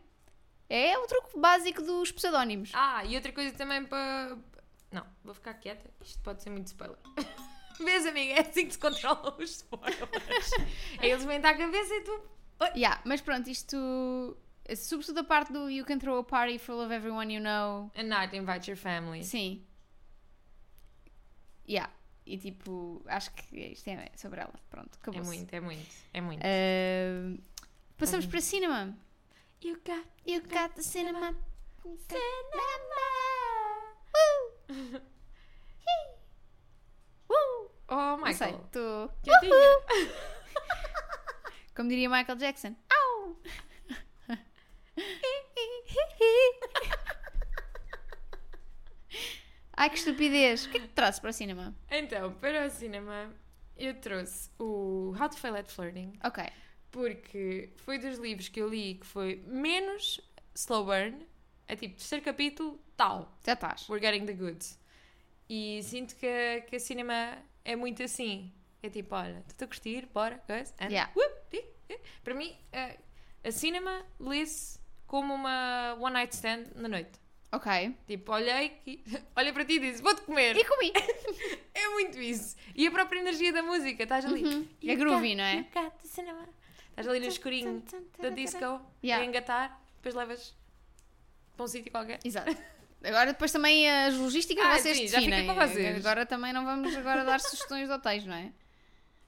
É 0.68 0.96
o 0.96 1.06
truque 1.06 1.36
básico 1.38 1.82
dos 1.82 2.12
pseudónimos. 2.12 2.70
Ah, 2.74 3.04
e 3.04 3.16
outra 3.16 3.32
coisa 3.32 3.52
também 3.56 3.84
para... 3.84 4.38
Não, 4.92 5.04
vou 5.24 5.34
ficar 5.34 5.54
quieta. 5.54 5.90
Isto 6.00 6.22
pode 6.22 6.42
ser 6.42 6.50
muito 6.50 6.68
spoiler. 6.68 6.98
Vês, 7.80 8.06
amiga? 8.06 8.34
É 8.34 8.40
assim 8.40 8.66
que 8.66 8.72
se 8.72 8.78
controlam 8.78 9.34
os 9.38 9.50
spoilers. 9.50 10.50
é 11.00 11.08
eles 11.08 11.24
vêm 11.24 11.38
à 11.38 11.56
cabeça 11.56 11.94
e 11.94 12.00
tu... 12.02 12.22
Yeah, 12.76 13.00
mas 13.04 13.20
pronto, 13.20 13.48
isto. 13.48 14.36
Sobretudo 14.76 15.20
a 15.20 15.24
parte 15.24 15.52
do 15.52 15.68
You 15.70 15.84
can 15.84 15.98
throw 15.98 16.18
a 16.18 16.24
party 16.24 16.58
full 16.58 16.80
of 16.80 16.92
everyone 16.92 17.34
you 17.34 17.40
know. 17.40 17.90
And 17.96 18.04
not 18.04 18.36
invite 18.36 18.70
your 18.70 18.76
family. 18.76 19.24
Sim. 19.24 19.64
Yeah. 21.70 21.90
E 22.26 22.36
tipo, 22.38 23.00
acho 23.06 23.30
que 23.32 23.56
isto 23.72 23.88
é 23.88 24.10
sobre 24.16 24.40
ela. 24.40 24.52
Pronto, 24.68 24.90
acabou. 25.00 25.20
É 25.20 25.24
muito, 25.24 25.54
é 25.54 25.60
muito, 25.60 25.86
é 26.12 26.20
muito. 26.20 26.42
passamos 27.96 28.24
Uhum. 28.24 28.30
para 28.30 28.40
cinema. 28.40 28.96
You 29.62 29.76
got 29.86 30.04
You 30.26 30.42
got 30.42 30.74
the 30.74 30.82
cinema. 30.82 31.34
Oh 37.92 38.16
my 38.18 38.30
Não 38.30 38.34
sei, 38.34 38.46
Michael. 38.52 38.64
estou. 38.66 39.10
Quietinha. 39.22 40.12
Como 41.74 41.88
diria 41.88 42.08
Michael 42.08 42.38
Jackson. 42.38 42.76
Au! 42.88 43.36
Ai 49.80 49.88
que 49.88 49.96
estupidez! 49.96 50.66
O 50.66 50.70
que 50.70 50.76
é 50.76 50.80
que 50.82 50.88
trazes 50.88 51.20
para 51.20 51.30
o 51.30 51.32
cinema? 51.32 51.74
Então, 51.90 52.34
para 52.34 52.66
o 52.66 52.70
cinema, 52.70 53.34
eu 53.78 53.94
trouxe 53.94 54.50
o 54.58 55.14
How 55.18 55.30
to 55.30 55.38
Fail 55.38 55.56
at 55.56 55.70
Flirting, 55.70 56.12
Ok. 56.22 56.44
porque 56.90 57.70
foi 57.76 57.98
dos 57.98 58.18
livros 58.18 58.48
que 58.50 58.60
eu 58.60 58.68
li 58.68 58.96
que 58.96 59.06
foi 59.06 59.42
menos 59.46 60.20
slow 60.54 60.84
burn, 60.84 61.26
é 61.66 61.74
tipo, 61.76 61.96
terceiro 61.96 62.22
capítulo, 62.22 62.78
tal, 62.94 63.34
Já 63.42 63.54
estás. 63.54 63.88
we're 63.88 64.04
getting 64.04 64.26
the 64.26 64.34
goods. 64.34 64.78
E 65.48 65.82
sinto 65.82 66.14
que, 66.16 66.60
que 66.68 66.76
a 66.76 66.80
cinema 66.80 67.38
é 67.64 67.74
muito 67.74 68.02
assim. 68.02 68.52
É 68.82 68.90
tipo, 68.90 69.14
olha, 69.14 69.42
estou 69.48 69.64
a 69.64 69.68
curtir, 69.68 70.06
bora, 70.12 70.36
coisa. 70.46 70.74
Yeah. 70.82 71.10
Para 72.22 72.34
mim, 72.34 72.54
a, 72.70 72.96
a 73.48 73.50
cinema 73.50 74.04
lê-se 74.18 74.78
como 75.06 75.32
uma 75.32 75.94
one 75.98 76.12
night 76.12 76.34
stand 76.34 76.66
na 76.76 76.86
noite. 76.86 77.18
Ok. 77.52 77.96
Tipo, 78.06 78.32
olhei, 78.32 78.80
olhei 79.36 79.52
para 79.52 79.64
ti 79.64 79.74
e 79.74 79.78
disse, 79.80 80.02
vou-te 80.02 80.22
comer. 80.22 80.56
E 80.56 80.64
comi. 80.64 80.92
É 81.74 81.88
muito 81.88 82.18
isso. 82.20 82.56
E 82.74 82.86
a 82.86 82.90
própria 82.90 83.20
energia 83.20 83.52
da 83.52 83.62
música, 83.62 84.02
estás 84.02 84.24
ali. 84.26 84.44
Uhum. 84.44 84.68
É 84.86 84.94
groovy, 84.94 85.34
não 85.34 85.44
é? 85.44 85.60
Estás 85.60 87.08
ali 87.08 87.20
no 87.20 87.26
escurinho 87.26 87.82
da 88.18 88.28
disco, 88.28 88.80
Yeah. 89.02 89.24
a 89.24 89.26
engatar, 89.26 89.80
depois 89.96 90.14
levas 90.14 90.54
para 91.56 91.64
um 91.64 91.68
sítio 91.68 91.90
qualquer. 91.90 92.18
Exato. 92.24 92.54
Agora 93.02 93.32
depois 93.32 93.50
também 93.50 93.88
as 93.90 94.14
logísticas 94.14 94.62
Ah, 94.64 94.78
vocês 94.78 94.96
sim, 94.96 95.06
já 95.08 95.20
fica 95.20 95.30
definem. 95.30 95.54
para 95.54 95.66
vocês. 95.66 95.96
Agora 96.04 96.26
também 96.26 96.52
não 96.52 96.64
vamos 96.66 96.94
agora 96.94 97.24
dar 97.24 97.40
sugestões 97.40 97.88
de 97.88 97.94
hotéis, 97.94 98.26
não 98.26 98.34
é? 98.34 98.52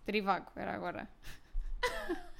Trivago, 0.04 0.52
era 0.56 0.74
agora. 0.74 1.08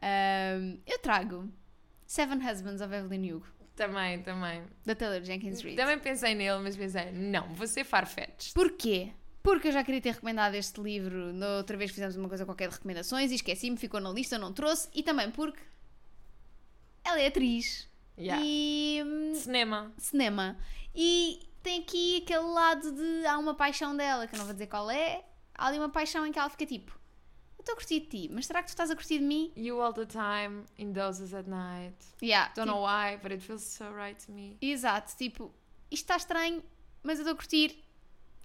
Ahm, 0.00 0.78
eu 0.86 0.98
trago 0.98 1.50
Seven 2.14 2.38
Husbands 2.38 2.80
of 2.80 2.94
Evelyn 2.94 3.32
Hugo, 3.32 3.46
Também, 3.74 4.22
também. 4.22 4.62
da 4.86 4.94
Taylor 4.94 5.20
Jenkins 5.24 5.60
Reid. 5.60 5.76
Também 5.76 5.98
pensei 5.98 6.32
nele, 6.32 6.60
mas 6.62 6.76
pensei, 6.76 7.10
não, 7.10 7.52
vou 7.54 7.66
ser 7.66 7.82
farfetch. 7.82 8.52
Porquê? 8.52 9.10
Porque 9.42 9.66
eu 9.68 9.72
já 9.72 9.82
queria 9.82 10.00
ter 10.00 10.12
recomendado 10.12 10.54
este 10.54 10.80
livro 10.80 11.32
na 11.32 11.56
outra 11.56 11.76
vez 11.76 11.90
fizemos 11.90 12.14
uma 12.16 12.28
coisa 12.28 12.44
qualquer 12.44 12.68
de 12.68 12.74
recomendações 12.76 13.32
e 13.32 13.34
esqueci-me, 13.34 13.76
ficou 13.76 13.98
na 14.00 14.10
lista, 14.10 14.38
não 14.38 14.52
trouxe. 14.52 14.88
E 14.94 15.02
também 15.02 15.28
porque 15.32 15.60
ela 17.04 17.20
é 17.20 17.26
atriz 17.26 17.92
Yeah. 18.16 18.40
e 18.46 19.02
hum, 19.04 19.34
Cinema. 19.34 19.92
cinema. 19.98 20.56
E 20.94 21.40
tem 21.64 21.80
aqui 21.80 22.18
aquele 22.22 22.44
lado 22.44 22.92
de 22.92 23.26
há 23.26 23.36
uma 23.38 23.54
paixão 23.56 23.96
dela, 23.96 24.28
que 24.28 24.36
eu 24.36 24.38
não 24.38 24.44
vou 24.46 24.54
dizer 24.54 24.68
qual 24.68 24.88
é. 24.88 25.24
Há 25.52 25.66
ali 25.66 25.78
uma 25.78 25.88
paixão 25.88 26.24
em 26.24 26.30
que 26.30 26.38
ela 26.38 26.48
fica 26.48 26.64
tipo: 26.64 26.96
estou 27.64 27.72
a 27.72 27.76
curtir 27.76 28.00
de 28.00 28.06
ti, 28.06 28.28
mas 28.32 28.46
será 28.46 28.62
que 28.62 28.68
tu 28.68 28.70
estás 28.70 28.90
a 28.90 28.94
curtir 28.96 29.18
de 29.18 29.24
mim? 29.24 29.52
You 29.56 29.80
all 29.80 29.92
the 29.92 30.06
time, 30.06 30.64
in 30.78 30.92
doses 30.92 31.32
at 31.34 31.46
night. 31.48 31.96
Yeah, 32.22 32.52
Don't 32.54 32.66
tipo, 32.68 32.76
know 32.76 32.82
why, 32.82 33.16
but 33.16 33.32
it 33.32 33.42
feels 33.42 33.62
so 33.64 33.90
right 33.90 34.18
to 34.26 34.32
me. 34.32 34.56
Exato, 34.60 35.16
tipo, 35.16 35.52
isto 35.90 36.04
está 36.04 36.16
estranho, 36.16 36.62
mas 37.02 37.18
eu 37.18 37.22
estou 37.22 37.34
a 37.34 37.36
curtir. 37.36 37.82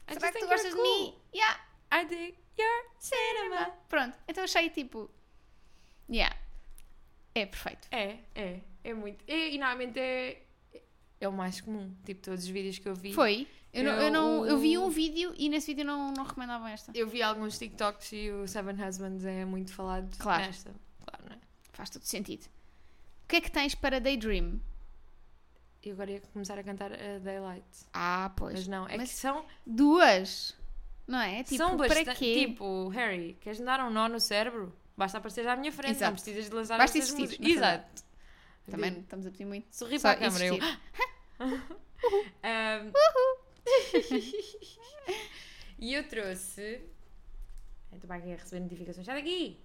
I 0.07 0.13
será 0.13 0.31
que 0.31 0.39
tu 0.39 0.47
gostas 0.47 0.73
you're 0.73 0.75
de 0.75 0.81
cool. 0.81 1.05
mim? 1.05 1.15
Yeah, 1.35 1.59
I 1.91 2.05
dig 2.05 2.35
your 2.57 2.85
cinema. 2.99 3.71
pronto. 3.87 4.17
Então 4.27 4.43
achei 4.43 4.69
tipo: 4.69 5.09
Yeah, 6.09 6.35
é 7.35 7.45
perfeito. 7.45 7.87
É, 7.91 8.19
é, 8.35 8.61
é 8.83 8.93
muito. 8.93 9.23
É, 9.27 9.49
e 9.51 9.57
normalmente 9.57 9.99
é, 9.99 10.41
é 11.21 11.27
o 11.27 11.31
mais 11.31 11.61
comum. 11.61 11.93
Tipo, 12.05 12.21
todos 12.21 12.43
os 12.43 12.49
vídeos 12.49 12.79
que 12.79 12.87
eu 12.87 12.95
vi. 12.95 13.13
Foi. 13.13 13.47
Eu, 13.71 13.83
não, 13.83 13.91
eu, 13.93 14.11
não, 14.11 14.45
eu 14.45 14.57
vi 14.57 14.73
Eu- 14.73 14.83
um 14.85 14.89
vídeo 14.89 15.33
e 15.37 15.47
nesse 15.49 15.67
vídeo 15.67 15.85
não, 15.85 16.11
não 16.11 16.23
recomendavam 16.23 16.67
esta. 16.67 16.91
Eu 16.95 17.07
vi 17.07 17.21
alguns 17.21 17.57
TikToks 17.59 18.11
e 18.13 18.31
o 18.31 18.47
Seven 18.47 18.75
Husbands 18.83 19.23
é 19.25 19.45
muito 19.45 19.71
falado 19.73 20.09
Claro. 20.17 20.43
nesta. 20.43 20.71
Claro, 21.05 21.23
não 21.29 21.35
é? 21.35 21.39
Faz 21.73 21.89
todo 21.91 22.03
sentido. 22.03 22.45
O 23.25 23.27
que 23.27 23.35
é 23.35 23.41
que 23.41 23.51
tens 23.51 23.75
para 23.75 23.99
Daydream? 24.01 24.59
E 25.83 25.91
agora 25.91 26.11
ia 26.11 26.19
começar 26.33 26.57
a 26.57 26.63
cantar 26.63 26.91
a 26.91 27.19
Daylight. 27.19 27.63
Ah, 27.93 28.31
pois. 28.35 28.53
Mas 28.55 28.67
não, 28.67 28.87
é 28.87 28.97
Mas 28.97 29.11
que 29.11 29.15
são, 29.17 29.45
Duas. 29.65 30.57
Não 31.07 31.19
é? 31.19 31.43
Tipo, 31.43 31.57
são 31.57 31.77
para 31.77 31.87
bastante. 31.87 32.17
quê? 32.19 32.47
Tipo, 32.47 32.87
Harry, 32.89 33.37
queres 33.39 33.59
dar 33.59 33.79
um 33.81 33.89
nó 33.89 34.07
no 34.09 34.19
cérebro? 34.19 34.75
Basta 34.97 35.17
aparecer 35.19 35.47
à 35.47 35.55
minha 35.55 35.71
frente, 35.71 35.91
Exato. 35.91 36.11
não 36.11 36.15
precisas 36.15 36.45
de 36.49 36.53
lançar 36.55 36.77
Basta 36.77 36.97
existir. 36.97 37.39
Exato. 37.47 38.03
Também 38.69 38.91
não 38.91 38.99
estamos 38.99 39.25
a 39.25 39.31
pedir 39.31 39.45
muito. 39.45 39.67
Sorri 39.73 39.97
Só 39.99 40.09
para 40.09 40.17
a 40.17 40.21
câmara. 40.29 40.45
Eu, 40.45 40.55
existir. 40.55 40.79
Ahm, 42.43 42.91
e 45.77 45.93
eu 45.93 46.07
trouxe. 46.07 46.81
Estou 47.93 48.07
para 48.07 48.17
aqui 48.17 48.31
a 48.31 48.35
receber 48.35 48.59
notificações. 48.61 49.05
Sai 49.05 49.15
daqui! 49.15 49.59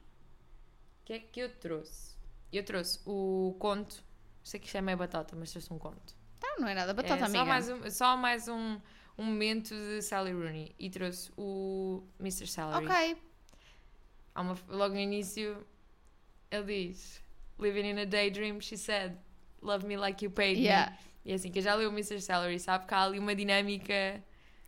O 1.03 1.05
que 1.05 1.13
é 1.13 1.19
que 1.19 1.41
eu 1.41 1.51
trouxe? 1.57 2.15
Eu 2.53 2.65
trouxe 2.65 3.01
o 3.05 3.55
conto. 3.59 4.03
Sei 4.43 4.61
que 4.61 4.67
isto 4.67 4.77
é 4.77 4.81
meio 4.81 4.97
batata, 4.97 5.35
mas 5.37 5.51
trouxe 5.51 5.73
um 5.73 5.79
conto. 5.79 6.15
Não, 6.43 6.59
não 6.61 6.69
é 6.69 6.75
nada 6.75 6.95
batata, 6.95 7.23
é, 7.23 7.27
amiga. 7.27 7.39
Só 7.39 7.45
mais, 7.45 7.69
um, 7.69 7.91
só 7.91 8.17
mais 8.17 8.49
um, 8.49 8.81
um 9.19 9.25
momento 9.25 9.75
de 9.75 10.03
Sally 10.03 10.33
Rooney. 10.33 10.75
E 10.79 10.89
trouxe 10.91 11.31
o 11.37 12.03
Mr. 12.21 12.47
Salary. 12.47 12.87
Ok. 12.87 13.23
Uma- 14.37 14.59
logo 14.69 14.95
no 14.95 15.01
início, 15.01 15.67
ele 16.51 16.89
diz: 16.89 17.23
Living 17.59 17.91
in 17.91 17.99
a 18.01 18.05
daydream, 18.05 18.61
she 18.61 18.77
said, 18.77 19.17
Love 19.63 19.87
me 19.87 19.97
like 19.97 20.25
you 20.25 20.31
paid 20.31 20.59
Yeah. 20.59 20.93
me. 20.93 20.99
E 21.25 21.33
é 21.33 21.35
assim, 21.35 21.51
que 21.51 21.61
já 21.61 21.75
leu 21.75 21.89
o 21.89 21.93
Mr. 21.93 22.21
Salary, 22.21 22.59
sabe 22.61 22.87
que 22.87 22.95
há 22.95 23.03
ali 23.03 23.19
uma 23.19 23.35
dinâmica. 23.35 24.23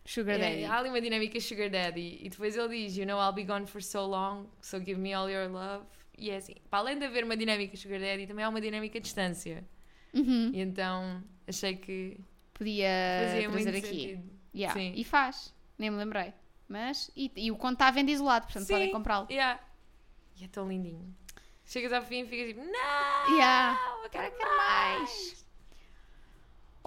Sugar 0.05 0.35
é, 0.35 0.39
Daddy. 0.39 0.65
há 0.65 0.77
ali 0.79 0.89
uma 0.89 1.01
dinâmica 1.01 1.39
Sugar 1.39 1.69
Daddy. 1.69 2.19
E 2.21 2.29
depois 2.29 2.55
ele 2.55 2.69
diz: 2.85 2.97
You 2.97 3.05
know, 3.05 3.19
I'll 3.19 3.33
be 3.33 3.43
gone 3.43 3.67
for 3.67 3.81
so 3.83 4.05
long, 4.07 4.45
so 4.61 4.79
give 4.79 4.99
me 4.99 5.13
all 5.13 5.29
your 5.29 5.49
love. 5.49 5.85
E 6.17 6.31
é 6.31 6.37
assim, 6.37 6.55
para 6.69 6.79
além 6.79 6.97
de 6.97 7.05
haver 7.05 7.23
uma 7.23 7.37
dinâmica 7.37 7.75
Sugar 7.77 7.99
Daddy, 7.99 8.25
também 8.25 8.43
há 8.43 8.49
uma 8.49 8.61
dinâmica 8.61 8.99
distância. 8.99 9.63
Uhum. 10.13 10.51
E 10.53 10.61
então 10.61 11.21
achei 11.47 11.75
que 11.75 12.17
Podia 12.53 12.89
muito 13.49 13.63
trazer 13.63 13.77
aqui. 13.77 13.87
sentido. 13.87 14.29
Yeah. 14.55 14.79
Sim. 14.79 14.93
E 14.95 15.03
faz. 15.03 15.53
Nem 15.77 15.91
me 15.91 15.97
lembrei. 15.97 16.33
Mas, 16.67 17.11
e, 17.15 17.31
e 17.35 17.51
o 17.51 17.55
conto 17.55 17.73
está 17.73 17.87
à 17.87 17.91
venda 17.91 18.09
isolado, 18.09 18.45
portanto 18.45 18.65
Sim. 18.65 18.73
podem 18.73 18.91
comprá-lo. 18.91 19.27
Yeah. 19.29 19.59
E 20.39 20.43
é 20.45 20.47
tão 20.47 20.67
lindinho. 20.67 21.15
Chegas 21.65 21.93
ao 21.93 22.01
fim 22.01 22.21
e 22.21 22.25
ficas 22.27 22.47
tipo: 22.47 22.61
Não! 22.63 23.35
Yeah. 23.35 23.79
Eu 24.03 24.09
quero, 24.09 24.31
Quero 24.35 24.57
mais. 24.57 24.99
mais. 24.99 25.46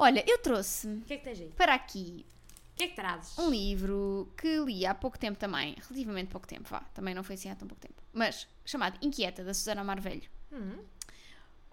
Olha, 0.03 0.25
eu 0.27 0.39
trouxe 0.39 0.89
O 0.89 1.01
que 1.03 1.13
é 1.15 1.17
que 1.19 1.25
tens 1.25 1.41
aí? 1.41 1.51
para 1.57 1.75
aqui 1.75 2.25
O 2.73 2.77
que 2.77 2.85
é 2.85 2.89
que 2.89 2.95
trazes? 2.97 3.39
um 3.39 3.51
livro 3.51 4.33
que 4.37 4.59
li 4.61 4.87
há 4.87 4.95
pouco 4.95 5.19
tempo 5.19 5.39
também, 5.39 5.75
relativamente 5.79 6.29
pouco 6.29 6.47
tempo, 6.47 6.69
vá, 6.69 6.81
também 6.95 7.15
não 7.15 7.23
foi 7.23 7.35
assim 7.35 7.51
há 7.51 7.55
tão 7.55 7.69
pouco 7.69 7.81
tempo, 7.83 8.03
mas 8.13 8.49
chamado 8.65 8.99
Inquieta, 9.03 9.45
da 9.45 9.53
Susana 9.53 9.85
Marvelho. 9.85 10.29
Hum. 10.53 10.79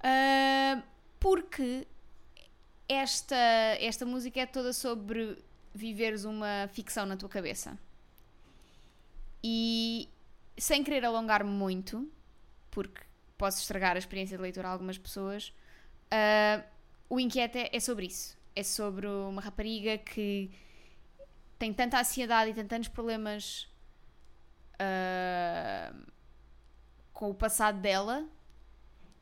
Ah, 0.03 0.83
porque 1.19 1.87
esta, 2.89 3.35
esta 3.79 4.05
música 4.05 4.41
é 4.41 4.45
toda 4.45 4.73
sobre 4.73 5.37
viveres 5.73 6.25
uma 6.25 6.67
ficção 6.73 7.05
na 7.05 7.15
tua 7.15 7.29
cabeça. 7.29 7.77
E 9.43 10.09
sem 10.57 10.83
querer 10.83 11.05
alongar-me 11.05 11.49
muito, 11.49 12.09
porque 12.71 13.01
posso 13.37 13.61
estragar 13.61 13.95
a 13.95 13.99
experiência 13.99 14.35
de 14.35 14.43
leitura 14.43 14.67
a 14.67 14.71
algumas 14.71 14.97
pessoas, 14.97 15.53
ah, 16.11 16.63
o 17.09 17.19
Inquieta 17.19 17.69
é 17.71 17.79
sobre 17.79 18.05
isso. 18.07 18.37
É 18.55 18.63
sobre 18.63 19.07
uma 19.07 19.41
rapariga 19.41 19.97
que 19.97 20.49
tem 21.59 21.73
tanta 21.73 21.99
ansiedade 21.99 22.51
e 22.51 22.53
tem 22.53 22.65
tantos 22.65 22.87
problemas 22.89 23.67
ah, 24.79 25.93
com 27.13 27.29
o 27.29 27.33
passado 27.33 27.79
dela 27.79 28.25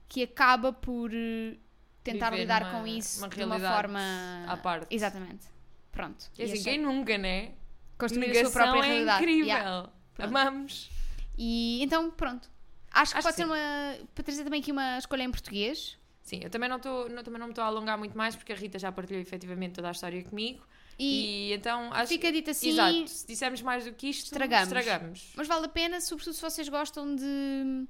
que 0.08 0.24
acaba 0.24 0.72
por 0.72 1.12
eh, 1.14 1.58
tentar 2.04 2.30
Viver 2.30 2.42
lidar 2.44 2.62
uma- 2.64 2.72
com 2.72 2.88
isso 2.88 3.20
uma 3.20 3.30
de 3.30 3.44
uma 3.44 3.60
forma 3.60 4.46
à 4.48 4.58
parte. 4.58 4.94
Exatamente. 4.94 5.48
Pronto. 5.92 6.26
É 6.38 6.44
assim, 6.44 6.64
quem 6.64 6.80
nunca, 6.80 7.18
né? 7.18 7.54
construir 7.98 8.26
a 8.26 8.28
Negação 8.28 8.52
sua 8.52 8.62
própria 8.64 8.80
é 8.88 8.92
realidade. 8.92 9.24
incrível. 9.24 9.46
Yeah. 9.48 9.90
Amamos. 10.20 10.90
E 11.38 11.82
então, 11.82 12.12
pronto. 12.12 12.50
Acho 12.92 13.14
que 13.14 13.18
Acho 13.20 13.28
pode 13.28 13.36
que 13.36 13.42
ser 13.42 13.46
uma. 13.46 14.06
para 14.14 14.24
trazer 14.24 14.44
também 14.44 14.62
aqui 14.62 14.72
uma 14.72 14.98
escolha 14.98 15.24
em 15.24 15.32
português. 15.32 15.98
Sim, 16.26 16.40
eu 16.42 16.50
também 16.50 16.68
não, 16.68 16.80
tô, 16.80 17.08
não, 17.08 17.24
também 17.24 17.40
não 17.40 17.46
me 17.48 17.52
estou 17.52 17.64
a 17.64 17.68
alongar 17.68 17.98
muito 18.00 18.18
mais 18.18 18.36
porque 18.36 18.52
a 18.52 18.56
Rita 18.56 18.80
já 18.80 18.92
partilhou 18.92 19.22
efetivamente 19.22 19.76
toda 19.76 19.88
a 19.90 19.92
história 19.92 20.22
comigo. 20.24 20.66
E, 20.98 21.50
E, 21.50 21.54
então 21.54 21.94
acho 21.94 22.08
fica 22.08 22.32
dito 22.32 22.50
assim. 22.50 22.70
Exato, 22.70 23.08
se 23.08 23.28
dissermos 23.28 23.62
mais 23.62 23.86
do 23.86 23.94
que 23.94 24.08
isto, 24.10 24.24
Estragamos. 24.26 24.68
estragamos. 24.68 25.34
Mas 25.36 25.48
vale 25.48 25.68
a 25.68 25.70
pena, 25.70 26.02
sobretudo 26.02 26.34
se 26.34 26.42
vocês 26.42 26.68
gostam 26.68 27.16
de. 27.16 27.88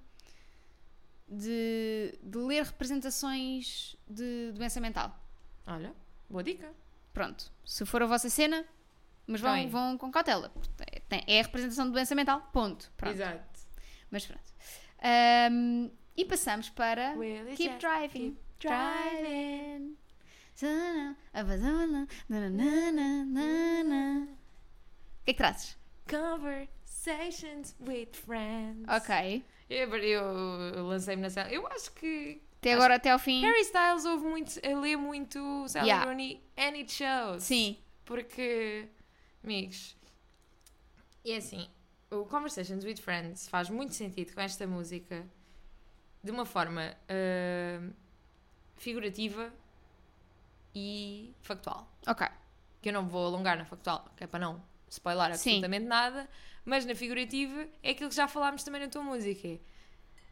de, 1.28 2.20
de 2.22 2.38
ler 2.38 2.64
representações 2.64 3.96
de 4.08 4.52
doença 4.52 4.80
mental. 4.82 5.18
Olha, 5.66 5.94
boa 6.30 6.44
dica. 6.44 6.72
Pronto. 7.14 7.52
Se 7.66 7.86
for 7.86 8.04
a 8.04 8.06
vossa 8.06 8.30
cena, 8.30 8.66
mas 9.26 9.40
vão, 9.40 9.54
Bem. 9.54 9.70
vão 9.70 9.98
com 9.98 10.12
cautela. 10.12 10.52
É, 11.10 11.36
é 11.38 11.40
a 11.40 11.44
representação 11.44 11.86
de 11.86 11.92
doença 11.94 12.14
mental, 12.14 12.42
ponto. 12.52 12.92
Pronto. 12.98 13.14
Exato. 13.16 13.60
Mas 14.12 14.26
pronto. 14.26 14.44
Ahm, 15.02 15.90
e 16.16 16.26
passamos 16.26 16.70
para 16.70 17.13
Will 17.18 17.45
Keep 17.55 17.78
Driving. 17.80 18.09
keep 18.09 18.38
driving. 18.59 19.97
Nana. 23.26 24.28
que 25.26 25.32
é 25.32 25.34
que 25.34 25.38
trazes? 25.38 25.78
Conversations 26.09 27.76
with 27.80 28.09
friends. 28.13 28.86
Ok. 28.88 29.43
Eu, 29.70 29.95
eu, 29.95 30.24
eu 30.76 30.88
lancei-me 30.88 31.22
na 31.24 31.30
cela. 31.30 31.51
Eu 31.51 31.68
acho 31.68 31.91
que 31.93 32.41
Até 32.59 32.74
agora, 32.74 32.95
até 32.95 33.09
ao 33.11 33.20
fim. 33.20 33.41
Harry 33.41 33.61
Styles 33.61 34.05
ouve 34.05 34.26
muito, 34.26 34.53
lê 34.63 34.95
muito 34.95 35.68
Sally 35.68 35.88
Yeah. 35.88 36.05
Rooney 36.05 36.41
and 36.57 36.76
it 36.76 36.91
shows. 36.91 37.43
Sim. 37.43 37.78
Porque, 38.05 38.88
amigos, 39.43 39.97
é 41.26 41.38
assim, 41.38 41.68
o 42.11 42.24
Conversations 42.26 42.86
with 42.86 42.97
Friends 42.97 43.47
faz 43.47 43.70
muito 43.70 43.95
sentido 43.95 44.34
com 44.34 44.41
esta 44.41 44.68
música 44.68 45.26
de 46.26 46.32
uma 46.32 46.45
forma 46.45 46.95
ah, 47.07 47.88
figurativa 48.76 49.53
e 50.73 51.34
factual. 51.41 51.88
Ok. 52.07 52.28
Que 52.82 52.89
eu 52.89 52.93
não 52.93 53.07
vou 53.07 53.28
alongar 53.28 53.57
na 53.57 53.63
factual, 53.63 54.11
que 54.17 54.23
é 54.23 54.28
para 54.28 54.39
não 54.39 54.61
spoiler 54.89 55.38
Sim. 55.38 55.51
absolutamente 55.51 55.86
nada, 55.86 56.28
mas 56.65 56.86
na 56.86 56.95
figurativa 56.95 57.67
é 57.84 57.91
aquilo 57.91 58.09
que 58.09 58.15
já 58.15 58.28
falámos 58.28 58.63
também 58.63 58.82
na 58.82 58.88
tua 58.88 59.03
música. 59.03 59.59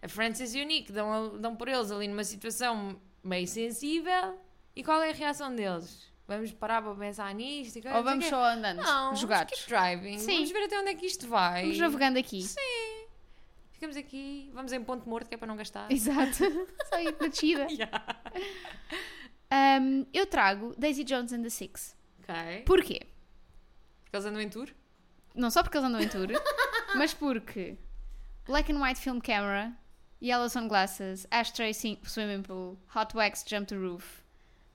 A 0.01 0.09
Frances 0.09 0.53
Unique 0.55 0.91
dão, 0.91 1.39
dão 1.39 1.55
por 1.55 1.67
eles 1.67 1.91
ali 1.91 2.07
numa 2.07 2.23
situação 2.23 2.99
meio 3.23 3.47
sensível 3.47 4.37
e 4.75 4.83
qual 4.83 5.01
é 5.01 5.11
a 5.11 5.13
reação 5.13 5.55
deles? 5.55 6.11
Vamos 6.27 6.51
parar 6.51 6.81
para 6.81 6.95
pensar 6.95 7.33
nisto? 7.35 7.77
E 7.77 7.87
Ou 7.87 8.03
vamos 8.03 8.25
só 8.25 8.43
andando, 8.43 8.81
não, 8.81 9.15
jogados. 9.15 9.53
Vamos 9.53 9.67
driving. 9.67 10.17
Sim. 10.17 10.35
Vamos 10.35 10.51
ver 10.51 10.63
até 10.63 10.79
onde 10.79 10.89
é 10.89 10.95
que 10.95 11.05
isto 11.05 11.27
vai. 11.27 11.61
Vamos 11.63 11.77
navegando 11.77 12.17
aqui. 12.17 12.41
Sim. 12.41 12.92
Ficamos 13.83 13.97
aqui, 13.97 14.49
vamos 14.53 14.71
em 14.71 14.81
ponto 14.81 15.09
morto 15.09 15.27
que 15.27 15.35
é 15.35 15.37
para 15.37 15.45
não 15.45 15.57
gastar. 15.57 15.91
Exato. 15.91 16.37
Só 16.87 17.01
ir 17.01 17.13
na 17.19 17.27
descida. 17.27 17.67
Yeah. 17.69 19.81
Um, 19.81 20.05
eu 20.13 20.25
trago 20.25 20.73
Daisy 20.77 21.03
Jones 21.03 21.33
and 21.33 21.43
the 21.43 21.49
Six. 21.49 21.93
Ok. 22.21 22.63
Porquê? 22.65 23.01
Porque 24.05 24.15
eles 24.15 24.25
andam 24.25 24.41
em 24.41 24.47
tour? 24.47 24.69
Não 25.35 25.51
só 25.51 25.61
porque 25.61 25.77
eles 25.77 25.85
andam 25.85 25.99
em 25.99 26.07
tour, 26.07 26.29
mas 26.95 27.13
porque 27.13 27.77
Black 28.45 28.71
and 28.71 28.81
White 28.81 29.01
Film 29.01 29.19
Camera, 29.19 29.77
Yellow 30.21 30.47
Sunglasses, 30.47 31.27
Ashtray 31.29 31.73
Swimming 31.73 32.43
Pool, 32.43 32.79
Hot 32.95 33.17
Wax 33.17 33.43
Jump 33.45 33.67
to 33.67 33.75
Roof. 33.75 34.22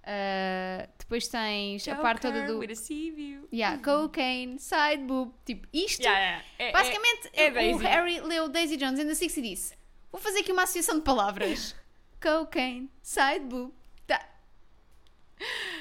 Uh, 0.09 0.89
depois 0.99 1.29
tens 1.29 1.87
a 1.87 1.97
parte 1.97 2.23
toda 2.23 2.41
Joker 2.47 2.55
do. 2.55 2.59
with 2.61 2.71
a. 2.71 3.55
Yeah, 3.55 3.79
cocaine, 3.83 4.59
side 4.59 5.03
boob. 5.05 5.35
Tipo, 5.45 5.69
isto. 5.71 6.01
Yeah, 6.03 6.19
yeah. 6.19 6.45
É- 6.59 6.69
é- 6.71 6.73
Basicamente, 6.73 7.31
é 7.35 7.51
o 7.51 7.53
Daisy. 7.55 7.85
Harry 7.85 8.21
leu 8.21 8.49
Daisy 8.49 8.77
Jones 8.79 8.99
and 9.01 9.07
the 9.09 9.15
Six 9.15 9.37
e 9.37 9.43
disse: 9.43 9.75
Vou 10.11 10.19
fazer 10.19 10.39
aqui 10.41 10.51
uma 10.51 10.63
associação 10.63 10.97
de 10.97 11.05
palavras: 11.05 11.77
cocaine, 12.23 12.91
side 13.03 13.41
boob. 13.45 13.75
Tá. 14.07 14.27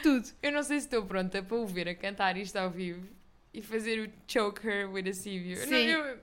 Tudo. 0.04 0.28
Eu 0.44 0.52
não 0.52 0.62
sei 0.64 0.80
se 0.82 0.88
estou 0.88 1.06
pronta 1.06 1.42
para 1.42 1.56
o 1.58 1.66
ver 1.66 1.88
a 1.88 1.96
cantar 1.96 2.36
isto 2.38 2.58
ao 2.58 2.70
vivo 2.70 3.08
e 3.54 3.62
fazer 3.62 4.08
o 4.08 4.12
choke 4.28 4.68
her 4.68 4.92
with 4.92 5.08
a 5.08 5.12
view. 5.14 5.56
Sim. 5.58 5.70
Não, 5.70 5.78
eu 6.06 6.20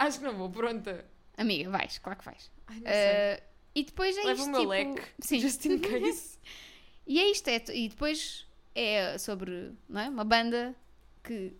acho 0.00 0.18
que 0.18 0.24
não 0.24 0.34
vou 0.36 0.50
pronta. 0.50 1.04
Amiga, 1.36 1.70
vais, 1.70 1.98
claro 1.98 2.18
que 2.18 2.24
vais. 2.24 2.50
Ai. 2.66 2.78
Uh, 2.78 3.42
e 3.76 3.84
depois 3.84 4.16
é 4.16 4.24
Leva 4.24 4.32
isto. 4.40 4.46
o 4.48 4.50
meu 4.50 4.60
tipo, 4.60 4.70
leque, 4.70 5.02
Sim. 5.20 5.40
just 5.40 5.64
in 5.66 5.78
case. 5.80 6.38
E 7.06 7.20
é 7.20 7.30
isto, 7.30 7.48
é, 7.48 7.62
e 7.72 7.88
depois 7.88 8.46
é 8.74 9.16
sobre 9.18 9.72
não 9.88 10.00
é? 10.00 10.08
uma 10.08 10.24
banda 10.24 10.74
que 11.22 11.54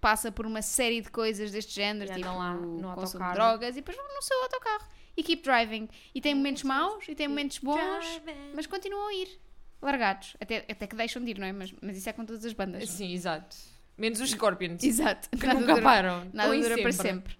passa 0.00 0.32
por 0.32 0.46
uma 0.46 0.62
série 0.62 1.00
de 1.00 1.10
coisas 1.10 1.50
deste 1.52 1.74
género, 1.74 2.10
E 2.10 2.14
tipo 2.14 2.26
lá 2.28 2.54
no 2.54 2.94
consumo 2.94 2.94
de 2.94 3.00
autocarro. 3.00 3.34
drogas, 3.34 3.70
e 3.76 3.80
depois 3.80 3.96
vão 3.96 4.06
no 4.14 4.22
seu 4.22 4.42
autocarro 4.42 4.84
e 5.16 5.22
keep 5.22 5.42
driving. 5.42 5.88
E 6.14 6.20
tem 6.20 6.34
momentos 6.34 6.62
maus 6.62 7.06
e 7.08 7.14
tem 7.14 7.28
momentos 7.28 7.58
bons, 7.58 8.20
mas 8.54 8.66
continuam 8.66 9.08
a 9.08 9.14
ir, 9.14 9.38
largados. 9.82 10.36
Até, 10.40 10.64
até 10.68 10.86
que 10.86 10.96
deixam 10.96 11.22
de 11.22 11.30
ir, 11.32 11.38
não 11.38 11.46
é? 11.46 11.52
Mas, 11.52 11.72
mas 11.82 11.96
isso 11.96 12.08
é 12.08 12.12
com 12.12 12.24
todas 12.24 12.44
as 12.44 12.52
bandas. 12.52 12.88
Sim, 12.88 13.12
exato. 13.12 13.56
Menos 13.98 14.20
os 14.20 14.30
Scorpions. 14.30 14.82
Exato. 14.82 15.28
Que 15.30 15.46
Nada 15.46 15.60
nunca 15.60 15.72
dura, 15.74 15.84
param. 15.84 16.30
nada 16.32 16.56
dura 16.56 16.78
para 16.80 16.92
sempre. 16.92 17.36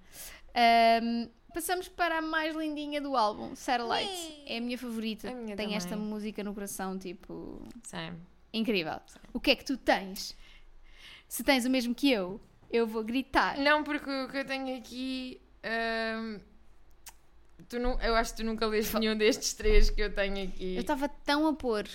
Ahm, 0.55 1.29
passamos 1.51 1.89
para 1.89 2.19
a 2.19 2.23
mais 2.23 2.55
lindinha 2.57 3.01
do 3.01 3.17
álbum, 3.17 3.55
Satellite. 3.55 4.43
É 4.47 4.59
a 4.59 4.61
minha 4.61 4.79
favorita. 4.79 5.29
A 5.31 5.35
minha 5.35 5.57
Tem 5.57 5.67
também. 5.67 5.77
esta 5.77 5.97
música 5.97 6.43
no 6.43 6.55
coração, 6.55 6.99
tipo. 6.99 7.63
Same. 7.85 8.17
Incrível. 8.53 9.01
O 9.33 9.41
que 9.41 9.51
é 9.53 9.57
que 9.57 9.65
tu 9.65 9.77
tens? 9.77 10.37
Se 11.29 11.45
tens 11.45 11.65
o 11.65 11.71
mesmo 11.71 11.95
que 11.95 12.11
eu, 12.11 12.41
eu 12.71 12.87
vou 12.87 13.05
gritar. 13.05 13.57
Não, 13.59 13.85
porque 13.85 14.11
o 14.11 14.29
que 14.29 14.39
eu 14.39 14.45
tenho 14.45 14.77
aqui. 14.77 15.41
hum, 16.19 16.41
tu 17.69 17.79
não, 17.79 18.01
eu 18.01 18.15
acho 18.17 18.33
que 18.33 18.39
tu 18.39 18.45
nunca 18.45 18.67
leste 18.67 18.99
nenhum 18.99 19.17
destes 19.17 19.55
três 19.55 19.91
que 19.91 20.01
eu 20.01 20.13
tenho 20.13 20.49
aqui. 20.49 20.75
Eu 20.75 20.81
estava 20.81 21.09
tão 21.09 21.47
a 21.47 21.53
pôr 21.53 21.87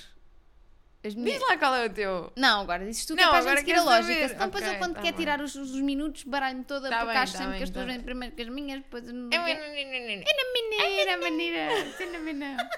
minhas. 1.14 1.38
Diz 1.40 1.48
lá 1.48 1.58
qual 1.58 1.76
é 1.76 1.86
o 1.86 1.90
teu. 1.90 2.32
Não, 2.36 2.62
agora 2.62 2.86
dizes 2.86 3.06
tu 3.06 3.16
que 3.16 3.22
Não, 3.22 3.28
é 3.36 3.42
para 3.42 3.52
a 3.52 3.56
gente 3.56 3.60
seguir 3.60 3.74
a 3.76 3.84
lógica. 3.84 4.26
Então, 4.26 4.46
depois 4.48 4.64
eu, 4.64 4.70
Ok, 4.70 4.80
quando 4.80 4.94
tá 4.96 5.02
quer 5.02 5.12
bem. 5.12 5.20
tirar 5.20 5.42
os, 5.42 5.56
os 5.56 5.72
minutos, 5.82 6.24
baralho-me 6.24 6.64
toda, 6.64 6.90
Tá 6.90 6.98
porque 7.00 7.12
bem, 7.14 7.22
acho 7.22 7.34
tá 7.34 7.38
sempre 7.40 7.52
bem, 7.52 7.58
que 7.60 7.64
as 7.66 7.70
tá 7.70 7.74
tuas 7.82 7.86
vêm 7.94 8.02
primeiro 8.02 8.36
que 8.36 8.42
as 8.42 8.48
minhas, 8.50 8.82
depois 8.82 9.08
eu 9.08 9.14
não 9.14 9.30
É, 9.32 9.46
quero. 9.46 9.60
Maneira, 9.62 11.18
maneira. 11.22 12.20
maneira. 12.24 12.70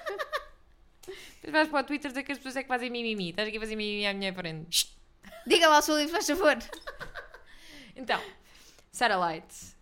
Depois 1.40 1.52
vais 1.52 1.68
para 1.68 1.80
o 1.80 1.84
Twitter 1.84 2.10
dizer 2.10 2.22
que 2.24 2.32
as 2.32 2.38
pessoas 2.38 2.56
é 2.56 2.62
que 2.62 2.68
fazem 2.68 2.90
mimimi. 2.90 3.30
Estás 3.30 3.48
aqui 3.48 3.56
a 3.56 3.60
fazer 3.60 3.76
mimimi 3.76 4.06
à 4.06 4.12
minha 4.12 4.34
frente. 4.34 4.94
Diga 5.46 5.68
lá 5.68 5.78
o 5.78 5.82
seu 5.82 5.96
livro, 5.96 6.12
faz 6.12 6.26
favor. 6.26 6.56
Então, 7.96 8.20
Satellite. 8.92 9.74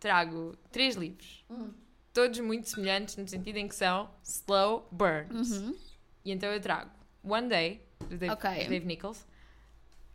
Trago 0.00 0.56
três 0.72 0.96
livros. 0.96 1.44
Hum. 1.50 1.70
Todos 2.14 2.40
muito 2.40 2.66
semelhantes 2.68 3.16
no 3.16 3.28
sentido 3.28 3.58
em 3.58 3.68
que 3.68 3.74
são 3.74 4.10
slow 4.24 4.88
burns. 4.90 5.50
Uhum. 5.50 5.76
E 6.24 6.32
então 6.32 6.50
eu 6.50 6.60
trago 6.60 6.90
One 7.28 7.48
Day, 7.48 7.80
de 8.08 8.16
Dave, 8.16 8.32
Ok. 8.32 8.50
de 8.50 8.68
Dave 8.68 8.86
Nichols. 8.86 9.26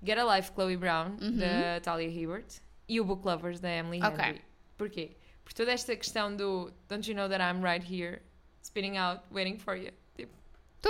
Get 0.06 0.18
a 0.18 0.36
Life, 0.36 0.52
Chloe 0.54 0.76
Brown, 0.76 1.18
Uhum. 1.22 1.38
da 1.38 1.80
Talia 1.82 2.08
Hibbert. 2.10 2.62
E 2.88 3.00
o 3.00 3.06
Book 3.06 3.26
Lovers, 3.26 3.60
da 3.60 3.70
Emily. 3.70 4.00
Henry. 4.00 4.42
Porquê? 4.78 5.12
Por 5.46 5.54
toda 5.54 5.72
esta 5.72 5.96
questão 5.96 6.36
do 6.36 6.72
Don't 6.90 7.10
you 7.10 7.16
know 7.16 7.30
that 7.30 7.42
I'm 7.42 7.62
right 7.64 7.84
here, 7.86 8.22
spinning 8.62 8.98
out, 8.98 9.22
waiting 9.32 9.58
for 9.58 9.76
you. 9.76 9.92
Tipo, 10.18 10.32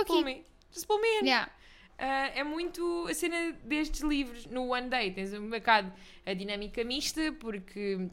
pull 0.06 0.22
me. 0.24 0.44
Just 0.72 0.86
pull 0.86 1.00
me 1.00 1.08
in. 1.20 1.26
Yeah. 1.26 1.50
Ah, 1.98 2.30
é 2.34 2.42
muito 2.42 3.06
a 3.08 3.14
cena 3.14 3.52
destes 3.62 4.00
livros 4.00 4.46
no 4.46 4.68
One 4.72 4.88
Day. 4.88 5.12
Tens 5.12 5.32
um 5.32 5.48
bocado 5.48 5.92
a 6.26 6.34
dinâmica 6.34 6.82
mista, 6.82 7.32
porque 7.38 8.08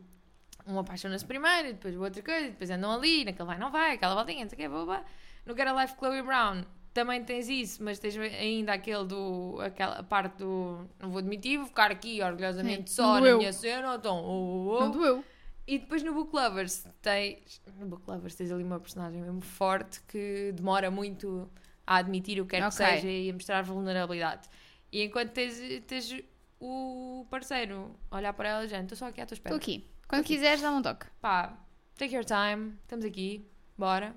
um 0.68 0.78
apaixona-se 0.78 1.26
primeiro, 1.26 1.70
depois 1.70 1.96
outra 1.96 2.22
coisa, 2.22 2.50
depois 2.50 2.70
andam 2.70 2.92
ali, 2.92 3.26
naquele 3.26 3.48
vai, 3.48 3.58
não 3.58 3.72
vai, 3.72 3.96
aquela 3.96 4.14
voltinha, 4.14 4.44
não 4.44 4.50
sei 4.50 4.56
o 4.58 4.62
quê, 4.62 4.70
blá, 4.70 4.86
blá. 4.86 5.06
No 5.48 5.56
Get 5.58 5.68
a 5.68 5.82
Life 5.82 5.96
Chloe 5.98 6.22
Brown 6.22 6.64
também 6.94 7.24
tens 7.24 7.48
isso, 7.48 7.84
mas 7.84 8.00
tens 8.00 8.18
ainda 8.18 8.74
aquele 8.74 9.06
do, 9.06 9.58
aquela 9.62 10.04
parte 10.04 10.38
do 10.38 10.86
não 11.00 11.10
vou 11.10 11.20
admitir, 11.20 11.58
vou 11.58 11.68
ficar 11.68 11.92
aqui 11.92 12.22
orgulhosamente 12.22 12.90
Sim, 12.90 12.96
só 12.98 13.16
não 13.16 13.22
na 13.22 13.28
eu. 13.28 13.38
minha 13.38 13.54
cena, 13.54 13.96
então, 13.96 14.18
oh, 14.24 14.68
oh, 14.68 14.76
oh. 14.76 14.80
Não 14.82 14.92
doeu. 14.92 15.26
E 15.68 15.80
depois 15.80 16.04
no 16.04 16.14
Book 16.14 16.36
Lovers 16.36 16.86
tens. 17.02 17.62
No 17.78 17.86
Book 17.86 18.04
Lovers 18.10 18.36
tens 18.36 18.52
ali 18.52 18.64
uma 18.64 18.80
personagem 18.80 19.22
mesmo 19.22 19.42
forte 19.42 20.02
que 20.08 20.52
demora 20.54 20.92
muito 20.92 21.50
a 21.88 21.98
admitir 21.98 22.42
o 22.42 22.46
que 22.46 22.52
quer 22.52 22.62
que 22.62 22.68
Ok. 22.76 22.86
seja 22.86 23.08
e 23.08 23.30
a 23.30 23.34
mostrar 23.34 23.62
vulnerabilidade. 23.64 24.50
E 24.92 25.04
enquanto 25.04 25.32
tens, 25.32 25.58
tens 25.88 26.14
o 26.60 27.26
parceiro 27.30 27.96
olhar 28.12 28.34
para 28.34 28.50
ela, 28.50 28.68
gente, 28.68 28.84
estou 28.84 28.98
só 28.98 29.06
aqui 29.08 29.22
à 29.22 29.26
tua 29.26 29.36
espera. 29.36 29.56
Estou 29.56 29.74
aqui. 29.74 29.88
Quando 30.08 30.26
quiseres, 30.26 30.62
dá-me 30.62 30.78
um 30.78 30.82
toque. 30.82 31.06
Pá, 31.22 31.58
take 31.98 32.14
your 32.14 32.26
time, 32.26 32.74
estamos 32.84 33.06
aqui, 33.06 33.48
bora. 33.78 34.14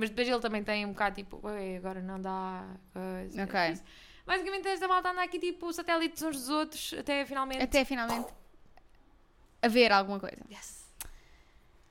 Mas 0.00 0.08
depois 0.10 0.26
ele 0.26 0.40
também 0.40 0.64
tem 0.64 0.86
um 0.86 0.92
bocado 0.92 1.16
tipo, 1.16 1.38
"Ué, 1.46 1.76
agora 1.76 2.00
não 2.00 2.18
dá. 2.20 2.64
coisa, 2.92 3.44
Ok. 3.44 3.72
isso." 3.72 3.82
Basicamente 4.26 4.66
esta 4.68 4.88
malta 4.88 5.10
anda 5.10 5.22
aqui 5.22 5.38
tipo 5.38 5.72
satélites 5.72 6.22
uns 6.22 6.36
dos 6.36 6.48
outros 6.48 6.94
até 6.98 7.24
finalmente. 7.26 7.62
Até 7.62 7.84
finalmente 7.84 8.32
haver 9.62 9.92
alguma 9.92 10.18
coisa. 10.18 10.38
Yes. 10.50 10.88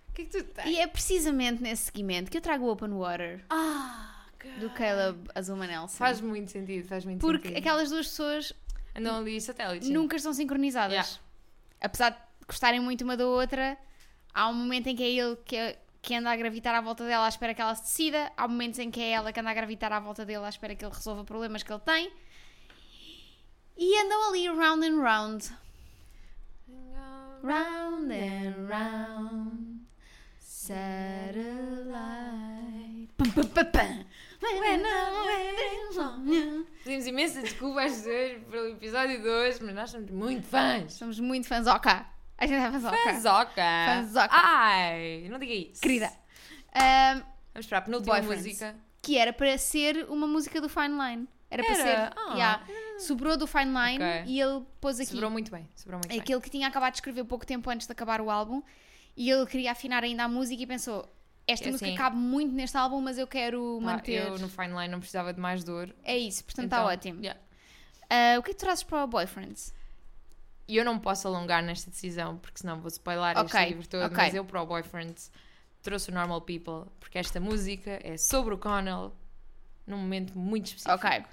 O 0.09 0.13
que 0.13 0.21
é 0.23 0.25
que 0.25 0.31
tu 0.31 0.43
tens? 0.43 0.65
E 0.67 0.79
é 0.79 0.87
precisamente 0.87 1.61
nesse 1.61 1.83
seguimento 1.83 2.29
que 2.31 2.37
eu 2.37 2.41
trago 2.41 2.65
o 2.65 2.71
Open 2.71 2.89
Water 2.91 3.45
Ah, 3.49 4.25
do 4.59 4.69
Caleb 4.71 5.19
Azuma 5.35 5.67
Nelson. 5.67 5.97
Faz 5.97 6.19
muito 6.21 6.49
sentido, 6.51 6.87
faz 6.87 7.05
muito 7.05 7.21
Porque 7.21 7.49
sentido. 7.49 7.59
aquelas 7.59 7.89
duas 7.89 8.07
pessoas 8.07 8.53
Andam 8.95 9.17
ali 9.17 9.39
satélites. 9.39 9.89
nunca 9.89 10.15
estão 10.15 10.33
sincronizadas. 10.33 10.91
Yeah. 10.93 11.09
Apesar 11.81 12.09
de 12.11 12.17
gostarem 12.47 12.79
muito 12.79 13.03
uma 13.03 13.15
da 13.15 13.25
outra, 13.27 13.77
há 14.33 14.47
um 14.49 14.53
momento 14.53 14.87
em 14.87 14.95
que 14.95 15.03
é 15.03 15.09
ele 15.09 15.35
que, 15.45 15.55
é- 15.55 15.79
que 16.01 16.15
anda 16.15 16.31
a 16.31 16.35
gravitar 16.35 16.73
à 16.75 16.81
volta 16.81 17.05
dela 17.05 17.25
à 17.25 17.29
espera 17.29 17.53
que 17.53 17.61
ela 17.61 17.75
se 17.75 17.83
decida, 17.83 18.31
há 18.37 18.47
momentos 18.47 18.79
em 18.79 18.89
que 18.89 19.01
é 19.01 19.11
ela 19.11 19.33
que 19.33 19.39
anda 19.39 19.49
a 19.49 19.53
gravitar 19.53 19.91
à 19.91 19.99
volta 19.99 20.25
dele 20.25 20.45
à 20.45 20.49
espera 20.49 20.75
que 20.75 20.83
ele 20.85 20.93
resolva 20.93 21.23
problemas 21.23 21.63
que 21.63 21.71
ele 21.71 21.81
tem. 21.81 22.11
E 23.77 23.97
andam 24.01 24.29
ali 24.29 24.47
round 24.49 24.85
and 24.85 25.01
round. 25.01 25.49
Round 27.41 28.11
and 28.11 28.67
round. 28.67 29.79
Satellite. 30.39 31.89
Pum, 33.17 33.31
pum, 33.31 33.43
pum, 33.43 33.65
pum. 33.65 34.05
Pedimos 36.83 37.07
imensa 37.07 37.41
desculpa 37.41 37.83
às 37.83 38.01
pessoas 38.01 38.43
pelo 38.49 38.67
episódio 38.69 39.21
2, 39.21 39.59
mas 39.61 39.75
nós 39.75 39.89
somos 39.91 40.11
muito 40.11 40.47
fãs. 40.47 40.93
Somos 40.93 41.19
muito 41.19 41.47
fãs 41.47 41.67
Oca. 41.67 42.05
A 42.39 42.47
gente 42.47 42.55
é 42.63 42.71
fãs 42.71 42.83
Oca. 42.85 42.97
Fãzoca. 43.03 43.61
Fãzoca. 43.87 44.29
Ai, 44.31 45.27
não 45.29 45.37
diga 45.39 45.53
isso. 45.53 45.81
Querida. 45.81 46.11
Ahm, 46.73 47.21
Vamos 47.53 47.67
para 47.67 47.77
a 47.79 47.81
penúltima 47.81 48.21
música. 48.21 48.75
que 49.01 49.17
era 49.17 49.33
para 49.33 49.57
ser 49.57 50.05
uma 50.09 50.25
música 50.27 50.61
do 50.61 50.69
Fine 50.69 50.97
Line. 50.97 51.27
Era, 51.51 51.63
para 51.63 51.75
ser. 51.75 51.97
Ah, 52.15 52.33
yeah. 52.35 52.63
sobrou 52.99 53.35
do 53.35 53.47
Fine 53.47 53.65
Line 53.73 53.95
Ok. 54.03 54.23
e 54.27 54.39
ele 54.39 54.63
pôs 54.79 54.99
aqui 54.99 55.09
Sobrou 55.09 55.31
muito 55.31 55.51
bem. 55.51 55.67
Sobrou 55.75 55.97
muito 55.97 56.07
bem. 56.09 56.19
aquele 56.19 56.39
que 56.39 56.49
tinha 56.49 56.67
acabado 56.67 56.91
de 56.93 56.97
escrever 56.97 57.23
pouco 57.25 57.45
tempo 57.45 57.67
antes 57.71 57.87
de 57.87 57.91
acabar 57.91 58.21
o 58.21 58.29
álbum 58.29 58.61
e 59.17 59.29
ele 59.31 59.45
queria 59.47 59.71
afinar 59.71 60.03
ainda 60.03 60.23
a 60.25 60.27
música 60.27 60.61
e 60.61 60.67
pensou 60.67 61.11
esta 61.47 61.67
É 61.67 61.71
música 61.71 61.87
assim. 61.87 61.97
cabe 61.97 62.15
muito 62.17 62.53
neste 62.53 62.77
álbum 62.77 63.01
mas 63.01 63.17
eu 63.17 63.25
quero 63.25 63.79
manter 63.81 64.27
eu 64.27 64.37
no 64.37 64.47
Fine 64.47 64.73
Line 64.75 64.87
não 64.89 64.99
precisava 64.99 65.33
de 65.33 65.39
mais 65.39 65.63
dor. 65.63 65.93
é 66.03 66.15
isso, 66.15 66.43
portanto 66.45 66.65
está 66.65 66.77
então, 66.77 66.87
ótimo 66.87 67.19
yeah. 67.23 67.39
Ah, 68.11 68.37
o 68.37 68.43
que 68.43 68.51
é 68.51 68.53
que 68.53 68.59
tu 68.59 68.65
trazes 68.65 68.83
para 68.83 69.03
o 69.03 69.07
Boyfriends? 69.07 69.73
E 70.69 70.77
eu 70.77 70.85
não 70.85 70.99
posso 70.99 71.27
alongar 71.27 71.63
nesta 71.63 71.89
decisão, 71.89 72.37
porque 72.37 72.59
senão 72.59 72.79
vou 72.79 72.89
spoiler 72.89 73.31
este 73.37 73.41
Ok, 73.57 73.65
livro 73.69 73.87
todo, 73.87 74.03
ok. 74.05 74.15
mas 74.17 74.35
eu 74.35 74.45
para 74.45 74.61
o 74.61 74.65
Boyfriends 74.67 75.31
trouxe 75.81 76.11
o 76.11 76.13
Normal 76.13 76.41
People, 76.41 76.91
porque 76.99 77.17
esta 77.17 77.39
música 77.39 77.99
é 78.03 78.15
sobre 78.17 78.53
o 78.53 78.57
Connell 78.57 79.11
num 79.87 79.97
momento 79.97 80.37
muito 80.37 80.67
específico. 80.67 80.93
ok, 81.07 81.09
ok, 81.19 81.25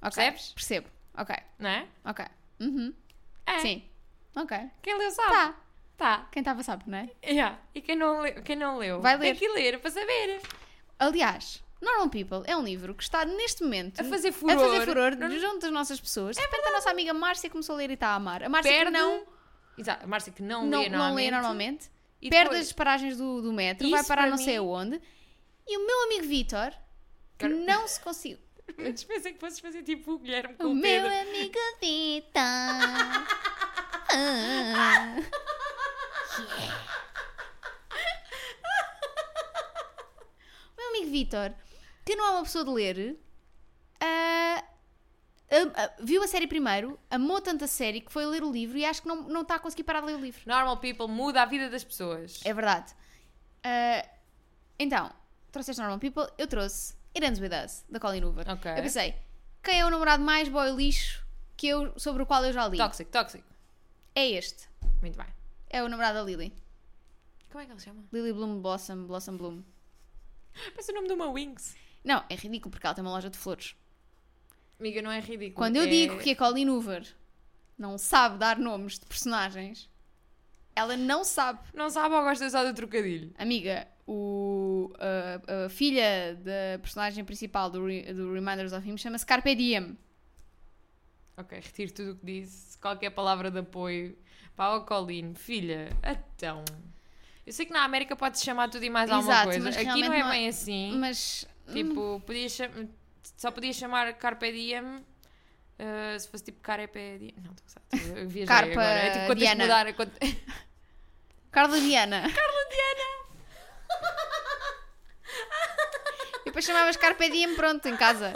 Percebes? 0.00 0.52
percebo, 0.52 0.88
ok, 1.16 1.34
Não 1.58 1.68
é? 1.68 1.86
ok 2.04 2.24
uhum. 2.60 2.94
É. 3.46 3.58
sim, 3.58 3.82
ok 4.36 4.56
Quem 4.82 4.96
leu 4.96 5.10
sabe. 5.10 5.30
tá, 5.32 5.54
Tá. 5.96 6.28
quem 6.30 6.40
estava 6.40 6.62
sabe, 6.62 6.84
não 6.86 6.98
é? 6.98 7.10
Yeah. 7.24 7.58
E 7.74 7.82
quem 7.82 7.96
não, 7.96 8.20
leu, 8.20 8.40
quem 8.42 8.54
não 8.56 8.78
leu, 8.78 9.00
Vai 9.00 9.18
tem 9.18 9.32
ler. 9.32 9.38
que 9.38 9.48
ler 9.48 9.80
para 9.80 9.90
saber. 9.90 10.40
aliás, 10.98 11.62
Normal 11.80 12.08
People 12.10 12.42
é 12.46 12.56
um 12.56 12.62
livro 12.62 12.94
que 12.94 13.02
está 13.02 13.24
neste 13.24 13.62
momento 13.62 14.00
A 14.00 14.04
fazer 14.04 14.32
furor. 14.32 14.56
a 14.56 14.58
fazer 14.60 14.84
furor 14.84 15.12
junto 15.38 15.60
das 15.60 15.70
nossas 15.72 15.98
pessoas 16.00 16.36
de 16.36 16.42
repente 16.42 16.66
a 16.68 16.72
nossa 16.72 16.90
amiga 16.90 17.14
Márcia 17.14 17.48
começou 17.48 17.74
a 17.74 17.78
ler 17.78 17.90
e 17.90 17.94
está 17.94 18.08
a 18.08 18.14
amar 18.16 18.42
a 18.42 18.48
Márcia 18.48 18.70
Perde. 18.72 18.92
que 18.92 18.98
não, 18.98 19.26
Exato. 19.78 20.04
A 20.04 20.06
Márcia 20.06 20.32
que 20.32 20.42
não, 20.42 20.66
não, 20.66 20.80
lê 20.82 20.88
não 20.90 20.98
normalmente. 20.98 21.24
lê 21.24 21.30
normalmente 21.30 21.90
E 22.20 22.28
perde 22.28 22.50
depois- 22.50 22.66
as 22.66 22.72
paragens 22.72 23.16
do, 23.16 23.40
do 23.40 23.52
metro, 23.52 23.86
Isso 23.86 23.96
vai 23.96 24.04
parar 24.04 24.22
para 24.22 24.30
não 24.32 24.36
sei 24.38 24.58
mim- 24.58 24.66
aonde. 24.66 25.00
E 25.66 25.76
o 25.78 25.86
meu 25.86 26.02
amigo 26.04 26.26
Vitor, 26.26 26.70
que 27.38 27.48
Quero- 27.48 27.56
não 27.64 27.88
se 27.88 27.98
conseguiu. 28.00 28.38
Antes 28.78 29.04
pensei 29.04 29.32
que 29.32 29.38
fosses 29.38 29.58
fazer 29.60 29.82
tipo 29.82 30.12
o 30.12 30.18
Guilherme 30.18 30.54
com 30.54 30.64
O 30.64 30.70
o, 30.72 30.74
meu 30.74 30.82
Pedro. 30.82 31.08
amigo 31.30 31.58
Vitor. 31.80 32.42
Ah. 34.12 35.16
O 40.76 40.76
meu 40.76 40.88
amigo 40.90 41.10
Vitor, 41.10 41.52
que 42.10 42.16
não 42.16 42.26
é 42.26 42.30
uma 42.32 42.42
pessoa 42.42 42.64
de 42.64 42.70
ler, 42.72 43.16
ah, 44.00 44.64
ah, 45.48 45.72
ah, 45.76 45.92
viu 46.00 46.20
a 46.24 46.26
série 46.26 46.48
primeiro, 46.48 46.98
amou 47.08 47.40
tanto 47.40 47.62
a 47.62 47.68
série 47.68 48.00
que 48.00 48.10
foi 48.10 48.26
ler 48.26 48.42
o 48.42 48.50
livro 48.50 48.76
e 48.76 48.84
acho 48.84 49.02
que 49.02 49.06
não, 49.06 49.22
não 49.28 49.42
está 49.42 49.54
a 49.54 49.58
conseguir 49.60 49.84
parar 49.84 50.00
de 50.00 50.06
ler 50.06 50.16
o 50.16 50.20
livro. 50.20 50.40
Normal 50.44 50.78
People 50.78 51.06
muda 51.06 51.42
a 51.42 51.44
vida 51.44 51.70
das 51.70 51.84
pessoas. 51.84 52.40
É 52.44 52.52
verdade. 52.52 52.92
Ah, 53.62 54.04
então, 54.76 55.12
trouxeste 55.52 55.80
Normal 55.80 56.00
People, 56.00 56.26
eu 56.36 56.48
trouxe 56.48 56.94
It 57.14 57.24
Ends 57.24 57.38
With 57.38 57.64
Us, 57.64 57.84
da 57.88 58.00
Colin 58.00 58.24
Hoover. 58.24 58.50
Ok. 58.50 58.72
Eu 58.72 58.82
pensei, 58.82 59.14
quem 59.62 59.78
é 59.78 59.86
o 59.86 59.90
namorado 59.90 60.24
mais 60.24 60.48
boy 60.48 60.72
lixo 60.72 61.24
que 61.56 61.68
eu, 61.68 61.96
sobre 61.96 62.24
o 62.24 62.26
qual 62.26 62.44
eu 62.44 62.52
já 62.52 62.66
li? 62.66 62.76
Toxic, 62.76 63.08
toxic. 63.08 63.44
É 64.16 64.28
este. 64.30 64.68
Muito 65.00 65.16
bem. 65.16 65.28
É 65.68 65.80
o 65.80 65.88
namorado 65.88 66.18
da 66.18 66.24
Lily. 66.24 66.52
Como 67.50 67.62
é 67.62 67.66
que 67.66 67.70
ele 67.70 67.78
se 67.78 67.84
chama? 67.84 68.02
Lily 68.12 68.32
Bloom 68.32 68.60
Blossom, 68.60 69.06
Blossom 69.06 69.36
Bloom. 69.36 69.62
Parece 70.72 70.90
o 70.90 70.94
nome 70.96 71.06
de 71.06 71.14
uma 71.14 71.30
Wings. 71.30 71.76
Não, 72.04 72.24
é 72.28 72.34
ridículo 72.34 72.70
porque 72.70 72.86
ela 72.86 72.94
tem 72.94 73.02
uma 73.04 73.10
loja 73.10 73.30
de 73.30 73.36
flores. 73.36 73.74
Amiga, 74.78 75.02
não 75.02 75.10
é 75.10 75.20
ridículo. 75.20 75.54
Quando 75.54 75.76
eu 75.76 75.82
é... 75.84 75.86
digo 75.86 76.18
que 76.18 76.30
a 76.30 76.36
Colin 76.36 76.68
Hoover 76.68 77.06
não 77.78 77.98
sabe 77.98 78.38
dar 78.38 78.58
nomes 78.58 78.98
de 78.98 79.06
personagens, 79.06 79.90
ela 80.74 80.96
não 80.96 81.24
sabe. 81.24 81.60
Não 81.74 81.90
sabe 81.90 82.14
ou 82.14 82.22
gosta 82.22 82.48
só 82.48 82.64
do 82.64 82.72
trocadilho? 82.74 83.32
Amiga, 83.38 83.86
o, 84.06 84.92
a, 84.98 85.66
a 85.66 85.68
filha 85.68 86.34
da 86.36 86.78
personagem 86.80 87.24
principal 87.24 87.68
do, 87.70 87.80
do 87.80 88.32
Reminders 88.32 88.72
of 88.72 88.88
Him 88.88 88.96
chama-se 88.96 89.26
Carpe 89.26 89.54
Diem. 89.54 89.96
Ok, 91.36 91.58
retiro 91.58 91.92
tudo 91.92 92.12
o 92.12 92.16
que 92.16 92.26
disse. 92.26 92.78
Qualquer 92.78 93.10
palavra 93.10 93.50
de 93.50 93.58
apoio. 93.58 94.16
Para 94.56 94.76
o 94.76 94.84
Colin, 94.84 95.34
filha, 95.34 95.88
então. 96.02 96.64
Eu 97.46 97.52
sei 97.52 97.64
que 97.64 97.72
na 97.72 97.82
América 97.82 98.14
pode-se 98.14 98.44
chamar 98.44 98.68
tudo 98.68 98.84
e 98.84 98.90
mais 98.90 99.10
alguma 99.10 99.32
Exato, 99.32 99.48
coisa. 99.48 99.64
mas 99.64 99.76
Aqui 99.76 100.02
não 100.02 100.12
é 100.12 100.18
não 100.20 100.28
é- 100.28 100.30
bem 100.32 100.48
assim. 100.48 100.98
Mas. 100.98 101.46
Tipo, 101.72 102.20
podia 102.26 102.48
cham- 102.48 102.88
só 103.36 103.50
podia 103.50 103.72
chamar 103.72 104.12
Carpe 104.14 104.50
Diem. 104.52 104.96
uh, 104.96 106.18
se 106.18 106.28
fosse 106.28 106.44
tipo 106.44 106.60
Carpe 106.60 107.18
Diem. 107.18 107.34
Não, 107.42 107.52
estou 107.52 107.82
a 107.92 108.18
Eu 108.20 108.28
viajei 108.28 108.46
Carpa 108.46 108.72
agora. 108.72 108.98
É 108.98 109.10
tipo 109.10 109.26
quando 109.26 109.38
Diana. 109.38 109.64
mudar. 109.64 109.86
Carla 111.52 111.80
Diana. 111.80 112.20
Carla 112.32 112.68
Diana! 112.70 113.20
E 116.42 116.44
depois 116.46 116.64
chamavas 116.64 116.96
Carpe 116.96 117.28
Diem, 117.30 117.54
pronto, 117.56 117.86
em 117.88 117.96
casa. 117.96 118.32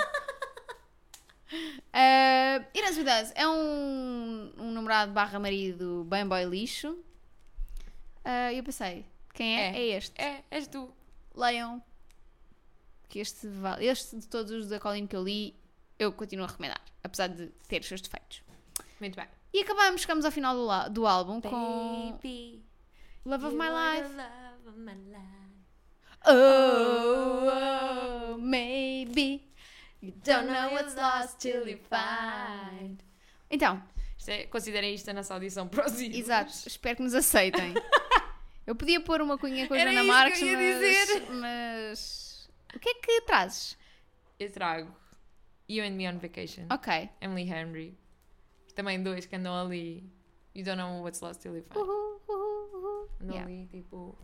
Uh, 1.52 2.64
Irãs 2.74 2.96
With 2.96 3.06
Us 3.22 3.32
é 3.34 3.46
um, 3.46 4.52
um 4.58 4.70
namorado 4.72 5.12
barra 5.12 5.38
marido 5.38 6.04
bem 6.08 6.26
boy 6.26 6.44
lixo. 6.44 6.98
E 8.52 8.56
eu 8.58 8.64
pensei, 8.64 9.04
quem 9.32 9.60
é? 9.60 9.66
É. 9.70 9.76
É, 9.78 9.86
este. 9.96 10.20
É, 10.20 10.42
és 10.50 10.66
tu. 10.66 10.92
Leiam. 11.34 11.82
Que 13.08 13.20
este, 13.20 13.46
este 13.80 14.16
de 14.16 14.26
todos 14.28 14.50
os 14.50 14.68
da 14.68 14.80
Colin 14.80 15.06
que 15.06 15.14
eu 15.16 15.22
li, 15.22 15.54
eu 15.98 16.12
continuo 16.12 16.44
a 16.44 16.48
recomendar. 16.48 16.80
Apesar 17.02 17.28
de 17.28 17.46
ter 17.68 17.80
os 17.80 17.86
seus 17.86 18.00
defeitos. 18.00 18.42
Muito 19.00 19.16
bem. 19.16 19.26
E 19.52 19.60
acabamos, 19.60 20.00
chegamos 20.00 20.24
ao 20.24 20.32
final 20.32 20.54
do, 20.56 20.90
do 20.92 21.06
álbum 21.06 21.40
com 21.40 22.12
Baby, 22.12 22.64
Love 23.24 23.46
of 23.46 23.54
My 23.56 23.66
Life. 23.68 24.08
love 24.16 24.68
of 24.68 24.78
my 24.78 24.94
life. 24.94 25.44
Oh, 26.26 27.50
oh, 28.34 28.38
maybe 28.38 29.42
you 30.00 30.12
don't 30.24 30.46
know 30.46 30.72
what's 30.72 30.94
lost 30.96 31.38
till 31.38 31.68
you 31.68 31.78
find. 31.78 32.98
Então, 33.50 33.82
Isto 34.18 34.30
é- 34.30 34.46
considerem 34.46 34.94
isto 34.94 35.08
a 35.10 35.12
nossa 35.12 35.34
audição 35.34 35.68
para 35.68 35.86
os 35.86 36.00
ídolos. 36.00 36.18
exato, 36.18 36.52
espero 36.66 36.96
que 36.96 37.02
nos 37.02 37.14
aceitem. 37.14 37.74
Eu 38.66 38.74
podia 38.74 38.98
pôr 39.00 39.20
uma 39.20 39.36
cunha 39.36 39.68
com 39.68 39.74
a 39.74 39.78
Era 39.78 39.92
Joana 39.92 40.04
Marques, 40.10 40.40
mas, 40.40 40.58
dizer. 40.58 41.30
mas. 41.30 42.23
O 42.74 42.78
que 42.78 42.88
é 42.88 42.94
que 42.94 43.20
trazes? 43.22 43.76
Eu 44.38 44.50
trago 44.50 44.94
You 45.68 45.84
and 45.84 45.92
Me 45.92 46.08
on 46.08 46.18
Vacation. 46.18 46.66
Ok. 46.70 47.08
Emily 47.20 47.48
Henry. 47.48 47.98
Também 48.74 49.02
dois 49.02 49.26
que 49.26 49.36
andam 49.36 49.54
ali. 49.66 50.12
You 50.54 50.64
don't 50.64 50.76
know 50.78 51.02
what's 51.02 51.20
lost 51.20 51.40
till 51.40 51.56
you 51.56 51.62
find. 51.64 51.76
Andam 53.20 53.34
Yeah. 53.36 53.44
ali 53.46 53.66
tipo. 53.68 54.18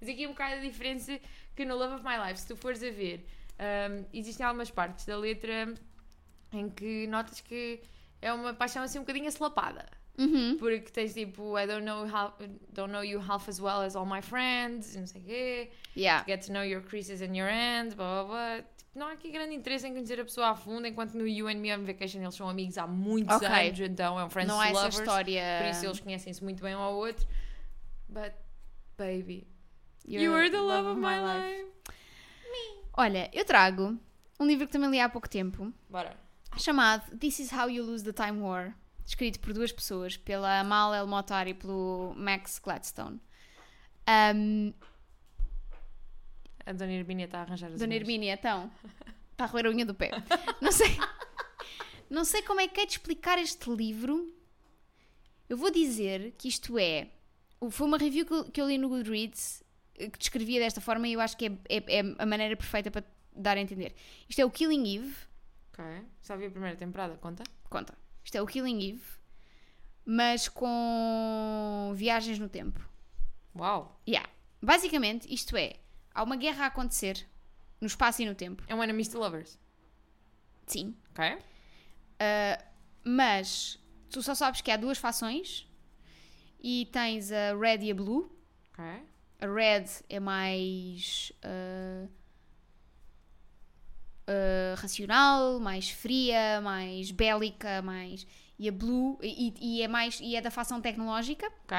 Mas 0.00 0.08
aqui 0.08 0.24
é 0.24 0.26
um 0.28 0.32
bocado 0.32 0.54
a 0.54 0.58
diferença 0.60 1.18
que 1.54 1.64
no 1.64 1.76
Love 1.76 1.94
of 1.96 2.04
My 2.04 2.16
Life, 2.26 2.40
se 2.40 2.48
tu 2.48 2.56
fores 2.56 2.82
a 2.82 2.90
ver, 2.90 3.26
hum, 3.58 4.06
existem 4.12 4.44
algumas 4.46 4.70
partes 4.70 5.04
da 5.04 5.16
letra 5.16 5.74
em 6.52 6.68
que 6.70 7.06
notas 7.06 7.40
que 7.40 7.82
é 8.20 8.32
uma 8.32 8.54
paixão 8.54 8.82
assim 8.82 8.98
um 8.98 9.02
bocadinho 9.02 9.28
aslapada. 9.28 9.86
Uhum. 10.20 10.56
Porque 10.58 10.90
tens 10.90 11.14
tipo, 11.14 11.58
I 11.58 11.66
don't 11.66 11.84
know, 11.84 12.04
how, 12.04 12.34
don't 12.74 12.92
know 12.92 13.02
you 13.02 13.18
half 13.20 13.48
as 13.48 13.58
well 13.58 13.80
as 13.80 13.96
all 13.96 14.04
my 14.04 14.20
friends, 14.20 14.94
não 14.94 15.06
sei 15.06 15.20
o 15.22 15.24
quê. 15.24 15.70
Yeah. 15.96 16.24
Get 16.28 16.46
to 16.46 16.52
know 16.52 16.62
your 16.62 16.82
creases 16.82 17.22
and 17.22 17.34
your 17.34 17.48
ends, 17.48 17.94
blá 17.94 18.24
blá 18.24 18.24
blá. 18.24 18.56
Tipo, 18.76 18.90
não 18.98 19.06
há 19.06 19.12
aqui 19.12 19.30
grande 19.30 19.54
interesse 19.54 19.86
em 19.86 19.92
conhecer 19.92 20.20
a 20.20 20.24
pessoa 20.24 20.48
a 20.50 20.54
fundo, 20.54 20.86
enquanto 20.86 21.14
no 21.14 21.26
You 21.26 21.48
and 21.48 21.54
Me 21.56 21.74
on 21.74 21.84
Vacation 21.84 22.20
eles 22.20 22.34
são 22.34 22.48
amigos 22.50 22.76
há 22.76 22.86
muitos 22.86 23.34
Ok. 23.36 23.48
anos, 23.48 23.80
então 23.80 24.20
é 24.20 24.24
um 24.24 24.28
friends 24.28 24.48
Não 24.52 24.60
há 24.60 24.64
to 24.66 24.70
essa 24.72 24.78
lovers. 24.82 24.98
história. 24.98 25.42
Por 25.62 25.70
isso 25.70 25.86
eles 25.86 26.00
conhecem-se 26.00 26.44
muito 26.44 26.62
bem 26.62 26.74
um 26.76 26.80
ao 26.80 26.94
outro. 26.94 27.26
But, 28.08 28.32
baby, 28.98 29.46
you 30.06 30.34
are 30.34 30.50
the 30.50 30.60
love 30.60 30.86
of 30.88 31.00
my 31.00 31.16
life. 31.18 31.70
Olha, 32.92 33.30
eu 33.32 33.44
trago 33.44 33.98
um 34.38 34.46
livro 34.46 34.66
que 34.66 34.72
também 34.72 34.90
li 34.90 35.00
há 35.00 35.08
pouco 35.08 35.28
tempo, 35.28 35.72
Bora. 35.88 36.14
chamado 36.58 37.16
This 37.16 37.38
Is 37.38 37.52
How 37.52 37.70
You 37.70 37.84
Lose 37.84 38.04
the 38.04 38.12
Time 38.12 38.40
War, 38.40 38.74
escrito 39.10 39.40
por 39.40 39.52
duas 39.52 39.72
pessoas, 39.72 40.16
pela 40.16 40.60
Amal 40.60 40.94
El 40.94 41.06
Motar 41.06 41.46
e 41.48 41.54
pelo 41.54 42.14
Max 42.16 42.58
Gladstone. 42.62 43.20
Um, 44.08 44.72
A 46.66 46.72
Dona 46.72 46.92
Hermínia 46.92 47.24
está 47.26 47.38
a 47.38 47.42
arranjar 47.42 47.72
as 47.72 47.78
Dona. 47.80 47.94
Hermínia, 47.94 48.34
então, 48.34 48.70
está 49.32 49.44
a 49.44 49.46
roer 49.48 49.66
a 49.66 49.70
unha 49.70 49.84
do 49.84 49.94
pé. 49.94 50.10
Não 50.60 50.70
sei, 50.72 50.96
não 52.08 52.24
sei 52.24 52.42
como 52.42 52.60
é 52.60 52.68
que 52.68 52.80
é 52.80 52.86
de 52.86 52.92
explicar 52.92 53.38
este 53.38 53.68
livro. 53.70 54.32
Eu 55.48 55.56
vou 55.56 55.70
dizer 55.70 56.32
que 56.38 56.48
isto 56.48 56.78
é. 56.78 57.10
Foi 57.70 57.86
uma 57.86 57.98
review 57.98 58.24
que 58.24 58.32
eu, 58.32 58.44
que 58.44 58.60
eu 58.60 58.68
li 58.68 58.78
no 58.78 58.88
Goodreads 58.88 59.62
eh, 59.98 60.08
que 60.08 60.18
descrevia 60.18 60.60
desta 60.60 60.80
forma 60.80 61.08
e 61.08 61.12
eu 61.14 61.20
acho 61.20 61.36
que 61.36 61.46
é, 61.46 61.52
é- 61.68 61.98
é 61.98 62.00
a 62.18 62.24
maneira 62.26 62.56
perfeita 62.56 62.90
para 62.90 63.04
dar 63.34 63.56
a 63.56 63.60
entender. 63.60 63.94
Isto 64.28 64.40
é 64.40 64.44
o 64.44 64.50
Killing 64.50 64.86
Eve. 64.96 65.14
Ok. 65.72 65.84
Só 66.22 66.36
vi 66.36 66.46
a 66.46 66.50
primeira 66.50 66.76
temporada, 66.76 67.16
conta? 67.16 67.42
Conta. 67.68 67.94
Isto 68.24 68.36
é 68.36 68.42
o 68.42 68.46
Killing 68.46 68.90
Eve, 68.90 69.04
mas 70.04 70.48
com 70.48 71.92
viagens 71.94 72.38
no 72.38 72.48
tempo. 72.48 72.88
Uau. 73.56 74.00
Yeah. 74.06 74.28
Basicamente, 74.62 75.32
isto 75.32 75.56
é: 75.56 75.76
há 76.14 76.22
uma 76.22 76.36
guerra 76.36 76.64
a 76.64 76.66
acontecer 76.68 77.26
no 77.80 77.86
espaço 77.86 78.22
e 78.22 78.26
no 78.26 78.34
tempo. 78.34 78.62
É 78.66 78.74
um 78.74 78.82
Enemies 78.82 79.08
to 79.08 79.18
Lovers. 79.18 79.58
Sim. 80.66 80.94
Ok? 81.10 81.34
Uh, 81.34 82.64
mas 83.02 83.78
tu 84.10 84.22
só 84.22 84.34
sabes 84.34 84.60
que 84.60 84.70
há 84.70 84.76
duas 84.76 84.98
fações 84.98 85.66
e 86.60 86.86
tens 86.92 87.32
a 87.32 87.56
Red 87.58 87.78
e 87.84 87.90
a 87.90 87.94
Blue. 87.94 88.30
Ok. 88.72 88.84
A 89.40 89.46
Red 89.46 89.86
é 90.08 90.20
mais 90.20 91.32
uh, 91.44 92.08
uh, 94.30 94.80
racional, 94.80 95.58
mais 95.58 95.90
fria, 95.90 96.60
mais 96.60 97.10
bélica, 97.10 97.82
mais. 97.82 98.26
E 98.58 98.68
a 98.68 98.72
Blue. 98.72 99.18
E, 99.22 99.54
e 99.60 99.82
é 99.82 99.88
mais. 99.88 100.20
E 100.20 100.36
é 100.36 100.40
da 100.40 100.50
facção 100.50 100.80
tecnológica. 100.80 101.46
Ok. 101.64 101.76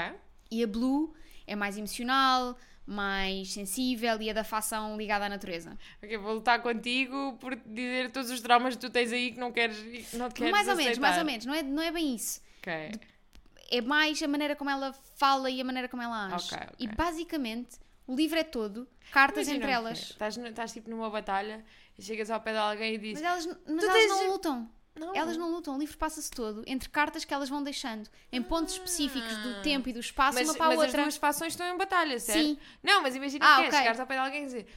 E 0.51 0.63
a 0.63 0.67
Blue 0.67 1.13
é 1.47 1.55
mais 1.55 1.77
emocional, 1.77 2.57
mais 2.85 3.53
sensível 3.53 4.21
e 4.21 4.29
é 4.29 4.33
da 4.33 4.43
facção 4.43 4.97
ligada 4.97 5.25
à 5.25 5.29
natureza. 5.29 5.77
Ok, 6.03 6.17
vou 6.17 6.33
lutar 6.35 6.61
contigo 6.61 7.37
por 7.39 7.55
dizer 7.55 8.11
todos 8.11 8.29
os 8.29 8.41
traumas 8.41 8.75
que 8.75 8.81
tu 8.81 8.89
tens 8.89 9.11
aí 9.11 9.31
que 9.31 9.39
não 9.39 9.51
queres. 9.51 9.77
Não 10.13 10.29
queres 10.29 10.51
mais 10.51 10.67
ou 10.67 10.75
menos, 10.75 10.91
aceitar. 10.91 11.01
mais 11.01 11.17
ou 11.17 11.25
menos. 11.25 11.45
Não 11.45 11.53
é, 11.53 11.63
não 11.63 11.83
é 11.83 11.91
bem 11.91 12.15
isso. 12.15 12.41
Ok. 12.59 12.91
É 13.73 13.79
mais 13.79 14.21
a 14.21 14.27
maneira 14.27 14.55
como 14.55 14.69
ela 14.69 14.91
fala 15.15 15.49
e 15.49 15.61
a 15.61 15.63
maneira 15.63 15.87
como 15.87 16.03
ela 16.03 16.33
age. 16.33 16.53
Ok, 16.53 16.57
ok. 16.57 16.75
E 16.79 16.87
basicamente, 16.87 17.79
o 18.05 18.15
livro 18.15 18.37
é 18.37 18.43
todo 18.43 18.87
cartas 19.11 19.47
Imagina 19.47 19.55
entre 19.57 19.71
elas. 19.71 19.99
Estás, 19.99 20.37
estás 20.37 20.73
tipo 20.73 20.89
numa 20.89 21.09
batalha 21.09 21.63
e 22.01 22.05
chegas 22.05 22.29
ao 22.31 22.39
pé 22.41 22.51
de 22.53 22.57
alguém 22.57 22.95
e 22.95 22.97
Mas 22.97 23.01
dizes. 23.07 23.23
elas, 23.23 23.45
mas 23.67 23.83
elas 23.83 24.07
não 24.09 24.27
lutam. 24.31 24.71
Não. 24.93 25.15
Elas 25.15 25.37
não 25.37 25.49
lutam. 25.51 25.75
O 25.75 25.79
livro 25.79 25.97
passa-se 25.97 26.29
todo 26.29 26.63
entre 26.67 26.89
cartas 26.89 27.23
que 27.23 27.33
elas 27.33 27.47
vão 27.47 27.63
deixando 27.63 28.09
em 28.31 28.41
pontos 28.43 28.73
específicos 28.73 29.35
do 29.37 29.61
tempo 29.61 29.87
e 29.87 29.93
do 29.93 29.99
espaço, 29.99 30.37
Mas, 30.37 30.49
uma 30.49 30.55
para 30.57 30.65
a 30.65 30.69
mas 30.69 30.79
as 30.79 30.85
outra. 30.87 31.01
duas 31.03 31.17
fações 31.17 31.53
estão 31.53 31.65
em 31.73 31.77
batalha, 31.77 32.19
certo? 32.19 32.39
Sim. 32.39 32.57
Não, 32.83 33.01
mas 33.01 33.15
imagina 33.15 33.45
Ah, 33.45 33.61
que 33.61 33.67
é, 33.67 33.71
chegares 33.71 33.99
ao 33.99 34.05
pé 34.07 34.15
de 34.15 34.19
alguém 34.19 34.41
e 34.43 34.45
dizer 34.45 34.67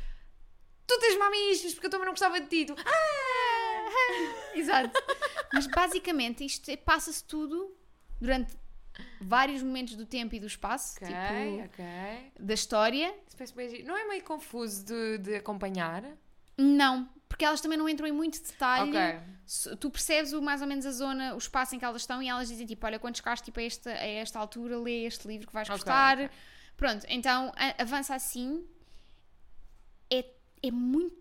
Tu 0.86 0.98
tens 0.98 1.18
mamichos 1.18 1.72
porque 1.74 1.86
eu 1.86 1.90
também 1.90 2.04
não 2.06 2.12
gostava 2.12 2.38
de 2.40 2.46
ti. 2.46 2.64
Tu, 2.66 2.74
ah! 2.78 4.54
Exato. 4.54 4.90
Mas 5.52 5.66
basicamente 5.66 6.44
isto 6.44 6.70
é- 6.70 6.76
passa-se 6.76 7.24
tudo 7.24 7.74
durante 8.20 8.56
vários 9.20 9.62
momentos 9.62 9.96
do 9.96 10.06
tempo 10.06 10.34
e 10.36 10.40
do 10.40 10.46
espaço, 10.46 10.96
Ok, 11.02 11.08
tipo, 11.08 11.64
ok. 11.64 11.84
da 12.38 12.54
história. 12.54 13.14
Não 13.84 13.96
é 13.96 14.04
meio 14.06 14.22
confuso 14.22 14.84
de, 14.84 15.18
de 15.18 15.34
acompanhar? 15.36 16.04
Não, 16.56 17.08
porque 17.28 17.44
elas 17.44 17.60
também 17.60 17.76
não 17.78 17.88
entram 17.88 18.06
em 18.06 18.12
muito 18.12 18.40
detalhe. 18.42 18.90
Ok. 18.90 19.20
Se- 19.46 19.76
Tu 19.76 19.90
percebes 19.90 20.32
o, 20.32 20.40
mais 20.40 20.62
ou 20.62 20.66
menos 20.66 20.86
a 20.86 20.92
zona, 20.92 21.34
o 21.34 21.38
espaço 21.38 21.74
em 21.74 21.78
que 21.78 21.84
elas 21.84 22.02
estão 22.02 22.22
e 22.22 22.28
elas 22.28 22.48
dizem 22.48 22.66
tipo, 22.66 22.86
olha, 22.86 22.98
quando 22.98 23.16
chegaste 23.16 23.44
tipo, 23.44 23.60
a, 23.60 23.62
esta, 23.62 23.90
a 23.90 24.06
esta 24.06 24.38
altura, 24.38 24.78
lê 24.78 25.04
este 25.04 25.26
livro 25.28 25.46
que 25.46 25.52
vais 25.52 25.68
Ok, 25.68 25.76
gostar. 25.78 26.18
ok. 26.18 26.30
Pronto, 26.76 27.04
então 27.08 27.52
a- 27.56 27.82
avança 27.82 28.14
assim. 28.14 28.64
É, 30.10 30.24
é, 30.62 30.70
muito, 30.70 31.16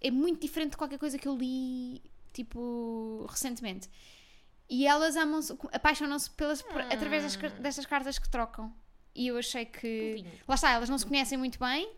é 0.00 0.10
muito 0.10 0.40
diferente 0.40 0.72
de 0.72 0.76
qualquer 0.76 0.98
coisa 0.98 1.18
que 1.18 1.26
eu 1.28 1.36
li, 1.36 2.02
tipo, 2.32 3.26
recentemente. 3.30 3.88
E 4.68 4.86
elas 4.86 5.16
amam-se, 5.16 5.52
apaixonam-se 5.72 6.30
pelas, 6.30 6.62
por- 6.62 6.80
através 6.80 7.22
das, 7.22 7.36
car- 7.36 7.50
destas 7.60 7.84
cartas 7.86 8.18
que 8.18 8.28
trocam. 8.28 8.74
E 9.14 9.26
eu 9.28 9.36
achei 9.36 9.66
que. 9.66 10.24
Lá 10.48 10.54
está, 10.54 10.70
elas 10.70 10.88
não 10.88 10.96
se 10.96 11.04
conhecem 11.06 11.36
muito 11.36 11.58
bem, 11.58 11.90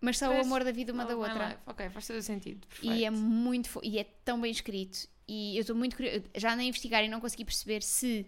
mas 0.00 0.16
o 0.16 0.20
Parece 0.26 0.40
amor 0.46 0.64
da 0.64 0.70
vida 0.72 0.92
uma 0.92 1.04
Oh, 1.04 1.06
da 1.08 1.14
my 1.16 1.20
outra. 1.22 1.48
life. 1.48 1.60
Ok, 1.66 1.90
faz 1.90 2.06
todo 2.06 2.16
o 2.16 2.22
sentido. 2.22 2.66
E 2.82 2.88
é 3.04 3.10
Perfeito. 3.10 3.12
muito 3.12 3.68
fo- 3.68 3.80
e 3.82 3.98
é 3.98 4.04
tão 4.24 4.40
bem 4.40 4.50
escrito. 4.50 5.08
E 5.28 5.56
eu 5.56 5.60
estou 5.62 5.74
muito 5.76 5.96
curiosa. 5.96 6.22
Já 6.36 6.52
andei 6.54 6.66
a 6.66 6.68
investigar 6.68 7.02
e 7.04 7.08
não 7.08 7.20
consegui 7.20 7.44
perceber 7.44 7.82
se 7.82 8.26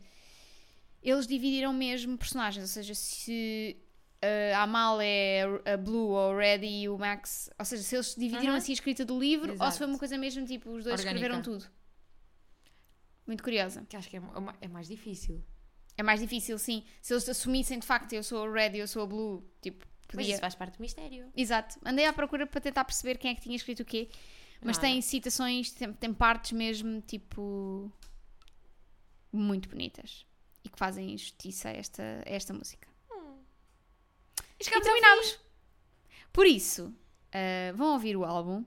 eles 1.02 1.26
dividiram 1.26 1.72
mesmo 1.72 2.18
personagens, 2.18 2.62
ou 2.62 2.68
seja, 2.68 2.94
se 2.94 3.76
uh, 4.24 4.56
a 4.56 4.62
Amal 4.62 4.98
é 5.00 5.42
a 5.72 5.76
Blue 5.76 6.08
ou 6.08 6.32
a 6.32 6.36
Red 6.36 6.64
e 6.66 6.88
o 6.88 6.98
Max, 6.98 7.48
ou 7.58 7.64
seja, 7.64 7.82
se 7.84 7.94
eles 7.94 8.14
dividiram 8.16 8.52
Uhum. 8.52 8.58
assim 8.58 8.72
a 8.72 8.74
escrita 8.74 9.04
do 9.04 9.18
livro 9.18 9.50
ou 9.52 9.56
se 9.58 9.62
Exato. 9.62 9.78
foi 9.78 9.86
uma 9.86 9.98
coisa 9.98 10.18
mesmo 10.18 10.44
tipo 10.44 10.70
os 10.70 10.82
dois 10.84 10.98
Orgânica. 10.98 11.10
escreveram 11.14 11.40
tudo. 11.42 11.64
Muito 13.26 13.42
curiosa. 13.42 13.84
Que 13.88 13.96
acho 13.96 14.08
que 14.08 14.16
é, 14.16 14.20
ma- 14.20 14.56
é 14.60 14.68
mais 14.68 14.88
difícil. 14.88 15.44
É 15.96 16.02
mais 16.02 16.20
difícil, 16.20 16.58
sim. 16.58 16.84
Se 17.02 17.12
eles 17.12 17.28
assumissem 17.28 17.78
de 17.78 17.86
facto 17.86 18.12
eu 18.12 18.22
sou 18.22 18.44
a 18.44 18.50
Red 18.52 18.76
e 18.76 18.78
eu 18.78 18.88
sou 18.88 19.02
a 19.02 19.06
Blue, 19.06 19.44
tipo, 19.60 19.86
Mas 20.14 20.24
podia. 20.24 20.32
isso 20.32 20.40
faz 20.40 20.54
parte 20.54 20.76
do 20.76 20.80
mistério. 20.80 21.30
Exato. 21.36 21.78
Andei 21.84 22.06
à 22.06 22.12
procura 22.12 22.46
para 22.46 22.61
tentar 22.61 22.84
perceber 22.84 23.18
quem 23.18 23.30
é 23.30 23.34
que 23.34 23.42
tinha 23.42 23.56
escrito 23.56 23.80
o 23.80 23.84
quê. 23.84 24.09
Mas 24.61 24.76
Nada. 24.76 24.88
tem 24.88 25.00
citações, 25.00 25.70
tem, 25.70 25.92
tem 25.92 26.12
partes 26.12 26.52
mesmo, 26.52 27.00
tipo. 27.02 27.92
muito 29.32 29.68
bonitas. 29.68 30.26
E 30.64 30.68
que 30.68 30.78
fazem 30.78 31.16
justiça 31.16 31.68
a 31.68 31.72
esta, 31.72 32.02
a 32.26 32.30
esta 32.30 32.52
música. 32.52 32.88
E 34.61 34.68
E 34.68 34.74
ao 34.74 34.80
terminamos. 34.80 35.38
Por 36.32 36.46
isso, 36.46 36.92
ah, 37.32 37.72
vão 37.74 37.92
ouvir 37.92 38.16
o 38.16 38.24
álbum. 38.24 38.64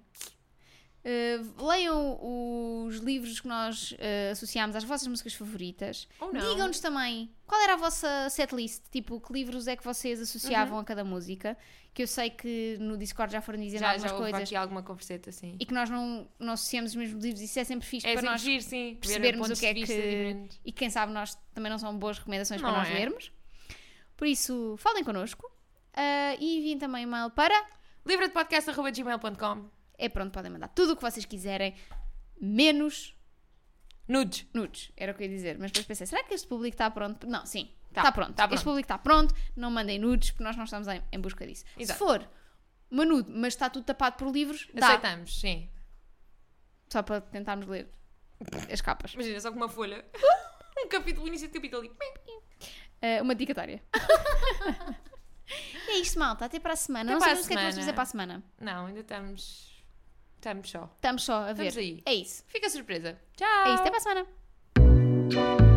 Ah, 1.03 1.63
leiam 1.63 2.19
os 2.85 2.97
livros 2.97 3.39
que 3.39 3.47
nós 3.47 3.95
ah, 3.99 4.31
associámos 4.31 4.75
às 4.75 4.83
vossas 4.83 5.07
músicas 5.07 5.33
favoritas. 5.33 6.07
Ou 6.19 6.31
não. 6.31 6.41
Digam-nos 6.41 6.79
também 6.79 7.31
qual 7.47 7.59
era 7.61 7.73
a 7.73 7.77
vossa 7.77 8.29
setlist, 8.29 8.83
tipo, 8.91 9.19
que 9.19 9.33
livros 9.33 9.67
é 9.67 9.75
que 9.75 9.83
vocês 9.83 10.21
associavam 10.21 10.79
a 10.79 10.83
cada 10.83 11.03
música. 11.03 11.57
Que 11.93 12.03
eu 12.03 12.07
sei 12.07 12.29
que 12.29 12.77
no 12.79 12.95
Discord 12.97 13.33
já 13.33 13.41
foram 13.41 13.59
dizendo 13.59 13.81
Já, 13.81 13.89
algumas 13.89 14.11
já 14.11 14.15
houve 14.15 14.31
coisas 14.31 14.47
aqui 14.47 14.55
alguma 14.55 14.81
converseta, 14.81 15.29
sim. 15.29 15.57
e 15.59 15.65
que 15.65 15.73
nós 15.73 15.89
não, 15.89 16.25
não 16.39 16.53
associamos 16.53 16.91
os 16.91 16.95
mesmos 16.95 17.21
livros. 17.21 17.41
Isso 17.41 17.59
é 17.59 17.65
sempre 17.65 17.85
fixe 17.85 18.07
É 18.07 18.13
para 18.13 18.21
sempre 18.21 18.31
nós 18.31 18.41
giro, 18.41 18.63
sim. 18.63 18.97
percebermos 19.01 19.49
o 19.49 19.59
que 19.59 19.65
é 19.65 19.73
que. 19.73 20.47
E 20.63 20.71
quem 20.71 20.89
sabe 20.89 21.11
nós 21.11 21.37
também 21.53 21.69
não 21.69 21.77
são 21.77 21.97
boas 21.97 22.17
recomendações 22.17 22.61
Não 22.61 22.69
para 22.69 22.79
nós 22.79 22.89
é? 22.89 22.93
lermos. 22.93 23.31
Por 24.15 24.25
isso, 24.25 24.75
falem 24.77 25.03
connosco 25.03 25.51
ah, 25.93 26.35
e 26.39 26.59
enviem 26.59 26.77
também 26.77 27.03
e-mail 27.03 27.29
para. 27.31 27.61
livradepodcast.gmail.com 28.05 29.80
É 30.03 30.09
pronto, 30.09 30.31
podem 30.31 30.51
mandar 30.51 30.67
tudo 30.69 30.93
o 30.93 30.95
que 30.95 31.01
vocês 31.01 31.25
quiserem, 31.25 31.75
menos 32.39 33.15
Nudes. 34.07 34.45
nudes. 34.53 34.91
Era 34.97 35.11
o 35.11 35.15
que 35.15 35.23
eu 35.23 35.27
ia 35.27 35.33
dizer. 35.33 35.57
Mas 35.59 35.71
depois 35.71 35.85
pensei, 35.85 36.05
será 36.07 36.23
que 36.23 36.33
este 36.33 36.47
público 36.47 36.73
está 36.73 36.89
pronto? 36.89 37.25
Não, 37.27 37.45
sim. 37.45 37.71
Tá, 37.93 38.01
Está 38.01 38.11
pronto. 38.11 38.33
tá 38.33 38.43
Este 38.45 38.49
pronto. 38.49 38.63
público 38.63 38.85
está 38.85 38.97
pronto. 38.97 39.35
Não 39.55 39.69
mandem 39.69 39.99
nudes 39.99 40.31
porque 40.31 40.43
nós 40.43 40.57
não 40.57 40.63
estamos 40.63 40.87
em, 40.87 41.01
em 41.11 41.19
busca 41.19 41.45
disso. 41.45 41.63
Exato. 41.77 41.97
Se 41.99 42.05
for 42.05 42.27
uma 42.89 43.05
nude, 43.05 43.31
mas 43.31 43.53
está 43.53 43.69
tudo 43.69 43.85
tapado 43.85 44.17
por 44.17 44.29
livros, 44.31 44.67
dá. 44.73 44.87
Aceitamos, 44.87 45.39
sim. 45.39 45.69
Só 46.91 47.03
para 47.03 47.21
tentarmos 47.21 47.67
ler 47.67 47.89
as 48.71 48.81
capas. 48.81 49.13
Imagina, 49.13 49.39
só 49.39 49.49
com 49.51 49.57
uma 49.57 49.69
folha. 49.69 50.03
um 50.83 50.89
capítulo, 50.89 51.27
início 51.27 51.47
de 51.47 51.53
capítulo 51.53 51.83
ali. 51.83 51.91
Uh, 51.91 53.23
uma 53.23 53.35
dicatória. 53.35 53.81
é 55.87 55.97
isto, 55.97 56.19
malta. 56.19 56.45
Até 56.45 56.59
para 56.59 56.73
a 56.73 56.75
semana. 56.75 57.11
Até 57.11 57.13
não 57.13 57.19
sabemos 57.21 57.45
o 57.45 57.47
que 57.47 57.53
é 57.53 57.57
que 57.57 57.61
vamos 57.61 57.77
fazer 57.77 57.93
para 57.93 58.03
a 58.03 58.05
semana. 58.05 58.43
Não, 58.59 58.87
ainda 58.87 58.99
estamos. 59.01 59.70
Estamos 60.41 60.71
só. 60.71 60.89
Estamos 60.95 61.23
só 61.23 61.35
a 61.35 61.53
ver. 61.53 61.67
Estamos 61.67 61.77
aí. 61.77 62.01
É 62.03 62.15
isso. 62.15 62.43
Fica 62.47 62.67
surpresa. 62.67 63.15
Tchau. 63.37 63.47
É 63.47 63.73
isso. 63.75 63.81
Até 63.83 63.91
para 63.91 63.97
a 63.97 64.01
semana. 64.01 65.70